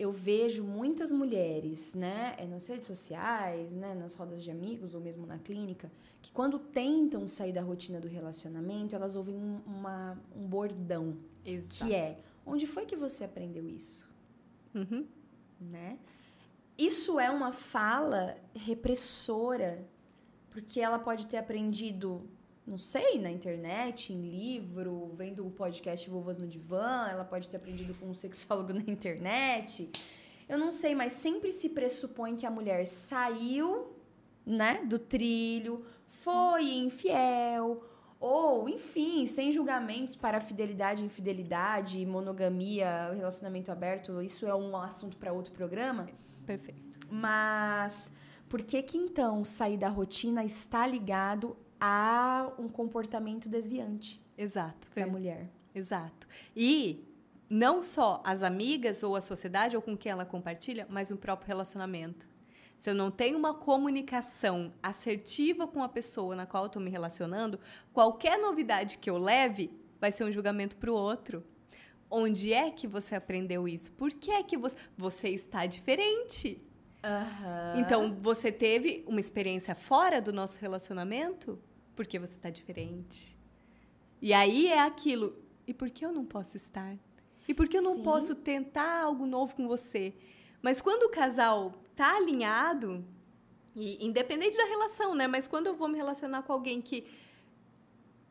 Eu 0.00 0.10
vejo 0.10 0.64
muitas 0.64 1.12
mulheres, 1.12 1.94
né, 1.94 2.34
é 2.38 2.46
nas 2.46 2.66
redes 2.66 2.86
sociais, 2.86 3.74
né, 3.74 3.94
nas 3.94 4.14
rodas 4.14 4.42
de 4.42 4.50
amigos 4.50 4.94
ou 4.94 5.00
mesmo 5.00 5.26
na 5.26 5.38
clínica, 5.38 5.92
que 6.22 6.32
quando 6.32 6.58
tentam 6.58 7.26
sair 7.28 7.52
da 7.52 7.60
rotina 7.60 8.00
do 8.00 8.08
relacionamento, 8.08 8.94
elas 8.94 9.14
ouvem 9.14 9.36
um, 9.36 9.60
uma- 9.66 10.18
um 10.34 10.46
bordão, 10.46 11.18
Exato. 11.44 11.84
que 11.84 11.94
é: 11.94 12.18
onde 12.46 12.66
foi 12.66 12.86
que 12.86 12.96
você 12.96 13.24
aprendeu 13.24 13.68
isso? 13.68 14.08
Uhum. 14.74 15.04
né? 15.60 15.98
Isso 16.78 17.20
é 17.20 17.30
uma 17.30 17.52
fala 17.52 18.36
repressora, 18.54 19.86
porque 20.50 20.80
ela 20.80 20.98
pode 20.98 21.26
ter 21.26 21.36
aprendido, 21.36 22.22
não 22.70 22.78
sei, 22.78 23.18
na 23.18 23.32
internet, 23.32 24.12
em 24.12 24.22
livro, 24.22 25.10
vendo 25.14 25.44
o 25.44 25.50
podcast 25.50 26.08
Vovas 26.08 26.38
no 26.38 26.46
Divã, 26.46 27.08
ela 27.10 27.24
pode 27.24 27.48
ter 27.48 27.56
aprendido 27.56 27.92
com 27.94 28.06
um 28.06 28.14
sexólogo 28.14 28.72
na 28.72 28.82
internet. 28.82 29.90
Eu 30.48 30.56
não 30.56 30.70
sei, 30.70 30.94
mas 30.94 31.14
sempre 31.14 31.50
se 31.50 31.70
pressupõe 31.70 32.36
que 32.36 32.46
a 32.46 32.50
mulher 32.50 32.86
saiu, 32.86 33.96
né, 34.46 34.84
do 34.84 35.00
trilho, 35.00 35.84
foi 36.08 36.70
infiel, 36.76 37.84
ou, 38.20 38.68
enfim, 38.68 39.26
sem 39.26 39.50
julgamentos 39.50 40.14
para 40.14 40.38
fidelidade, 40.38 41.04
infidelidade, 41.04 42.06
monogamia, 42.06 43.10
relacionamento 43.14 43.72
aberto, 43.72 44.22
isso 44.22 44.46
é 44.46 44.54
um 44.54 44.76
assunto 44.76 45.16
para 45.16 45.32
outro 45.32 45.52
programa. 45.52 46.06
Perfeito. 46.46 47.00
Mas 47.10 48.14
por 48.48 48.62
que 48.62 48.80
que 48.80 48.96
então 48.96 49.42
sair 49.42 49.76
da 49.76 49.88
rotina 49.88 50.44
está 50.44 50.86
ligado 50.86 51.56
a 51.80 52.52
um 52.58 52.68
comportamento 52.68 53.48
desviante 53.48 54.20
Exato. 54.36 54.88
da 54.94 55.06
mulher? 55.06 55.48
Exato. 55.74 56.28
E 56.54 57.04
não 57.48 57.82
só 57.82 58.20
as 58.24 58.42
amigas 58.42 59.02
ou 59.02 59.16
a 59.16 59.20
sociedade 59.20 59.74
ou 59.76 59.82
com 59.82 59.96
quem 59.96 60.12
ela 60.12 60.24
compartilha, 60.24 60.86
mas 60.90 61.10
no 61.10 61.16
próprio 61.16 61.48
relacionamento. 61.48 62.28
se 62.76 62.88
eu 62.88 62.94
não 62.94 63.10
tenho 63.10 63.36
uma 63.36 63.52
comunicação 63.52 64.72
assertiva 64.82 65.66
com 65.66 65.82
a 65.82 65.88
pessoa 65.88 66.34
na 66.34 66.46
qual 66.46 66.64
eu 66.64 66.68
estou 66.68 66.80
me 66.80 66.90
relacionando, 66.90 67.60
qualquer 67.92 68.38
novidade 68.38 68.96
que 68.96 69.10
eu 69.10 69.18
leve 69.18 69.70
vai 70.00 70.10
ser 70.10 70.24
um 70.24 70.32
julgamento 70.32 70.76
para 70.78 70.90
o 70.90 70.94
outro. 70.94 71.44
Onde 72.10 72.54
é 72.54 72.70
que 72.70 72.86
você 72.88 73.14
aprendeu 73.14 73.68
isso? 73.68 73.92
Por 73.92 74.10
que 74.10 74.30
é 74.30 74.42
que 74.42 74.56
você, 74.56 74.76
você 74.96 75.28
está 75.28 75.66
diferente? 75.66 76.60
Aham. 77.04 77.74
Então, 77.76 78.16
você 78.18 78.50
teve 78.50 79.04
uma 79.06 79.20
experiência 79.20 79.74
fora 79.74 80.20
do 80.20 80.32
nosso 80.32 80.58
relacionamento? 80.58 81.58
Porque 82.00 82.18
você 82.18 82.32
está 82.32 82.48
diferente. 82.48 83.36
E 84.22 84.32
aí 84.32 84.68
é 84.68 84.80
aquilo. 84.80 85.36
E 85.66 85.74
por 85.74 85.90
que 85.90 86.02
eu 86.02 86.10
não 86.10 86.24
posso 86.24 86.56
estar? 86.56 86.96
E 87.46 87.52
por 87.52 87.68
que 87.68 87.76
eu 87.76 87.82
não 87.82 87.96
Sim. 87.96 88.02
posso 88.02 88.34
tentar 88.34 89.02
algo 89.02 89.26
novo 89.26 89.54
com 89.54 89.68
você? 89.68 90.14
Mas 90.62 90.80
quando 90.80 91.02
o 91.02 91.10
casal 91.10 91.74
tá 91.94 92.16
alinhado, 92.16 93.04
e 93.76 94.02
independente 94.02 94.56
da 94.56 94.64
relação, 94.64 95.14
né? 95.14 95.26
Mas 95.26 95.46
quando 95.46 95.66
eu 95.66 95.74
vou 95.74 95.88
me 95.88 95.98
relacionar 95.98 96.42
com 96.42 96.54
alguém 96.54 96.80
que 96.80 97.06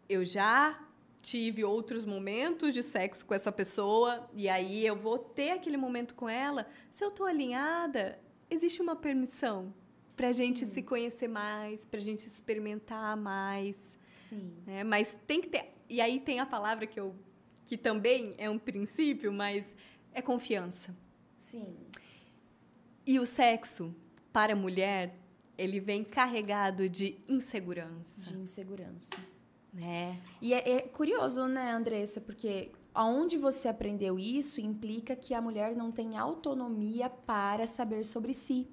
eu 0.10 0.26
já 0.26 0.84
tive 1.22 1.64
outros 1.64 2.06
momentos 2.06 2.74
de 2.74 2.82
sexo 2.82 3.24
com 3.24 3.36
essa 3.36 3.52
pessoa, 3.52 4.28
e 4.34 4.50
aí 4.50 4.84
eu 4.84 4.96
vou 4.96 5.20
ter 5.20 5.52
aquele 5.52 5.78
momento 5.78 6.16
com 6.16 6.28
ela, 6.28 6.68
se 6.90 7.06
eu 7.06 7.12
tô 7.12 7.24
alinhada, 7.24 8.20
existe 8.50 8.82
uma 8.82 8.96
permissão 8.96 9.72
pra 10.20 10.34
gente 10.34 10.66
se 10.66 10.82
conhecer 10.82 11.30
mais, 11.30 11.86
pra 11.86 12.02
gente 12.02 12.28
experimentar 12.28 13.16
mais, 13.16 13.98
Sim. 14.12 14.52
né? 14.68 14.84
Mas 14.84 15.16
tem 15.26 15.40
que 15.40 15.48
ter, 15.48 15.74
e 15.88 16.02
aí 16.02 16.20
tem 16.20 16.42
a 16.42 16.46
palavra 16.46 16.86
que 16.86 17.00
eu 17.00 17.16
que 17.66 17.78
também 17.78 18.36
é 18.38 18.50
um 18.50 18.60
princípio, 18.60 19.32
mas 19.32 19.74
é 20.12 20.22
confiança. 20.22 20.94
Sim. 21.38 21.74
E 23.08 23.18
o 23.18 23.26
sexo 23.26 23.96
para 24.34 24.52
a 24.52 24.56
mulher, 24.58 25.16
ele 25.58 25.80
vem 25.80 26.04
carregado 26.04 26.90
de 26.90 27.16
insegurança, 27.26 28.34
De 28.34 28.38
insegurança. 28.40 29.16
né? 29.72 30.20
E 30.42 30.54
é, 30.54 30.70
é 30.70 30.82
curioso, 30.82 31.48
né, 31.48 31.72
Andressa? 31.72 32.20
Porque 32.20 32.74
aonde 32.94 33.38
você 33.38 33.70
aprendeu 33.70 34.20
isso 34.20 34.60
implica 34.60 35.16
que 35.16 35.34
a 35.34 35.40
mulher 35.42 35.78
não 35.78 35.94
tem 35.94 36.18
autonomia 36.18 37.10
para 37.10 37.66
saber 37.66 38.04
sobre 38.04 38.34
si. 38.34 38.68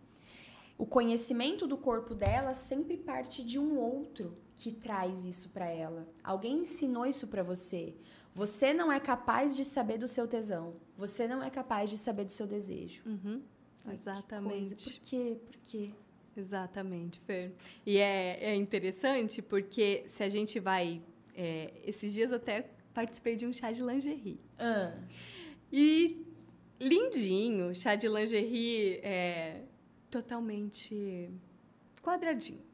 O 0.78 0.84
conhecimento 0.84 1.66
do 1.66 1.76
corpo 1.76 2.14
dela 2.14 2.52
sempre 2.54 2.96
parte 2.96 3.42
de 3.44 3.58
um 3.58 3.78
outro 3.78 4.36
que 4.56 4.70
traz 4.72 5.24
isso 5.24 5.48
para 5.50 5.66
ela. 5.66 6.06
Alguém 6.22 6.58
ensinou 6.60 7.06
isso 7.06 7.26
para 7.26 7.42
você. 7.42 7.94
Você 8.34 8.74
não 8.74 8.92
é 8.92 9.00
capaz 9.00 9.56
de 9.56 9.64
saber 9.64 9.96
do 9.98 10.06
seu 10.06 10.28
tesão. 10.28 10.74
Você 10.96 11.26
não 11.26 11.42
é 11.42 11.48
capaz 11.50 11.88
de 11.88 11.96
saber 11.96 12.24
do 12.24 12.32
seu 12.32 12.46
desejo. 12.46 13.02
Uhum. 13.06 13.42
Ai. 13.86 13.94
Exatamente. 13.94 14.84
Por 14.84 15.00
quê? 15.08 15.36
Por 15.46 15.56
quê? 15.64 15.90
Exatamente, 16.36 17.18
Fer. 17.20 17.52
E 17.86 17.96
é, 17.96 18.38
é 18.50 18.54
interessante 18.54 19.40
porque 19.40 20.04
se 20.06 20.22
a 20.22 20.28
gente 20.28 20.60
vai. 20.60 21.00
é, 21.34 21.72
esses 21.84 22.12
dias 22.12 22.30
eu 22.30 22.36
até 22.36 22.68
participei 22.92 23.36
de 23.36 23.46
um 23.46 23.52
chá 23.54 23.72
de 23.72 23.82
lingerie. 23.82 24.38
Ah, 24.58 24.92
E 25.72 26.26
lindinho, 26.78 27.74
chá 27.74 27.94
de 27.94 28.06
lingerie 28.08 29.00
é, 29.02 29.62
totalmente 30.10 31.30
quadradinho. 32.02 32.64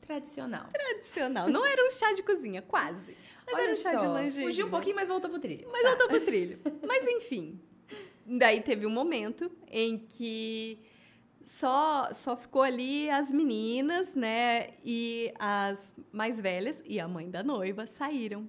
tradicional. 0.00 0.68
Tradicional. 0.72 1.48
Não 1.48 1.64
era 1.64 1.86
um 1.86 1.90
chá 1.90 2.12
de 2.12 2.22
cozinha, 2.22 2.60
quase. 2.62 3.16
Mas 3.46 3.54
Olha 3.54 3.62
era 3.62 3.72
um 3.72 3.74
chá 3.74 3.94
de 3.94 4.02
só, 4.02 4.20
lingerie. 4.20 4.46
Fugiu 4.46 4.66
um 4.66 4.70
pouquinho, 4.70 4.96
mas 4.96 5.08
voltou 5.08 5.30
pro 5.30 5.38
trilho. 5.38 5.68
Mas 5.70 5.84
eu 5.84 5.98
tô 5.98 6.08
pro 6.08 6.20
trilho. 6.20 6.60
Mas 6.86 7.06
enfim. 7.06 7.60
Daí 8.26 8.60
teve 8.60 8.86
um 8.86 8.90
momento 8.90 9.50
em 9.68 9.98
que 9.98 10.78
só 11.44 12.08
só 12.12 12.36
ficou 12.36 12.62
ali 12.62 13.10
as 13.10 13.32
meninas, 13.32 14.14
né? 14.14 14.70
E 14.84 15.32
as 15.38 15.94
mais 16.12 16.40
velhas 16.40 16.82
e 16.84 17.00
a 17.00 17.08
mãe 17.08 17.30
da 17.30 17.42
noiva 17.42 17.86
saíram. 17.86 18.48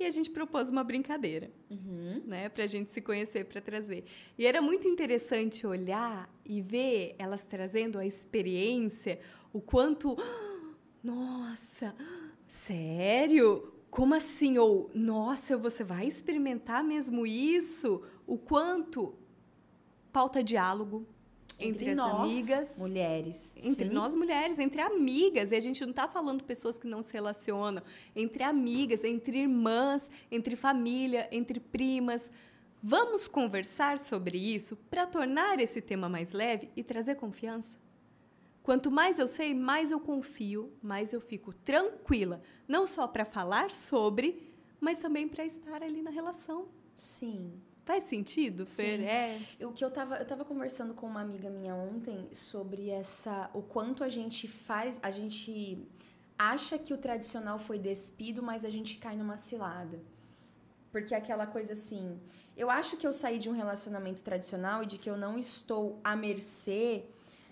E 0.00 0.06
a 0.06 0.10
gente 0.10 0.30
propôs 0.30 0.70
uma 0.70 0.82
brincadeira, 0.82 1.50
Uhum. 1.70 2.22
né, 2.24 2.48
pra 2.48 2.66
gente 2.66 2.90
se 2.90 3.02
conhecer, 3.02 3.44
pra 3.44 3.60
trazer. 3.60 4.02
E 4.38 4.46
era 4.46 4.62
muito 4.62 4.88
interessante 4.88 5.66
olhar 5.66 6.26
e 6.42 6.62
ver 6.62 7.14
elas 7.18 7.44
trazendo 7.44 7.98
a 7.98 8.06
experiência, 8.06 9.20
o 9.52 9.60
quanto 9.60 10.16
nossa, 11.04 11.94
sério? 12.48 13.74
Como 13.90 14.14
assim? 14.14 14.56
Ou, 14.56 14.90
nossa, 14.94 15.56
você 15.58 15.84
vai 15.84 16.06
experimentar 16.06 16.82
mesmo 16.82 17.26
isso? 17.26 18.02
O 18.26 18.38
quanto 18.38 19.14
falta 20.12 20.42
diálogo 20.42 21.06
entre, 21.60 21.90
as 21.90 21.96
nós, 21.96 22.32
amigas. 22.32 22.78
mulheres. 22.78 23.54
Entre 23.56 23.88
Sim. 23.88 23.94
nós 23.94 24.14
mulheres, 24.14 24.58
entre 24.58 24.80
amigas, 24.80 25.52
e 25.52 25.56
a 25.56 25.60
gente 25.60 25.80
não 25.82 25.90
está 25.90 26.08
falando 26.08 26.44
pessoas 26.44 26.78
que 26.78 26.86
não 26.86 27.02
se 27.02 27.12
relacionam, 27.12 27.82
entre 28.14 28.42
amigas, 28.42 29.04
entre 29.04 29.38
irmãs, 29.40 30.10
entre 30.30 30.56
família, 30.56 31.28
entre 31.30 31.60
primas. 31.60 32.30
Vamos 32.82 33.28
conversar 33.28 33.98
sobre 33.98 34.38
isso 34.38 34.76
para 34.88 35.06
tornar 35.06 35.60
esse 35.60 35.80
tema 35.80 36.08
mais 36.08 36.32
leve 36.32 36.70
e 36.74 36.82
trazer 36.82 37.16
confiança? 37.16 37.78
Quanto 38.62 38.90
mais 38.90 39.18
eu 39.18 39.26
sei, 39.26 39.54
mais 39.54 39.90
eu 39.90 40.00
confio, 40.00 40.72
mais 40.82 41.12
eu 41.12 41.20
fico 41.20 41.52
tranquila, 41.52 42.42
não 42.68 42.86
só 42.86 43.06
para 43.08 43.24
falar 43.24 43.70
sobre, 43.70 44.50
mas 44.80 44.98
também 44.98 45.26
para 45.28 45.44
estar 45.44 45.82
ali 45.82 46.02
na 46.02 46.10
relação. 46.10 46.68
Sim. 46.94 47.60
Faz 47.90 48.04
sentido, 48.04 48.64
Fer? 48.64 49.00
É. 49.00 49.40
O 49.62 49.72
que 49.72 49.84
eu 49.84 49.90
tava, 49.90 50.14
eu 50.18 50.24
tava 50.24 50.44
conversando 50.44 50.94
com 50.94 51.08
uma 51.08 51.20
amiga 51.20 51.50
minha 51.50 51.74
ontem 51.74 52.28
sobre 52.32 52.88
essa. 52.88 53.50
O 53.52 53.62
quanto 53.62 54.04
a 54.04 54.08
gente 54.08 54.46
faz. 54.46 55.00
A 55.02 55.10
gente 55.10 55.76
acha 56.38 56.78
que 56.78 56.94
o 56.94 56.96
tradicional 56.96 57.58
foi 57.58 57.80
despido, 57.80 58.44
mas 58.44 58.64
a 58.64 58.70
gente 58.70 58.96
cai 58.96 59.16
numa 59.16 59.36
cilada. 59.36 59.98
Porque 60.92 61.12
é 61.16 61.18
aquela 61.18 61.48
coisa 61.48 61.72
assim. 61.72 62.20
Eu 62.56 62.70
acho 62.70 62.96
que 62.96 63.04
eu 63.04 63.12
saí 63.12 63.40
de 63.40 63.50
um 63.50 63.52
relacionamento 63.54 64.22
tradicional 64.22 64.84
e 64.84 64.86
de 64.86 64.96
que 64.96 65.10
eu 65.10 65.16
não 65.16 65.36
estou 65.36 65.98
à 66.04 66.14
mercê 66.14 67.02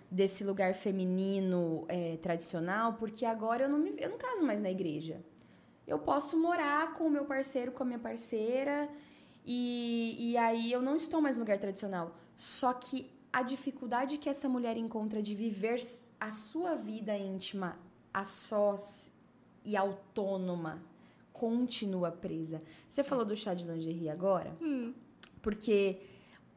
desse 0.08 0.44
lugar 0.44 0.72
feminino 0.72 1.84
é, 1.88 2.16
tradicional, 2.18 2.92
porque 2.92 3.24
agora 3.24 3.64
eu 3.64 3.68
não, 3.68 3.78
me, 3.80 3.92
eu 3.98 4.10
não 4.10 4.18
caso 4.18 4.44
mais 4.44 4.60
na 4.60 4.70
igreja. 4.70 5.20
Eu 5.84 5.98
posso 5.98 6.36
morar 6.38 6.94
com 6.94 7.08
o 7.08 7.10
meu 7.10 7.24
parceiro, 7.24 7.72
com 7.72 7.82
a 7.82 7.86
minha 7.86 7.98
parceira, 7.98 8.88
e, 9.44 10.16
e 10.18 10.36
aí 10.36 10.70
eu 10.72 10.82
não 10.82 10.96
estou 10.96 11.20
mais 11.20 11.34
no 11.36 11.40
lugar 11.40 11.58
tradicional. 11.58 12.16
Só 12.36 12.72
que 12.72 13.10
a 13.32 13.42
dificuldade 13.42 14.18
que 14.18 14.28
essa 14.28 14.48
mulher 14.48 14.76
encontra 14.76 15.22
de 15.22 15.34
viver 15.34 15.80
a 16.20 16.30
sua 16.30 16.74
vida 16.74 17.16
íntima 17.16 17.78
a 18.12 18.24
sós 18.24 19.12
e 19.64 19.76
autônoma 19.76 20.82
continua 21.32 22.10
presa. 22.10 22.62
Você 22.88 23.04
falou 23.04 23.24
do 23.24 23.36
chá 23.36 23.54
de 23.54 23.64
lingerie 23.64 24.08
agora? 24.08 24.56
Hum. 24.60 24.92
Porque 25.40 26.00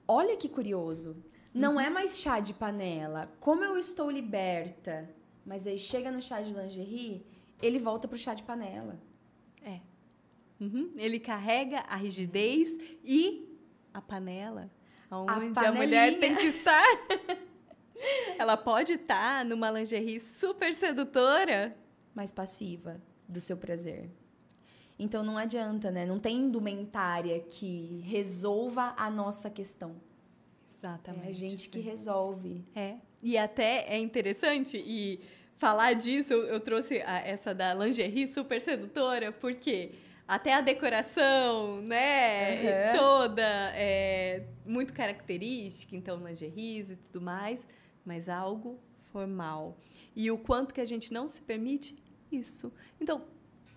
olha 0.07 0.35
que 0.35 0.49
curioso. 0.49 1.23
Não 1.53 1.79
é 1.79 1.89
mais 1.89 2.17
chá 2.17 2.39
de 2.39 2.53
panela. 2.53 3.29
Como 3.39 3.63
eu 3.63 3.77
estou 3.77 4.09
liberta, 4.09 5.09
mas 5.45 5.67
aí 5.67 5.77
chega 5.77 6.09
no 6.09 6.21
chá 6.21 6.41
de 6.41 6.53
lingerie, 6.53 7.25
ele 7.61 7.77
volta 7.77 8.07
pro 8.07 8.17
chá 8.17 8.33
de 8.33 8.43
panela. 8.43 8.97
Uhum. 10.61 10.91
Ele 10.95 11.19
carrega 11.19 11.79
a 11.89 11.95
rigidez 11.97 12.77
e 13.03 13.49
a 13.93 13.99
panela, 14.01 14.69
onde 15.09 15.31
a, 15.31 15.35
panelinha. 15.53 15.71
mulher 15.73 16.19
tem 16.19 16.35
que 16.35 16.45
estar. 16.45 16.85
Ela 18.37 18.55
pode 18.57 18.93
estar 18.93 19.43
numa 19.45 19.69
lingerie 19.71 20.19
super 20.19 20.73
sedutora. 20.73 21.75
mais 22.15 22.31
passiva 22.31 23.01
do 23.27 23.39
seu 23.39 23.55
prazer. 23.57 24.09
Então 24.97 25.23
não 25.23 25.37
adianta, 25.37 25.89
né? 25.89 26.05
Não 26.05 26.19
tem 26.19 26.37
indumentária 26.37 27.39
que 27.39 28.03
resolva 28.05 28.93
a 28.97 29.09
nossa 29.09 29.49
questão. 29.49 29.95
Exatamente. 30.71 31.25
É 31.27 31.29
a 31.29 31.33
gente 31.33 31.69
que 31.69 31.79
resolve. 31.79 32.63
É. 32.75 32.97
E 33.21 33.37
até 33.37 33.85
é 33.87 33.97
interessante 33.99 34.77
e 34.77 35.19
falar 35.57 35.93
disso, 35.93 36.33
eu 36.33 36.59
trouxe 36.59 37.01
a- 37.01 37.19
essa 37.19 37.53
da 37.53 37.73
lingerie 37.73 38.27
super 38.27 38.59
sedutora, 38.61 39.31
porque 39.31 39.91
até 40.31 40.53
a 40.53 40.61
decoração, 40.61 41.81
né, 41.81 42.93
Aham. 42.93 42.97
toda 42.97 43.43
é 43.75 44.47
muito 44.65 44.93
característica, 44.93 45.93
então 45.93 46.25
lingeries 46.25 46.89
e 46.89 46.95
tudo 46.95 47.19
mais, 47.19 47.67
mas 48.05 48.29
algo 48.29 48.79
formal. 49.11 49.77
E 50.15 50.31
o 50.31 50.37
quanto 50.37 50.73
que 50.73 50.79
a 50.79 50.85
gente 50.85 51.11
não 51.11 51.27
se 51.27 51.41
permite 51.41 52.01
isso. 52.31 52.71
Então, 52.97 53.25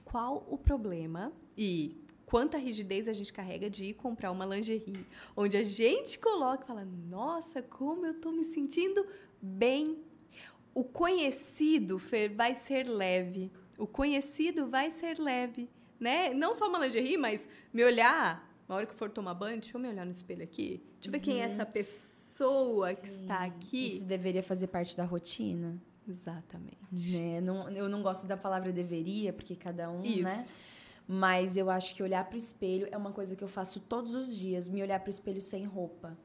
qual 0.05 0.47
o 0.49 0.57
problema 0.57 1.33
e 1.59 2.01
quanta 2.25 2.57
rigidez 2.57 3.09
a 3.09 3.13
gente 3.13 3.33
carrega 3.33 3.69
de 3.69 3.87
ir 3.87 3.95
comprar 3.95 4.31
uma 4.31 4.47
lingerie, 4.47 5.05
onde 5.37 5.57
a 5.57 5.65
gente 5.65 6.21
coloca 6.21 6.63
e 6.63 6.67
fala: 6.69 6.85
"Nossa, 6.85 7.63
como 7.63 8.07
eu 8.07 8.15
tô 8.21 8.31
me 8.31 8.45
sentindo 8.45 9.05
bem". 9.43 9.99
O 10.73 10.85
conhecido, 10.85 11.99
Fer, 11.99 12.33
vai 12.33 12.55
ser 12.55 12.87
leve. 12.87 13.51
O 13.77 13.89
conhecido 13.89 14.69
vai 14.69 14.93
ser 14.93 15.19
leve, 15.19 15.69
né? 16.05 16.33
Não 16.33 16.55
só 16.55 16.69
uma 16.69 16.79
lingerie, 16.79 17.17
mas 17.17 17.49
me 17.73 17.83
olhar, 17.83 18.49
na 18.69 18.75
hora 18.77 18.87
que 18.87 18.95
for 18.95 19.11
tomar 19.11 19.35
banho, 19.35 19.61
deixa 19.61 19.77
eu 19.77 19.81
me 19.81 19.89
olhar 19.89 20.05
no 20.05 20.13
espelho 20.13 20.45
aqui. 20.45 20.83
Deixa 20.95 21.09
eu 21.09 21.13
ver 21.13 21.21
quem 21.21 21.41
é 21.41 21.45
essa 21.45 21.67
pessoa 21.67 22.25
pessoa 22.35 22.93
Sim. 22.95 23.01
que 23.01 23.09
está 23.09 23.45
aqui. 23.45 23.87
Isso 23.87 24.05
deveria 24.05 24.43
fazer 24.43 24.67
parte 24.67 24.97
da 24.97 25.05
rotina. 25.05 25.81
Exatamente. 26.07 27.17
Né? 27.17 27.41
Não, 27.41 27.71
eu 27.71 27.89
não 27.89 28.03
gosto 28.03 28.27
da 28.27 28.37
palavra 28.37 28.73
deveria, 28.73 29.33
porque 29.33 29.55
cada 29.55 29.91
um, 29.91 30.03
Isso. 30.03 30.23
né? 30.23 30.47
Mas 31.07 31.57
eu 31.57 31.71
acho 31.71 31.95
que 31.95 32.03
olhar 32.03 32.25
pro 32.29 32.37
espelho 32.37 32.89
é 32.91 32.97
uma 32.97 33.13
coisa 33.13 33.37
que 33.37 33.45
eu 33.45 33.49
faço 33.49 33.79
todos 33.81 34.15
os 34.15 34.35
dias, 34.35 34.67
me 34.67 34.83
olhar 34.83 35.01
pro 35.01 35.11
espelho 35.11 35.41
sem 35.41 35.65
roupa. 35.65 36.17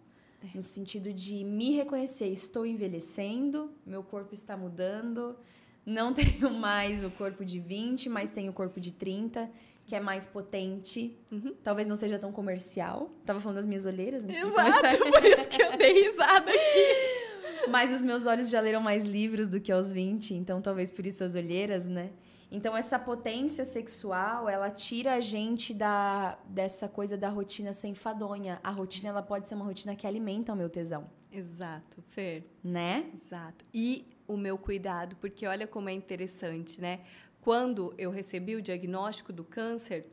É. 0.42 0.56
No 0.56 0.62
sentido 0.62 1.14
de 1.14 1.44
me 1.44 1.76
reconhecer, 1.76 2.28
estou 2.28 2.66
envelhecendo, 2.66 3.72
meu 3.86 4.02
corpo 4.02 4.34
está 4.34 4.56
mudando, 4.56 5.38
não 5.86 6.14
tenho 6.14 6.52
mais 6.52 7.04
o 7.04 7.10
corpo 7.12 7.44
de 7.46 7.60
20, 7.60 8.10
mas 8.10 8.30
tenho 8.30 8.52
o 8.52 8.54
corpo 8.54 8.80
de 8.80 8.92
30, 8.92 9.50
que 9.86 9.96
é 9.96 10.00
mais 10.00 10.28
potente. 10.28 11.18
Uhum. 11.32 11.54
Talvez 11.64 11.88
não 11.88 11.96
seja 11.96 12.20
tão 12.20 12.32
comercial. 12.32 13.10
Tava 13.26 13.42
falando 13.42 13.58
das 13.58 13.66
minhas 13.66 13.86
olheiras 13.86 14.24
antes 14.24 14.44
Exato, 14.44 14.98
por 15.12 15.26
isso 15.26 15.48
que 15.48 15.62
eu 15.62 15.78
dei 15.78 16.04
risada 16.04 16.50
aqui. 16.52 17.68
Mas 17.70 17.92
os 17.92 18.02
meus 18.02 18.26
olhos 18.26 18.50
já 18.50 18.62
leram 18.62 18.82
mais 18.82 19.06
livros 19.06 19.48
do 19.48 19.60
que 19.60 19.72
aos 19.72 19.92
20, 19.92 20.34
então 20.34 20.62
talvez 20.62 20.90
por 20.90 21.06
isso 21.06 21.24
as 21.24 21.36
olheiras, 21.36 21.86
né? 21.86 22.12
Então 22.52 22.76
essa 22.76 22.98
potência 22.98 23.64
sexual, 23.64 24.50
ela 24.50 24.72
tira 24.72 25.14
a 25.14 25.22
gente 25.22 25.74
da 25.74 26.38
dessa 26.48 26.88
coisa 26.88 27.16
da 27.18 27.30
rotina 27.30 27.74
sem 27.74 27.94
fadonha. 27.94 28.60
A 28.64 28.72
rotina 28.72 29.10
ela 29.10 29.22
pode 29.22 29.48
ser 29.48 29.56
uma 29.56 29.66
rotina 29.66 29.96
que 29.96 30.08
alimenta 30.08 30.54
o 30.54 30.56
meu 30.56 30.70
tesão, 30.70 31.10
Exato, 31.32 32.04
Fer. 32.08 32.44
né? 32.64 33.06
Exato. 33.14 33.66
E 33.74 34.06
o 34.30 34.38
meu 34.38 34.58
cuidado, 34.58 35.16
porque 35.16 35.48
olha 35.48 35.66
como 35.66 35.90
é 35.90 35.94
interessante, 35.94 36.80
né? 36.80 37.04
Quando 37.42 37.94
eu 37.98 38.12
recebi 38.12 38.56
o 38.56 38.62
diagnóstico 38.62 39.34
do 39.34 39.44
câncer, 39.44 40.06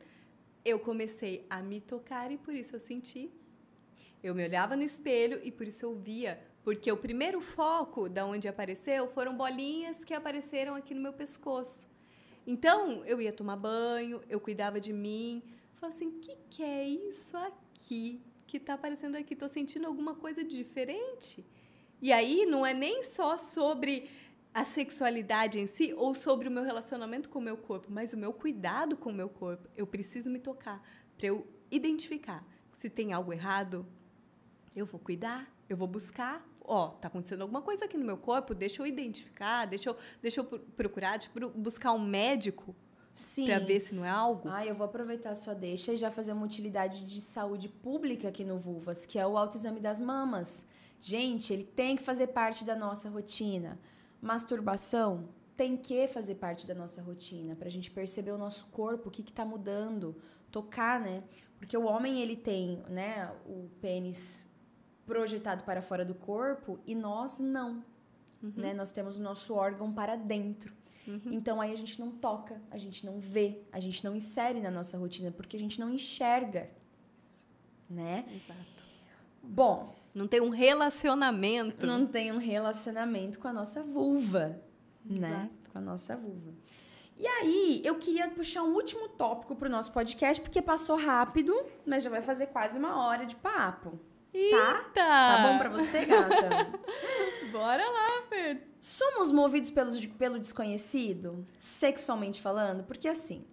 eu 0.65 0.79
comecei 0.79 1.45
a 1.49 1.61
me 1.61 1.79
tocar 1.79 2.31
e 2.31 2.37
por 2.37 2.53
isso 2.55 2.75
eu 2.75 2.79
senti. 2.79 3.29
Eu 4.23 4.33
me 4.33 4.43
olhava 4.43 4.75
no 4.75 4.81
espelho 4.81 5.39
e 5.43 5.51
por 5.51 5.67
isso 5.67 5.85
eu 5.85 5.93
via. 5.93 6.41
Porque 6.63 6.91
o 6.91 6.97
primeiro 6.97 7.39
foco 7.39 8.09
da 8.09 8.25
onde 8.25 8.47
apareceu 8.47 9.07
foram 9.07 9.37
bolinhas 9.37 10.03
que 10.03 10.15
apareceram 10.15 10.73
aqui 10.73 10.95
no 10.95 11.01
meu 11.01 11.13
pescoço. 11.13 11.87
Então, 12.45 13.05
eu 13.05 13.21
ia 13.21 13.31
tomar 13.31 13.55
banho, 13.55 14.21
eu 14.27 14.39
cuidava 14.39 14.79
de 14.79 14.91
mim. 14.91 15.43
Falei 15.75 15.95
assim, 15.95 16.07
o 16.07 16.19
que, 16.19 16.35
que 16.49 16.63
é 16.63 16.83
isso 16.87 17.37
aqui 17.37 18.19
que 18.47 18.59
tá 18.59 18.73
aparecendo 18.73 19.15
aqui? 19.15 19.35
Tô 19.35 19.47
sentindo 19.47 19.85
alguma 19.85 20.15
coisa 20.15 20.43
diferente? 20.43 21.45
E 22.01 22.11
aí, 22.13 22.45
não 22.45 22.65
é 22.65 22.73
nem 22.73 23.03
só 23.03 23.37
sobre 23.37 24.09
a 24.53 24.65
sexualidade 24.65 25.59
em 25.59 25.67
si 25.67 25.93
ou 25.93 26.15
sobre 26.15 26.47
o 26.47 26.51
meu 26.51 26.63
relacionamento 26.63 27.29
com 27.29 27.39
o 27.39 27.41
meu 27.41 27.57
corpo, 27.57 27.87
mas 27.91 28.13
o 28.13 28.17
meu 28.17 28.33
cuidado 28.33 28.97
com 28.97 29.09
o 29.09 29.13
meu 29.13 29.29
corpo. 29.29 29.67
Eu 29.75 29.85
preciso 29.85 30.29
me 30.29 30.39
tocar 30.39 30.81
para 31.17 31.27
eu 31.27 31.45
identificar 31.69 32.43
se 32.73 32.89
tem 32.89 33.11
algo 33.11 33.33
errado, 33.33 33.85
eu 34.75 34.85
vou 34.85 34.99
cuidar, 34.99 35.51
eu 35.67 35.75
vou 35.75 35.87
buscar. 35.87 36.47
Ó, 36.63 36.89
tá 36.89 37.07
acontecendo 37.07 37.41
alguma 37.41 37.61
coisa 37.61 37.85
aqui 37.85 37.97
no 37.97 38.05
meu 38.05 38.17
corpo, 38.17 38.53
deixa 38.53 38.81
eu 38.81 38.85
identificar, 38.85 39.65
deixa 39.65 39.89
eu, 39.89 39.97
deixa 40.21 40.41
eu 40.41 40.45
pro- 40.45 40.59
procurar, 40.59 41.17
tipo, 41.17 41.49
buscar 41.49 41.93
um 41.93 41.99
médico 41.99 42.75
Sim. 43.13 43.45
para 43.45 43.57
ver 43.59 43.79
se 43.79 43.95
não 43.95 44.05
é 44.05 44.09
algo. 44.09 44.47
Ah, 44.49 44.65
eu 44.65 44.75
vou 44.75 44.85
aproveitar 44.85 45.31
a 45.31 45.35
sua 45.35 45.55
deixa 45.55 45.93
e 45.93 45.97
já 45.97 46.11
fazer 46.11 46.33
uma 46.33 46.45
utilidade 46.45 47.05
de 47.05 47.21
saúde 47.21 47.67
pública 47.69 48.27
aqui 48.27 48.43
no 48.43 48.59
Vulvas, 48.59 49.05
que 49.05 49.17
é 49.17 49.25
o 49.25 49.37
autoexame 49.37 49.79
das 49.79 49.99
mamas. 49.99 50.67
Gente, 50.99 51.53
ele 51.53 51.63
tem 51.63 51.95
que 51.95 52.03
fazer 52.03 52.27
parte 52.27 52.65
da 52.65 52.75
nossa 52.75 53.09
rotina. 53.09 53.79
Masturbação 54.21 55.29
tem 55.55 55.75
que 55.75 56.07
fazer 56.07 56.35
parte 56.35 56.67
da 56.67 56.75
nossa 56.75 57.01
rotina, 57.01 57.55
pra 57.55 57.69
gente 57.69 57.89
perceber 57.89 58.31
o 58.31 58.37
nosso 58.37 58.67
corpo, 58.67 59.09
o 59.09 59.11
que 59.11 59.23
que 59.23 59.33
tá 59.33 59.43
mudando, 59.43 60.15
tocar, 60.51 60.99
né? 60.99 61.23
Porque 61.57 61.75
o 61.75 61.85
homem, 61.85 62.21
ele 62.21 62.35
tem, 62.35 62.83
né, 62.87 63.33
o 63.45 63.69
pênis 63.81 64.47
projetado 65.05 65.63
para 65.63 65.81
fora 65.81 66.05
do 66.05 66.13
corpo 66.13 66.79
e 66.85 66.93
nós 66.93 67.39
não, 67.39 67.83
né? 68.41 68.73
Nós 68.73 68.91
temos 68.91 69.17
o 69.17 69.21
nosso 69.21 69.53
órgão 69.55 69.91
para 69.91 70.15
dentro. 70.15 70.75
Então 71.25 71.61
aí 71.61 71.71
a 71.71 71.77
gente 71.77 71.99
não 71.99 72.11
toca, 72.11 72.61
a 72.69 72.77
gente 72.77 73.05
não 73.05 73.17
vê, 73.17 73.63
a 73.71 73.79
gente 73.79 74.03
não 74.03 74.13
insere 74.13 74.59
na 74.59 74.69
nossa 74.69 74.97
rotina 74.97 75.31
porque 75.31 75.55
a 75.55 75.59
gente 75.59 75.79
não 75.79 75.89
enxerga, 75.89 76.69
né? 77.89 78.25
Exato. 78.35 78.86
Bom, 79.47 79.95
Não 80.13 80.27
tem 80.27 80.41
um 80.41 80.49
relacionamento. 80.49 81.85
não 81.85 82.05
tem 82.05 82.31
um 82.31 82.37
relacionamento 82.37 83.39
com 83.39 83.47
a 83.47 83.53
nossa 83.53 83.81
vulva, 83.83 84.59
né? 85.05 85.27
Exato. 85.29 85.71
Com 85.71 85.77
a 85.77 85.81
nossa 85.81 86.15
vulva. 86.17 86.53
E 87.17 87.25
aí, 87.25 87.81
eu 87.83 87.95
queria 87.95 88.29
puxar 88.29 88.61
um 88.63 88.73
último 88.75 89.09
tópico 89.09 89.55
pro 89.55 89.69
nosso 89.69 89.91
podcast, 89.91 90.39
porque 90.41 90.61
passou 90.61 90.95
rápido, 90.97 91.55
mas 91.85 92.03
já 92.03 92.09
vai 92.11 92.21
fazer 92.21 92.47
quase 92.47 92.77
uma 92.77 93.03
hora 93.07 93.25
de 93.25 93.35
papo. 93.35 93.91
Tá? 93.91 93.97
Eita! 94.37 94.91
Tá 94.93 95.47
bom 95.51 95.57
pra 95.57 95.69
você, 95.69 96.05
gata? 96.05 96.67
Bora 97.51 97.83
lá, 97.83 98.21
Fer. 98.29 98.67
Somos 98.79 99.31
movidos 99.31 99.71
pelo, 99.71 99.91
pelo 100.09 100.37
desconhecido, 100.39 101.43
sexualmente 101.57 102.39
falando? 102.39 102.83
Porque 102.83 103.07
assim, 103.07 103.43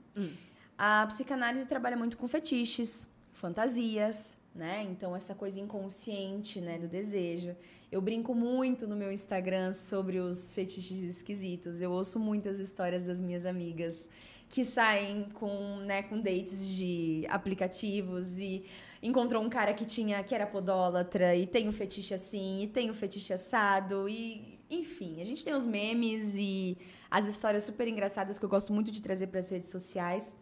a 0.77 1.07
psicanálise 1.07 1.67
trabalha 1.67 1.97
muito 1.97 2.19
com 2.19 2.29
fetiches, 2.29 3.09
fantasias, 3.33 4.37
né? 4.55 4.87
Então, 4.89 5.17
essa 5.17 5.35
coisa 5.35 5.59
inconsciente, 5.59 6.61
né, 6.61 6.79
do 6.79 6.87
desejo. 6.87 7.57
Eu 7.91 8.01
brinco 8.01 8.35
muito 8.35 8.87
no 8.87 8.97
meu 8.97 9.11
Instagram 9.11 9.73
sobre 9.73 10.19
os 10.19 10.53
fetiches 10.53 11.03
esquisitos. 11.03 11.81
Eu 11.81 11.91
ouço 11.91 12.19
muitas 12.19 12.59
histórias 12.59 13.05
das 13.05 13.21
minhas 13.21 13.45
amigas 13.45 14.09
que 14.49 14.65
saem 14.65 15.25
com, 15.35 15.79
né, 15.79 16.03
com 16.05 16.21
dates 16.21 16.77
de 16.77 17.25
aplicativos 17.29 18.39
e 18.39 18.65
encontrou 19.03 19.43
um 19.43 19.49
cara 19.49 19.75
que 19.75 19.85
tinha 19.85 20.23
que 20.23 20.35
era 20.35 20.47
podólatra 20.47 21.35
e 21.35 21.47
tem 21.47 21.69
um 21.69 21.73
fetiche 21.73 22.15
assim 22.15 22.63
e 22.63 22.67
tem 22.69 22.91
um 22.91 22.95
fetiche 22.95 23.33
assado 23.33 24.09
e 24.09 24.59
enfim, 24.71 25.21
a 25.21 25.25
gente 25.25 25.45
tem 25.45 25.55
os 25.55 25.67
memes 25.67 26.37
e 26.37 26.79
as 27.11 27.27
histórias 27.27 27.65
super 27.65 27.87
engraçadas 27.87 28.39
que 28.39 28.45
eu 28.45 28.49
gosto 28.49 28.73
muito 28.73 28.91
de 28.91 29.03
trazer 29.03 29.27
para 29.27 29.41
as 29.41 29.51
redes 29.51 29.71
sociais. 29.71 30.37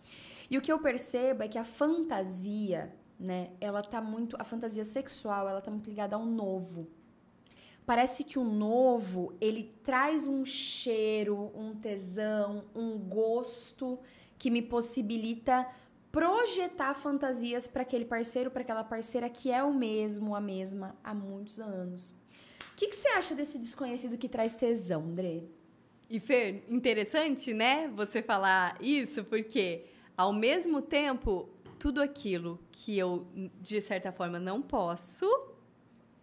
E 0.51 0.59
o 0.59 0.61
que 0.61 0.71
eu 0.71 0.79
percebo 0.79 1.43
é 1.43 1.49
que 1.49 1.59
a 1.59 1.65
fantasia, 1.65 2.93
né, 3.23 3.51
ela 3.61 3.83
tá 3.83 4.01
muito 4.01 4.37
a 4.39 4.45
fantasia 4.45 4.85
sexual, 4.85 5.49
ela 5.49 5.61
tá 5.61 5.71
muito 5.71 5.89
ligada 5.89 6.17
ao 6.17 6.27
novo. 6.27 6.89
Parece 7.87 8.25
que 8.25 8.39
o 8.39 8.45
novo, 8.45 9.35
ele 9.41 9.75
traz 9.83 10.27
um 10.27 10.45
cheiro, 10.45 11.51
um 11.55 11.75
tesão, 11.75 12.65
um 12.75 12.99
gosto 12.99 13.99
que 14.39 14.51
me 14.51 14.61
possibilita 14.61 15.67
projetar 16.11 16.95
fantasias 16.95 17.67
para 17.67 17.83
aquele 17.83 18.05
parceiro, 18.05 18.51
para 18.51 18.63
aquela 18.63 18.85
parceira 18.85 19.29
que 19.31 19.51
é 19.51 19.63
o 19.63 19.73
mesmo, 19.73 20.35
a 20.35 20.41
mesma 20.41 20.97
há 21.03 21.15
muitos 21.15 21.61
anos. 21.61 22.11
O 22.73 22.77
que, 22.77 22.93
você 22.93 23.09
acha 23.09 23.35
desse 23.35 23.59
desconhecido 23.59 24.19
que 24.19 24.29
traz 24.29 24.53
tesão, 24.53 25.03
André? 25.03 25.43
E 26.11 26.21
Fer, 26.21 26.65
interessante, 26.69 27.55
né? 27.55 27.89
Você 27.95 28.21
falar 28.21 28.77
isso, 28.81 29.25
porque 29.25 29.87
ao 30.17 30.33
mesmo 30.33 30.83
tempo, 30.83 31.49
tudo 31.83 32.01
aquilo 32.01 32.61
que 32.71 32.97
eu, 32.97 33.27
de 33.61 33.81
certa 33.81 34.13
forma, 34.13 34.39
não 34.39 34.63
posso, 34.63 35.29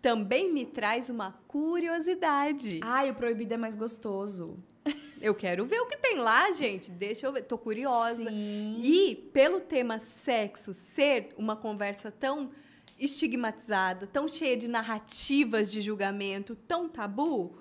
também 0.01 0.49
me 0.53 0.65
traz 0.65 1.09
uma 1.09 1.33
curiosidade. 1.49 2.79
Ai, 2.81 3.11
o 3.11 3.13
proibido 3.13 3.55
é 3.55 3.57
mais 3.57 3.75
gostoso. 3.75 4.57
Eu 5.21 5.35
quero 5.35 5.65
ver 5.65 5.81
o 5.81 5.85
que 5.85 5.97
tem 5.97 6.17
lá, 6.17 6.49
gente. 6.53 6.89
Deixa 6.89 7.27
eu 7.27 7.33
ver. 7.33 7.41
Tô 7.41 7.57
curiosa. 7.57 8.29
Sim. 8.29 8.79
E 8.81 9.15
pelo 9.33 9.59
tema 9.59 9.99
sexo 9.99 10.73
ser 10.73 11.33
uma 11.37 11.57
conversa 11.57 12.09
tão 12.09 12.51
estigmatizada, 12.97 14.07
tão 14.07 14.29
cheia 14.29 14.55
de 14.55 14.69
narrativas 14.69 15.69
de 15.69 15.81
julgamento, 15.81 16.55
tão 16.55 16.87
tabu, 16.87 17.57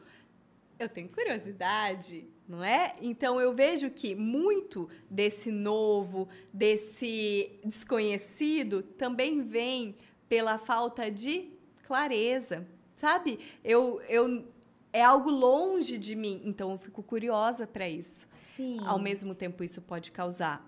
eu 0.78 0.88
tenho 0.88 1.08
curiosidade, 1.08 2.28
não 2.46 2.62
é? 2.62 2.94
Então 3.00 3.40
eu 3.40 3.52
vejo 3.52 3.90
que 3.90 4.14
muito 4.14 4.88
desse 5.10 5.50
novo, 5.50 6.28
desse 6.52 7.58
desconhecido 7.64 8.82
também 8.82 9.42
vem 9.42 9.96
pela 10.28 10.58
falta 10.58 11.10
de 11.10 11.50
clareza, 11.82 12.66
sabe? 12.94 13.38
Eu, 13.64 14.00
eu 14.08 14.46
é 14.92 15.02
algo 15.02 15.30
longe 15.30 15.98
de 15.98 16.14
mim, 16.14 16.40
então 16.44 16.72
eu 16.72 16.78
fico 16.78 17.02
curiosa 17.02 17.66
para 17.66 17.88
isso. 17.88 18.26
Sim. 18.30 18.78
Ao 18.84 18.98
mesmo 18.98 19.34
tempo, 19.34 19.62
isso 19.62 19.82
pode 19.82 20.10
causar 20.10 20.66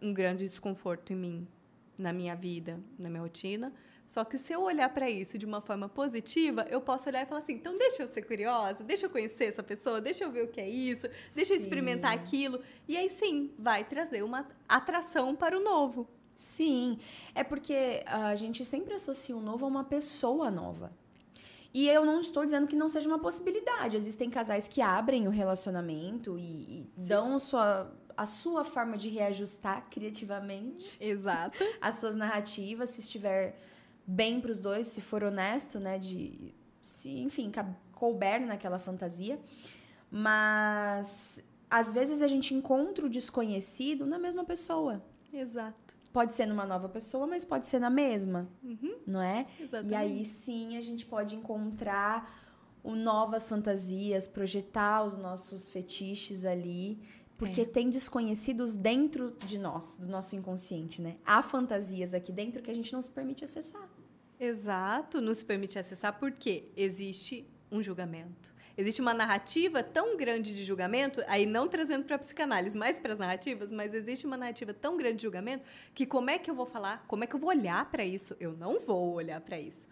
um 0.00 0.12
grande 0.12 0.44
desconforto 0.44 1.12
em 1.12 1.16
mim, 1.16 1.48
na 1.96 2.12
minha 2.12 2.34
vida, 2.34 2.78
na 2.98 3.08
minha 3.08 3.22
rotina. 3.22 3.72
Só 4.06 4.22
que 4.24 4.36
se 4.36 4.52
eu 4.52 4.62
olhar 4.62 4.88
para 4.90 5.08
isso 5.08 5.38
de 5.38 5.46
uma 5.46 5.60
forma 5.60 5.88
positiva, 5.88 6.66
eu 6.70 6.80
posso 6.80 7.08
olhar 7.08 7.22
e 7.22 7.26
falar 7.26 7.40
assim: 7.40 7.54
então 7.54 7.76
deixa 7.78 8.02
eu 8.02 8.08
ser 8.08 8.22
curiosa, 8.22 8.84
deixa 8.84 9.06
eu 9.06 9.10
conhecer 9.10 9.46
essa 9.46 9.62
pessoa, 9.62 10.00
deixa 10.00 10.24
eu 10.24 10.30
ver 10.30 10.44
o 10.44 10.48
que 10.48 10.60
é 10.60 10.68
isso, 10.68 11.08
deixa 11.34 11.54
eu 11.54 11.56
Sim. 11.56 11.62
experimentar 11.62 12.12
aquilo. 12.12 12.60
E 12.86 12.96
aí 12.96 13.08
sim, 13.08 13.50
vai 13.58 13.84
trazer 13.84 14.22
uma 14.22 14.46
atração 14.68 15.34
para 15.34 15.56
o 15.56 15.62
novo. 15.62 16.06
Sim, 16.34 16.98
é 17.34 17.44
porque 17.44 18.02
a 18.06 18.34
gente 18.34 18.64
sempre 18.64 18.94
associa 18.94 19.36
o 19.36 19.40
novo 19.40 19.64
a 19.64 19.68
uma 19.68 19.84
pessoa 19.84 20.50
nova. 20.50 20.92
E 21.72 21.88
eu 21.88 22.04
não 22.04 22.20
estou 22.20 22.44
dizendo 22.44 22.68
que 22.68 22.76
não 22.76 22.88
seja 22.88 23.08
uma 23.08 23.18
possibilidade. 23.18 23.96
Existem 23.96 24.30
casais 24.30 24.68
que 24.68 24.80
abrem 24.80 25.26
o 25.26 25.30
relacionamento 25.30 26.38
e, 26.38 26.42
e 26.42 26.90
dão 26.96 27.36
sua, 27.36 27.92
a 28.16 28.26
sua 28.26 28.62
forma 28.62 28.96
de 28.96 29.08
reajustar 29.08 29.88
criativamente 29.90 30.96
Exato. 31.00 31.64
as 31.80 31.96
suas 31.96 32.14
narrativas, 32.14 32.90
se 32.90 33.00
estiver 33.00 33.58
bem 34.06 34.40
para 34.40 34.50
os 34.50 34.58
dois, 34.60 34.86
se 34.88 35.00
for 35.00 35.22
honesto, 35.24 35.78
né? 35.80 35.98
De 35.98 36.54
se, 36.82 37.20
enfim, 37.20 37.50
couber 37.92 38.40
naquela 38.46 38.78
fantasia. 38.78 39.38
Mas 40.10 41.42
às 41.70 41.92
vezes 41.92 42.22
a 42.22 42.28
gente 42.28 42.54
encontra 42.54 43.04
o 43.04 43.10
desconhecido 43.10 44.06
na 44.06 44.18
mesma 44.18 44.44
pessoa. 44.44 45.02
Exato. 45.32 45.94
Pode 46.12 46.32
ser 46.32 46.46
numa 46.46 46.64
nova 46.64 46.88
pessoa, 46.88 47.26
mas 47.26 47.44
pode 47.44 47.66
ser 47.66 47.80
na 47.80 47.90
mesma, 47.90 48.48
Uhum, 48.62 48.94
não 49.04 49.20
é? 49.20 49.46
exatamente. 49.58 49.92
E 49.92 49.96
aí 49.96 50.24
sim 50.24 50.76
a 50.76 50.80
gente 50.80 51.04
pode 51.04 51.34
encontrar 51.34 52.40
novas 52.84 53.48
fantasias, 53.48 54.28
projetar 54.28 55.04
os 55.04 55.16
nossos 55.16 55.68
fetiches 55.70 56.44
ali. 56.44 57.02
Porque 57.36 57.62
É. 57.62 57.64
tem 57.64 57.90
desconhecidos 57.90 58.76
dentro 58.76 59.36
de 59.44 59.58
nós, 59.58 59.96
do 59.96 60.06
nosso 60.06 60.36
inconsciente, 60.36 61.02
né? 61.02 61.16
Há 61.26 61.42
fantasias 61.42 62.14
aqui 62.14 62.30
dentro 62.32 62.62
que 62.62 62.70
a 62.70 62.74
gente 62.74 62.92
não 62.92 63.02
se 63.02 63.10
permite 63.10 63.44
acessar. 63.44 63.88
Exato, 64.38 65.20
nos 65.20 65.42
permite 65.42 65.78
acessar 65.78 66.18
porque 66.18 66.64
existe 66.76 67.46
um 67.70 67.82
julgamento. 67.82 68.52
Existe 68.76 69.00
uma 69.00 69.14
narrativa 69.14 69.82
tão 69.84 70.16
grande 70.16 70.54
de 70.54 70.64
julgamento, 70.64 71.22
aí 71.28 71.46
não 71.46 71.68
trazendo 71.68 72.04
para 72.04 72.16
a 72.16 72.18
psicanálise, 72.18 72.76
mais 72.76 72.98
para 72.98 73.12
as 73.12 73.20
narrativas, 73.20 73.70
mas 73.70 73.94
existe 73.94 74.26
uma 74.26 74.36
narrativa 74.36 74.74
tão 74.74 74.96
grande 74.96 75.16
de 75.18 75.22
julgamento 75.22 75.64
que 75.94 76.04
como 76.04 76.28
é 76.28 76.38
que 76.38 76.50
eu 76.50 76.54
vou 76.56 76.66
falar? 76.66 77.04
Como 77.06 77.22
é 77.22 77.26
que 77.26 77.34
eu 77.36 77.38
vou 77.38 77.50
olhar 77.50 77.88
para 77.90 78.04
isso? 78.04 78.36
Eu 78.40 78.52
não 78.52 78.80
vou 78.80 79.12
olhar 79.14 79.40
para 79.40 79.58
isso. 79.60 79.86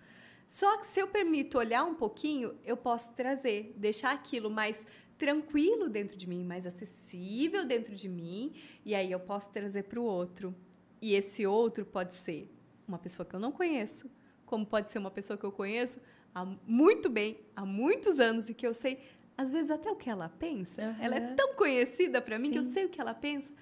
Só 0.49 0.77
que 0.79 0.87
se 0.87 1.01
eu 1.01 1.07
permito 1.07 1.57
olhar 1.57 1.85
um 1.85 1.95
pouquinho, 1.95 2.59
eu 2.65 2.77
posso 2.77 3.13
trazer, 3.15 3.73
deixar 3.77 4.13
aquilo 4.13 4.51
mais 4.51 4.85
tranquilo 5.23 5.89
dentro 5.89 6.17
de 6.17 6.29
mim, 6.29 6.43
mais 6.43 6.67
acessível 6.67 7.65
dentro 7.65 7.95
de 7.95 8.09
mim, 8.09 8.53
e 8.85 8.93
aí 8.93 9.13
eu 9.13 9.21
posso 9.21 9.51
trazer 9.51 9.85
para 9.85 10.01
o 10.01 10.03
outro. 10.03 10.53
E 11.01 11.15
esse 11.15 11.47
outro 11.47 11.87
pode 11.87 12.13
ser 12.13 12.53
uma 12.89 12.99
pessoa 12.99 13.25
que 13.25 13.33
eu 13.33 13.39
não 13.39 13.53
conheço, 13.53 14.11
como 14.45 14.67
pode 14.67 14.91
ser 14.91 14.99
uma 14.99 15.13
pessoa 15.13 15.39
que 15.39 15.45
eu 15.45 15.53
conheço 15.53 16.01
há 16.35 16.45
muito 16.67 17.09
bem, 17.09 17.39
há 17.55 17.65
muitos 17.65 18.19
anos 18.19 18.49
e 18.49 18.55
que 18.55 18.67
eu 18.67 18.75
sei, 18.75 18.99
às 19.39 19.53
vezes 19.53 19.71
até 19.71 19.89
o 19.93 19.95
que 19.95 20.11
ela 20.11 20.29
pensa. 20.29 20.83
Aham. 20.83 20.97
Ela 21.01 21.15
é 21.15 21.35
tão 21.37 21.55
conhecida 21.55 22.21
para 22.21 22.37
mim 22.37 22.51
que 22.51 22.59
eu 22.59 22.65
Sim. 22.65 22.71
sei 22.71 22.85
o 22.87 22.89
que 22.89 23.01
ela 23.01 23.15
pensa, 23.15 23.53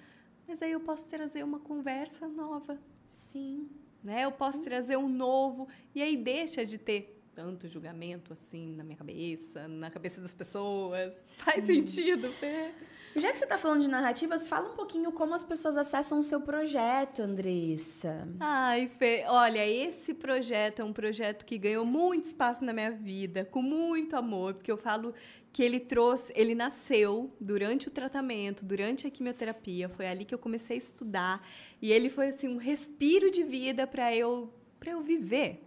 mas 0.47 0.63
aí 0.63 0.71
eu 0.71 0.79
posso 0.79 1.05
trazer 1.05 1.43
uma 1.43 1.59
conversa 1.59 2.27
nova, 2.27 2.79
Sim. 3.07 3.69
né? 4.03 4.25
Eu 4.25 4.31
posso 4.31 4.63
trazer 4.63 4.97
um 4.97 5.07
novo 5.07 5.67
e 5.93 6.01
aí 6.01 6.17
deixa 6.17 6.65
de 6.65 6.79
ter 6.79 7.20
tanto 7.33 7.67
julgamento 7.67 8.33
assim 8.33 8.75
na 8.75 8.83
minha 8.83 8.97
cabeça, 8.97 9.67
na 9.67 9.89
cabeça 9.89 10.21
das 10.21 10.33
pessoas. 10.33 11.23
Faz 11.27 11.65
Sim. 11.65 11.85
sentido, 11.85 12.29
Fê? 12.33 12.71
Já 13.15 13.29
que 13.29 13.37
você 13.37 13.45
tá 13.45 13.57
falando 13.57 13.81
de 13.81 13.89
narrativas, 13.89 14.47
fala 14.47 14.69
um 14.71 14.75
pouquinho 14.75 15.11
como 15.11 15.33
as 15.33 15.43
pessoas 15.43 15.75
acessam 15.75 16.19
o 16.19 16.23
seu 16.23 16.39
projeto, 16.39 17.21
Andressa. 17.21 18.25
Ai, 18.39 18.87
Fê, 18.87 19.25
olha, 19.27 19.67
esse 19.67 20.13
projeto 20.13 20.81
é 20.81 20.85
um 20.85 20.93
projeto 20.93 21.45
que 21.45 21.57
ganhou 21.57 21.85
muito 21.85 22.25
espaço 22.25 22.63
na 22.63 22.71
minha 22.71 22.91
vida, 22.91 23.43
com 23.43 23.61
muito 23.61 24.15
amor, 24.15 24.53
porque 24.53 24.71
eu 24.71 24.77
falo 24.77 25.13
que 25.51 25.61
ele 25.61 25.81
trouxe, 25.81 26.31
ele 26.37 26.55
nasceu 26.55 27.35
durante 27.39 27.89
o 27.89 27.91
tratamento, 27.91 28.63
durante 28.63 29.05
a 29.05 29.11
quimioterapia, 29.11 29.89
foi 29.89 30.07
ali 30.07 30.23
que 30.23 30.33
eu 30.33 30.39
comecei 30.39 30.75
a 30.75 30.77
estudar, 30.77 31.45
e 31.81 31.91
ele 31.91 32.09
foi 32.09 32.29
assim 32.29 32.47
um 32.47 32.57
respiro 32.57 33.29
de 33.29 33.43
vida 33.43 33.85
para 33.85 34.15
eu 34.15 34.53
para 34.79 34.93
eu 34.93 35.01
viver. 35.01 35.63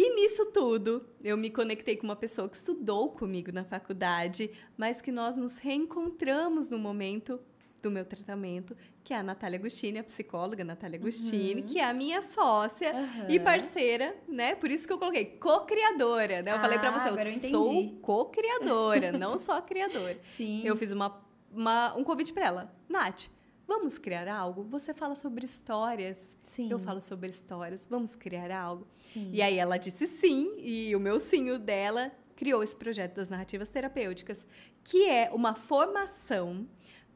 E 0.00 0.14
nisso 0.14 0.46
tudo, 0.52 1.04
eu 1.24 1.36
me 1.36 1.50
conectei 1.50 1.96
com 1.96 2.04
uma 2.04 2.14
pessoa 2.14 2.48
que 2.48 2.56
estudou 2.56 3.10
comigo 3.10 3.50
na 3.50 3.64
faculdade, 3.64 4.48
mas 4.76 5.00
que 5.02 5.10
nós 5.10 5.36
nos 5.36 5.58
reencontramos 5.58 6.70
no 6.70 6.78
momento 6.78 7.40
do 7.82 7.90
meu 7.90 8.04
tratamento, 8.04 8.76
que 9.02 9.12
é 9.12 9.16
a 9.16 9.22
Natália 9.24 9.58
Agostini, 9.58 9.98
a 9.98 10.04
psicóloga 10.04 10.62
Natália 10.62 11.00
Agostini, 11.00 11.62
que 11.62 11.80
é 11.80 11.84
a 11.84 11.92
minha 11.92 12.22
sócia 12.22 12.92
Aham. 12.92 13.26
e 13.28 13.40
parceira, 13.40 14.16
né? 14.28 14.54
Por 14.54 14.70
isso 14.70 14.86
que 14.86 14.92
eu 14.92 14.98
coloquei 14.98 15.24
co-criadora, 15.24 16.42
né? 16.42 16.52
Eu 16.54 16.60
falei 16.60 16.78
pra 16.78 16.90
Ah, 16.90 16.98
você, 17.00 17.08
eu 17.08 17.16
eu 17.16 17.50
sou 17.50 17.98
co-criadora, 18.00 19.10
não 19.10 19.36
só 19.36 19.60
criadora. 19.60 20.16
Sim. 20.22 20.62
Eu 20.64 20.76
fiz 20.76 20.92
uma, 20.92 21.20
uma- 21.52 21.96
um 21.96 22.04
convite 22.04 22.32
pra 22.32 22.46
ela. 22.46 22.72
Nath, 22.88 23.26
vamos 23.68 23.98
criar 23.98 24.26
algo? 24.26 24.64
Você 24.64 24.94
fala 24.94 25.14
sobre 25.14 25.44
histórias. 25.44 26.34
Sim. 26.42 26.70
Eu 26.70 26.78
falo 26.78 27.02
sobre 27.02 27.28
histórias. 27.28 27.86
Vamos 27.88 28.16
criar 28.16 28.50
algo? 28.50 28.86
Sim. 28.98 29.28
E 29.30 29.42
aí 29.42 29.58
ela 29.58 29.76
disse 29.76 30.06
sim, 30.06 30.54
e 30.56 30.96
o 30.96 30.98
meu 30.98 31.20
sim 31.20 31.50
o 31.50 31.58
dela 31.58 32.10
criou 32.34 32.62
esse 32.62 32.74
projeto 32.74 33.16
das 33.16 33.28
narrativas 33.28 33.68
terapêuticas, 33.68 34.46
que 34.82 35.06
é 35.06 35.28
uma 35.32 35.54
formação 35.54 36.66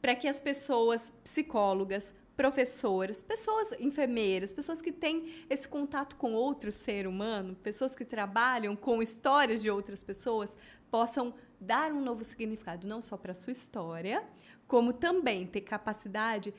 para 0.01 0.15
que 0.15 0.29
as 0.29 0.41
pessoas, 0.41 1.11
psicólogas, 1.25 2.13
professoras, 2.37 3.23
pessoas 3.23 3.73
enfermeiras, 3.79 4.53
pessoas 4.53 4.83
que 4.83 4.93
têm 4.93 5.33
esse 5.49 5.67
contato 5.67 6.17
com 6.17 6.35
outro 6.35 6.71
ser 6.71 7.07
humano, 7.07 7.55
pessoas 7.55 7.95
que 7.95 8.05
trabalham 8.05 8.77
com 8.77 9.03
histórias 9.03 9.63
de 9.63 9.71
outras 9.71 10.03
pessoas, 10.03 10.57
possam 10.91 11.33
dar 11.61 11.93
um 11.93 12.01
novo 12.01 12.25
significado 12.25 12.87
não 12.87 13.01
só 13.01 13.17
para 13.17 13.33
a 13.33 13.35
sua 13.35 13.53
história, 13.53 14.23
como 14.73 14.95
também 14.95 15.47
ter 15.47 15.61
capacidade 15.61 16.55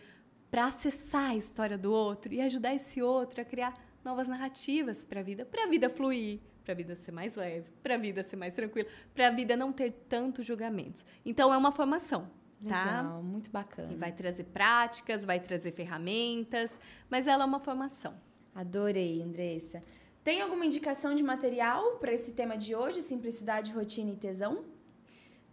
para 0.51 0.66
acessar 0.66 1.32
a 1.32 1.36
história 1.36 1.76
do 1.76 1.91
outro 1.91 2.32
e 2.32 2.39
ajudar 2.41 2.76
esse 2.76 3.01
outro 3.01 3.41
a 3.41 3.43
criar 3.43 3.74
novas 4.05 4.28
narrativas 4.28 5.03
para 5.03 5.22
a 5.22 5.24
vida, 5.24 5.43
para 5.43 5.64
a 5.64 5.68
vida 5.68 5.89
fluir, 5.89 6.39
para 6.64 6.74
a 6.74 6.76
vida 6.76 6.95
ser 6.95 7.11
mais 7.11 7.36
leve, 7.36 7.72
para 7.82 7.95
a 7.95 7.97
vida 7.97 8.22
ser 8.22 8.36
mais 8.36 8.53
tranquila, 8.53 8.88
para 9.16 9.30
a 9.30 9.32
vida 9.32 9.57
não 9.57 9.74
ter 9.74 9.91
tantos 10.07 10.45
julgamentos. 10.45 11.03
Então 11.26 11.51
é 11.51 11.57
uma 11.57 11.72
formação, 11.72 12.30
tá? 12.70 12.86
Legal, 12.86 13.24
muito 13.24 13.49
bacana. 13.49 13.88
Que 13.88 13.95
vai 13.95 14.11
trazer 14.11 14.43
práticas, 14.43 15.26
vai 15.26 15.39
trazer 15.39 15.72
ferramentas, 15.72 16.80
mas 17.09 17.26
ela 17.26 17.45
é 17.45 17.47
uma 17.47 17.59
formação. 17.59 18.14
Adorei, 18.53 19.24
Andressa. 19.24 19.82
Tem 20.24 20.39
alguma 20.39 20.68
indicação 20.68 21.16
de 21.16 21.24
material 21.24 21.97
para 21.97 22.14
esse 22.14 22.36
tema 22.36 22.55
de 22.55 22.76
hoje, 22.76 23.01
simplicidade, 23.01 23.72
rotina 23.72 24.11
e 24.11 24.16
tesão? 24.16 24.66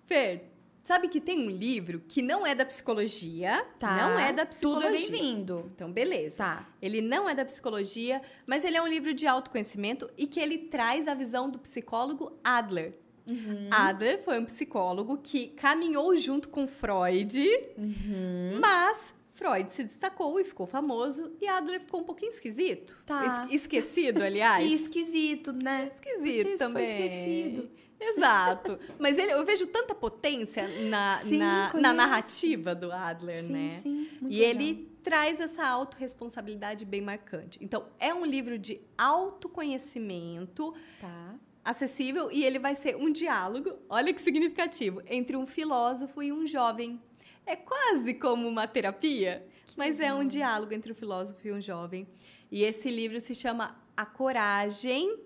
Fer, 0.04 0.59
sabe 0.83 1.09
que 1.09 1.20
tem 1.20 1.39
um 1.47 1.51
livro 1.51 2.03
que 2.09 2.22
não 2.22 2.47
é 2.47 2.55
da 2.55 2.64
psicologia, 2.64 3.64
não 3.81 4.18
é 4.18 4.33
da 4.33 4.45
Tudo 4.45 4.49
psicologia. 4.81 5.07
é 5.07 5.11
bem-vindo. 5.11 5.70
Então, 5.74 5.91
beleza. 5.93 6.39
Tá. 6.39 6.68
Ele 6.81 7.01
não 7.01 7.28
é 7.28 7.35
da 7.35 7.45
psicologia, 7.45 8.20
mas 8.47 8.64
ele 8.64 8.76
é 8.76 8.83
um 8.83 8.89
livro 8.89 9.12
de 9.14 9.26
autoconhecimento 9.26 10.11
e 10.16 10.26
que 10.26 10.41
ele 10.41 10.59
traz 10.59 11.07
a 11.09 11.14
visão 11.14 11.49
do 11.51 11.59
psicólogo 11.59 12.33
Adler. 12.43 12.95
Uhum. 13.26 13.68
Adler 13.70 14.22
foi 14.24 14.41
um 14.41 14.45
psicólogo 14.45 15.18
que 15.22 15.49
caminhou 15.49 16.16
junto 16.16 16.49
com 16.49 16.66
Freud, 16.66 17.39
Uhum. 17.76 18.59
mas 18.61 19.14
Freud 19.35 19.72
se 19.72 19.85
destacou 19.85 20.39
e 20.41 20.45
ficou 20.45 20.66
famoso 20.66 21.33
e 21.41 21.47
Adler 21.47 21.81
ficou 21.81 22.01
um 22.01 22.05
pouquinho 22.05 22.31
esquisito. 22.31 23.01
Tá. 23.07 23.47
Es- 23.49 23.55
esquecido, 23.62 24.22
aliás. 24.22 24.64
E 24.68 24.74
esquisito, 24.74 25.53
né? 25.62 25.91
Esquisito 25.93 26.49
isso 26.49 26.57
foi 26.59 26.66
também. 26.66 26.85
esquecido. 26.85 27.70
Exato. 28.01 28.78
Mas 28.98 29.18
ele, 29.18 29.32
eu 29.32 29.44
vejo 29.44 29.66
tanta 29.66 29.94
potência 29.94 30.66
na, 30.88 31.16
Sim, 31.16 31.38
na, 31.38 31.72
na 31.74 31.92
narrativa 31.92 32.74
do 32.74 32.90
Adler, 32.90 33.42
sim, 33.42 33.53
né? 33.53 33.70
sim. 33.70 34.09
muito 34.20 34.34
E 34.34 34.38
legal. 34.38 34.51
ele 34.51 34.90
traz 35.03 35.40
essa 35.40 35.66
autorresponsabilidade 35.66 36.84
bem 36.84 37.01
marcante. 37.03 37.59
Então, 37.62 37.86
é 37.98 38.12
um 38.14 38.24
livro 38.24 38.59
de 38.59 38.80
autoconhecimento 38.96 40.74
Tá. 41.01 41.34
acessível 41.64 42.30
e 42.32 42.44
ele 42.44 42.59
vai 42.59 42.74
ser 42.74 42.96
um 42.96 43.11
diálogo, 43.12 43.74
olha 43.88 44.12
que 44.12 44.20
significativo, 44.20 45.03
entre 45.07 45.36
um 45.36 45.46
filósofo 45.46 46.22
e 46.22 46.32
um 46.32 46.46
jovem. 46.46 47.01
É 47.46 47.57
quase 47.57 48.14
como 48.14 48.46
uma 48.48 48.66
terapia, 48.66 49.46
mas 49.76 50.01
é 50.01 50.12
um 50.12 50.26
diálogo 50.26 50.72
entre 50.74 50.92
um 50.92 50.94
filósofo 50.94 51.46
e 51.46 51.53
um 51.53 51.61
jovem. 51.61 52.07
E 52.51 52.62
esse 52.62 52.90
livro 52.90 53.20
se 53.20 53.34
chama 53.34 53.80
A 53.96 54.05
Coragem 54.05 55.18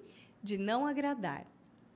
de 0.42 0.58
Não 0.58 0.86
Agradar 0.86 1.46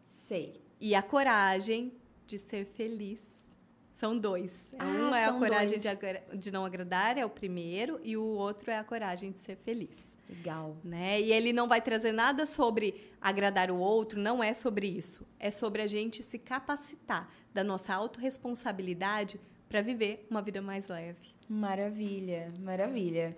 Sei. 0.05 0.61
E 0.81 0.95
A 0.95 1.03
Coragem 1.03 1.93
de 2.27 2.39
Ser 2.39 2.65
Feliz. 2.65 3.47
São 3.93 4.17
dois. 4.17 4.73
Ah, 4.79 4.85
um 4.85 5.13
é 5.13 5.25
a 5.25 5.33
coragem 5.33 5.77
de, 5.77 5.89
agra- 5.89 6.23
de 6.33 6.53
não 6.53 6.65
agradar, 6.65 7.19
é 7.19 7.27
o 7.27 7.29
primeiro, 7.31 7.99
e 8.05 8.17
o 8.17 8.23
outro 8.23 8.71
é 8.71 8.79
a 8.79 8.85
coragem 8.85 9.33
de 9.33 9.39
ser 9.39 9.57
feliz. 9.57 10.17
Legal. 10.31 10.77
Né? 10.85 11.21
E 11.21 11.33
ele 11.33 11.53
não 11.53 11.67
vai 11.67 11.81
trazer 11.81 12.13
nada 12.13 12.47
sobre 12.47 13.11
agradar 13.21 13.73
o 13.73 13.77
outro, 13.77 14.21
não 14.21 14.41
é 14.41 14.55
sobre 14.55 14.87
isso. 14.87 15.27
É 15.37 15.51
sobre 15.51 15.83
a 15.83 15.89
gente 15.89 16.23
se 16.23 16.39
capacitar 16.39 17.29
da 17.53 17.65
nossa 17.65 17.93
autorresponsabilidade 17.93 19.41
para 19.69 19.83
viver 19.83 20.25
uma 20.31 20.43
vida 20.43 20.63
mais 20.63 20.87
leve. 20.87 21.31
Maravilha, 21.49 22.53
maravilha. 22.61 23.37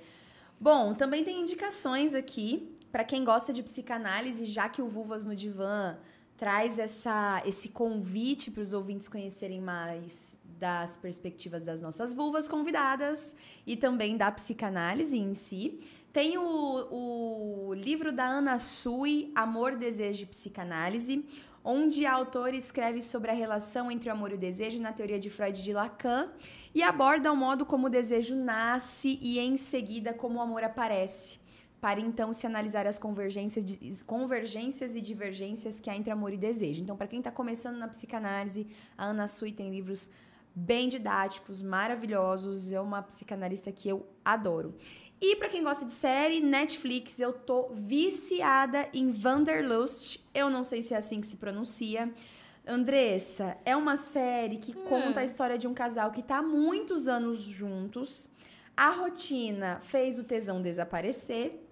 Bom, 0.60 0.92
também 0.92 1.24
tem 1.24 1.40
indicações 1.40 2.14
aqui 2.14 2.76
para 2.92 3.02
quem 3.02 3.24
gosta 3.24 3.50
de 3.50 3.62
psicanálise, 3.62 4.44
já 4.44 4.68
que 4.68 4.82
o 4.82 4.88
Vulvas 4.88 5.24
no 5.24 5.34
Divã 5.34 5.96
traz 6.40 6.78
essa, 6.78 7.42
esse 7.44 7.68
convite 7.68 8.50
para 8.50 8.62
os 8.62 8.72
ouvintes 8.72 9.06
conhecerem 9.06 9.60
mais 9.60 10.40
das 10.58 10.96
perspectivas 10.96 11.62
das 11.64 11.82
nossas 11.82 12.14
vulvas 12.14 12.48
convidadas 12.48 13.36
e 13.66 13.76
também 13.76 14.16
da 14.16 14.32
psicanálise 14.32 15.18
em 15.18 15.34
si. 15.34 15.78
Tem 16.10 16.38
o, 16.38 17.68
o 17.70 17.74
livro 17.74 18.10
da 18.10 18.24
Ana 18.24 18.58
Sui, 18.58 19.30
Amor, 19.34 19.76
Desejo 19.76 20.22
e 20.22 20.26
Psicanálise, 20.26 21.26
onde 21.62 22.06
a 22.06 22.14
autora 22.14 22.56
escreve 22.56 23.02
sobre 23.02 23.30
a 23.30 23.34
relação 23.34 23.90
entre 23.90 24.08
o 24.08 24.12
amor 24.12 24.32
e 24.32 24.36
o 24.36 24.38
desejo 24.38 24.80
na 24.80 24.94
teoria 24.94 25.20
de 25.20 25.28
Freud 25.28 25.60
e 25.60 25.62
de 25.62 25.74
Lacan 25.74 26.30
e 26.74 26.82
aborda 26.82 27.30
o 27.30 27.36
modo 27.36 27.66
como 27.66 27.88
o 27.88 27.90
desejo 27.90 28.34
nasce 28.34 29.18
e 29.20 29.38
em 29.38 29.58
seguida 29.58 30.14
como 30.14 30.38
o 30.38 30.42
amor 30.42 30.64
aparece. 30.64 31.39
Para 31.80 31.98
então 31.98 32.32
se 32.32 32.46
analisar 32.46 32.86
as 32.86 32.98
convergências, 32.98 34.02
convergências 34.02 34.94
e 34.94 35.00
divergências 35.00 35.80
que 35.80 35.88
há 35.88 35.96
entre 35.96 36.10
amor 36.10 36.32
e 36.32 36.36
desejo. 36.36 36.82
Então, 36.82 36.96
para 36.96 37.06
quem 37.06 37.20
está 37.20 37.30
começando 37.30 37.78
na 37.78 37.88
psicanálise, 37.88 38.68
a 38.98 39.06
Ana 39.06 39.26
Sui 39.26 39.50
tem 39.50 39.70
livros 39.70 40.10
bem 40.54 40.88
didáticos, 40.88 41.62
maravilhosos. 41.62 42.70
É 42.70 42.80
uma 42.80 43.02
psicanalista 43.02 43.72
que 43.72 43.88
eu 43.88 44.06
adoro. 44.22 44.74
E 45.20 45.36
para 45.36 45.48
quem 45.48 45.62
gosta 45.62 45.84
de 45.84 45.92
série, 45.92 46.40
Netflix, 46.40 47.18
eu 47.18 47.32
tô 47.32 47.70
viciada 47.72 48.88
em 48.92 49.14
Wanderlust. 49.22 50.20
Eu 50.34 50.50
não 50.50 50.64
sei 50.64 50.82
se 50.82 50.92
é 50.92 50.98
assim 50.98 51.20
que 51.20 51.26
se 51.26 51.36
pronuncia. 51.36 52.12
Andressa, 52.66 53.56
é 53.64 53.74
uma 53.74 53.96
série 53.96 54.58
que 54.58 54.72
hum. 54.76 54.84
conta 54.86 55.20
a 55.20 55.24
história 55.24 55.56
de 55.56 55.66
um 55.66 55.74
casal 55.74 56.10
que 56.10 56.22
tá 56.22 56.38
há 56.38 56.42
muitos 56.42 57.08
anos 57.08 57.40
juntos. 57.40 58.28
A 58.76 58.90
rotina 58.90 59.80
fez 59.82 60.18
o 60.18 60.24
tesão 60.24 60.62
desaparecer 60.62 61.69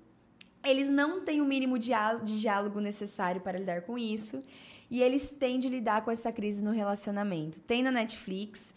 eles 0.69 0.89
não 0.89 1.21
têm 1.21 1.41
o 1.41 1.45
mínimo 1.45 1.79
de 1.79 1.93
diálogo 2.41 2.81
necessário 2.81 3.41
para 3.41 3.59
lidar 3.59 3.83
com 3.83 3.99
isso. 3.99 4.43
E 4.91 5.03
eles 5.03 5.31
têm 5.31 5.61
de 5.61 5.69
lidar 5.69 6.03
com 6.03 6.11
essa 6.11 6.33
crise 6.33 6.65
no 6.65 6.71
relacionamento. 6.71 7.61
Tem 7.61 7.83
na 7.83 7.91
Netflix. 7.91 8.75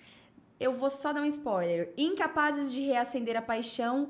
Eu 0.60 0.74
vou 0.74 0.89
só 0.89 1.14
dar 1.14 1.22
um 1.22 1.26
spoiler. 1.26 1.94
Incapazes 1.98 2.72
de 2.72 2.82
reacender 2.82 3.38
a 3.38 3.42
paixão, 3.42 4.10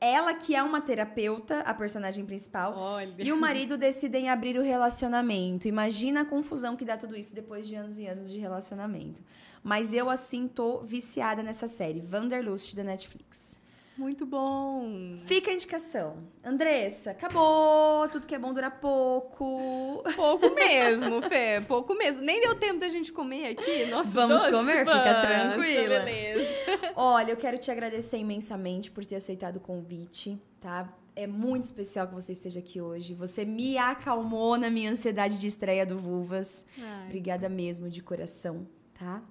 ela 0.00 0.34
que 0.34 0.54
é 0.54 0.62
uma 0.62 0.80
terapeuta, 0.80 1.60
a 1.60 1.72
personagem 1.72 2.26
principal, 2.26 2.74
Olha. 2.76 3.14
e 3.18 3.32
o 3.32 3.36
marido 3.36 3.78
decidem 3.78 4.28
abrir 4.28 4.58
o 4.58 4.62
relacionamento. 4.62 5.68
Imagina 5.68 6.22
a 6.22 6.24
confusão 6.24 6.76
que 6.76 6.84
dá 6.84 6.96
tudo 6.96 7.16
isso 7.16 7.34
depois 7.34 7.66
de 7.66 7.74
anos 7.74 7.98
e 7.98 8.06
anos 8.06 8.30
de 8.30 8.38
relacionamento. 8.38 9.22
Mas 9.62 9.94
eu 9.94 10.10
assim 10.10 10.46
tô 10.46 10.80
viciada 10.80 11.42
nessa 11.42 11.66
série, 11.66 12.02
Wanderlust 12.12 12.74
da 12.74 12.84
Netflix. 12.84 13.62
Muito 13.96 14.26
bom. 14.26 15.16
Fica 15.24 15.50
a 15.50 15.54
indicação. 15.54 16.16
Andressa, 16.42 17.12
acabou. 17.12 18.08
Tudo 18.08 18.26
que 18.26 18.34
é 18.34 18.38
bom 18.38 18.52
dura 18.52 18.70
pouco. 18.70 20.02
Pouco 20.16 20.54
mesmo, 20.54 21.22
Fê. 21.28 21.60
Pouco 21.66 21.94
mesmo. 21.94 22.22
Nem 22.24 22.40
deu 22.40 22.56
tempo 22.56 22.80
da 22.80 22.88
gente 22.88 23.12
comer 23.12 23.50
aqui. 23.50 23.86
Nossa, 23.86 24.10
Vamos 24.10 24.40
doce, 24.40 24.50
comer? 24.50 24.84
mano. 24.84 24.98
Fica 24.98 25.20
tranquila. 25.20 26.00
Beleza. 26.00 26.48
Olha, 26.96 27.30
eu 27.32 27.36
quero 27.36 27.56
te 27.56 27.70
agradecer 27.70 28.18
imensamente 28.18 28.90
por 28.90 29.04
ter 29.04 29.16
aceitado 29.16 29.56
o 29.56 29.60
convite, 29.60 30.38
tá? 30.60 30.88
É 31.16 31.28
muito 31.28 31.62
especial 31.64 32.08
que 32.08 32.14
você 32.14 32.32
esteja 32.32 32.58
aqui 32.58 32.80
hoje. 32.80 33.14
Você 33.14 33.44
me 33.44 33.78
acalmou 33.78 34.58
na 34.58 34.68
minha 34.68 34.90
ansiedade 34.90 35.38
de 35.38 35.46
estreia 35.46 35.86
do 35.86 35.96
Vulvas. 35.96 36.66
Ai. 36.76 37.04
Obrigada 37.06 37.48
mesmo, 37.48 37.88
de 37.88 38.02
coração, 38.02 38.66
tá? 38.98 39.22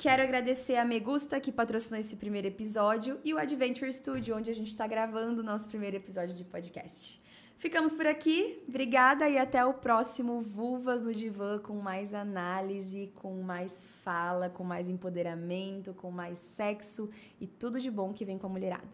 Quero 0.00 0.22
agradecer 0.22 0.76
a 0.76 0.84
Megusta, 0.84 1.40
que 1.40 1.50
patrocinou 1.50 1.98
esse 1.98 2.14
primeiro 2.14 2.46
episódio, 2.46 3.18
e 3.24 3.34
o 3.34 3.36
Adventure 3.36 3.92
Studio, 3.92 4.36
onde 4.36 4.48
a 4.48 4.54
gente 4.54 4.68
está 4.68 4.86
gravando 4.86 5.42
o 5.42 5.44
nosso 5.44 5.66
primeiro 5.66 5.96
episódio 5.96 6.36
de 6.36 6.44
podcast. 6.44 7.20
Ficamos 7.58 7.92
por 7.94 8.06
aqui, 8.06 8.62
obrigada 8.68 9.28
e 9.28 9.36
até 9.36 9.64
o 9.64 9.74
próximo 9.74 10.40
Vulvas 10.40 11.02
no 11.02 11.12
Divã 11.12 11.58
com 11.58 11.74
mais 11.80 12.14
análise, 12.14 13.10
com 13.16 13.42
mais 13.42 13.88
fala, 14.04 14.48
com 14.48 14.62
mais 14.62 14.88
empoderamento, 14.88 15.92
com 15.92 16.12
mais 16.12 16.38
sexo 16.38 17.10
e 17.40 17.48
tudo 17.48 17.80
de 17.80 17.90
bom 17.90 18.12
que 18.12 18.24
vem 18.24 18.38
com 18.38 18.46
a 18.46 18.50
mulherada. 18.50 18.86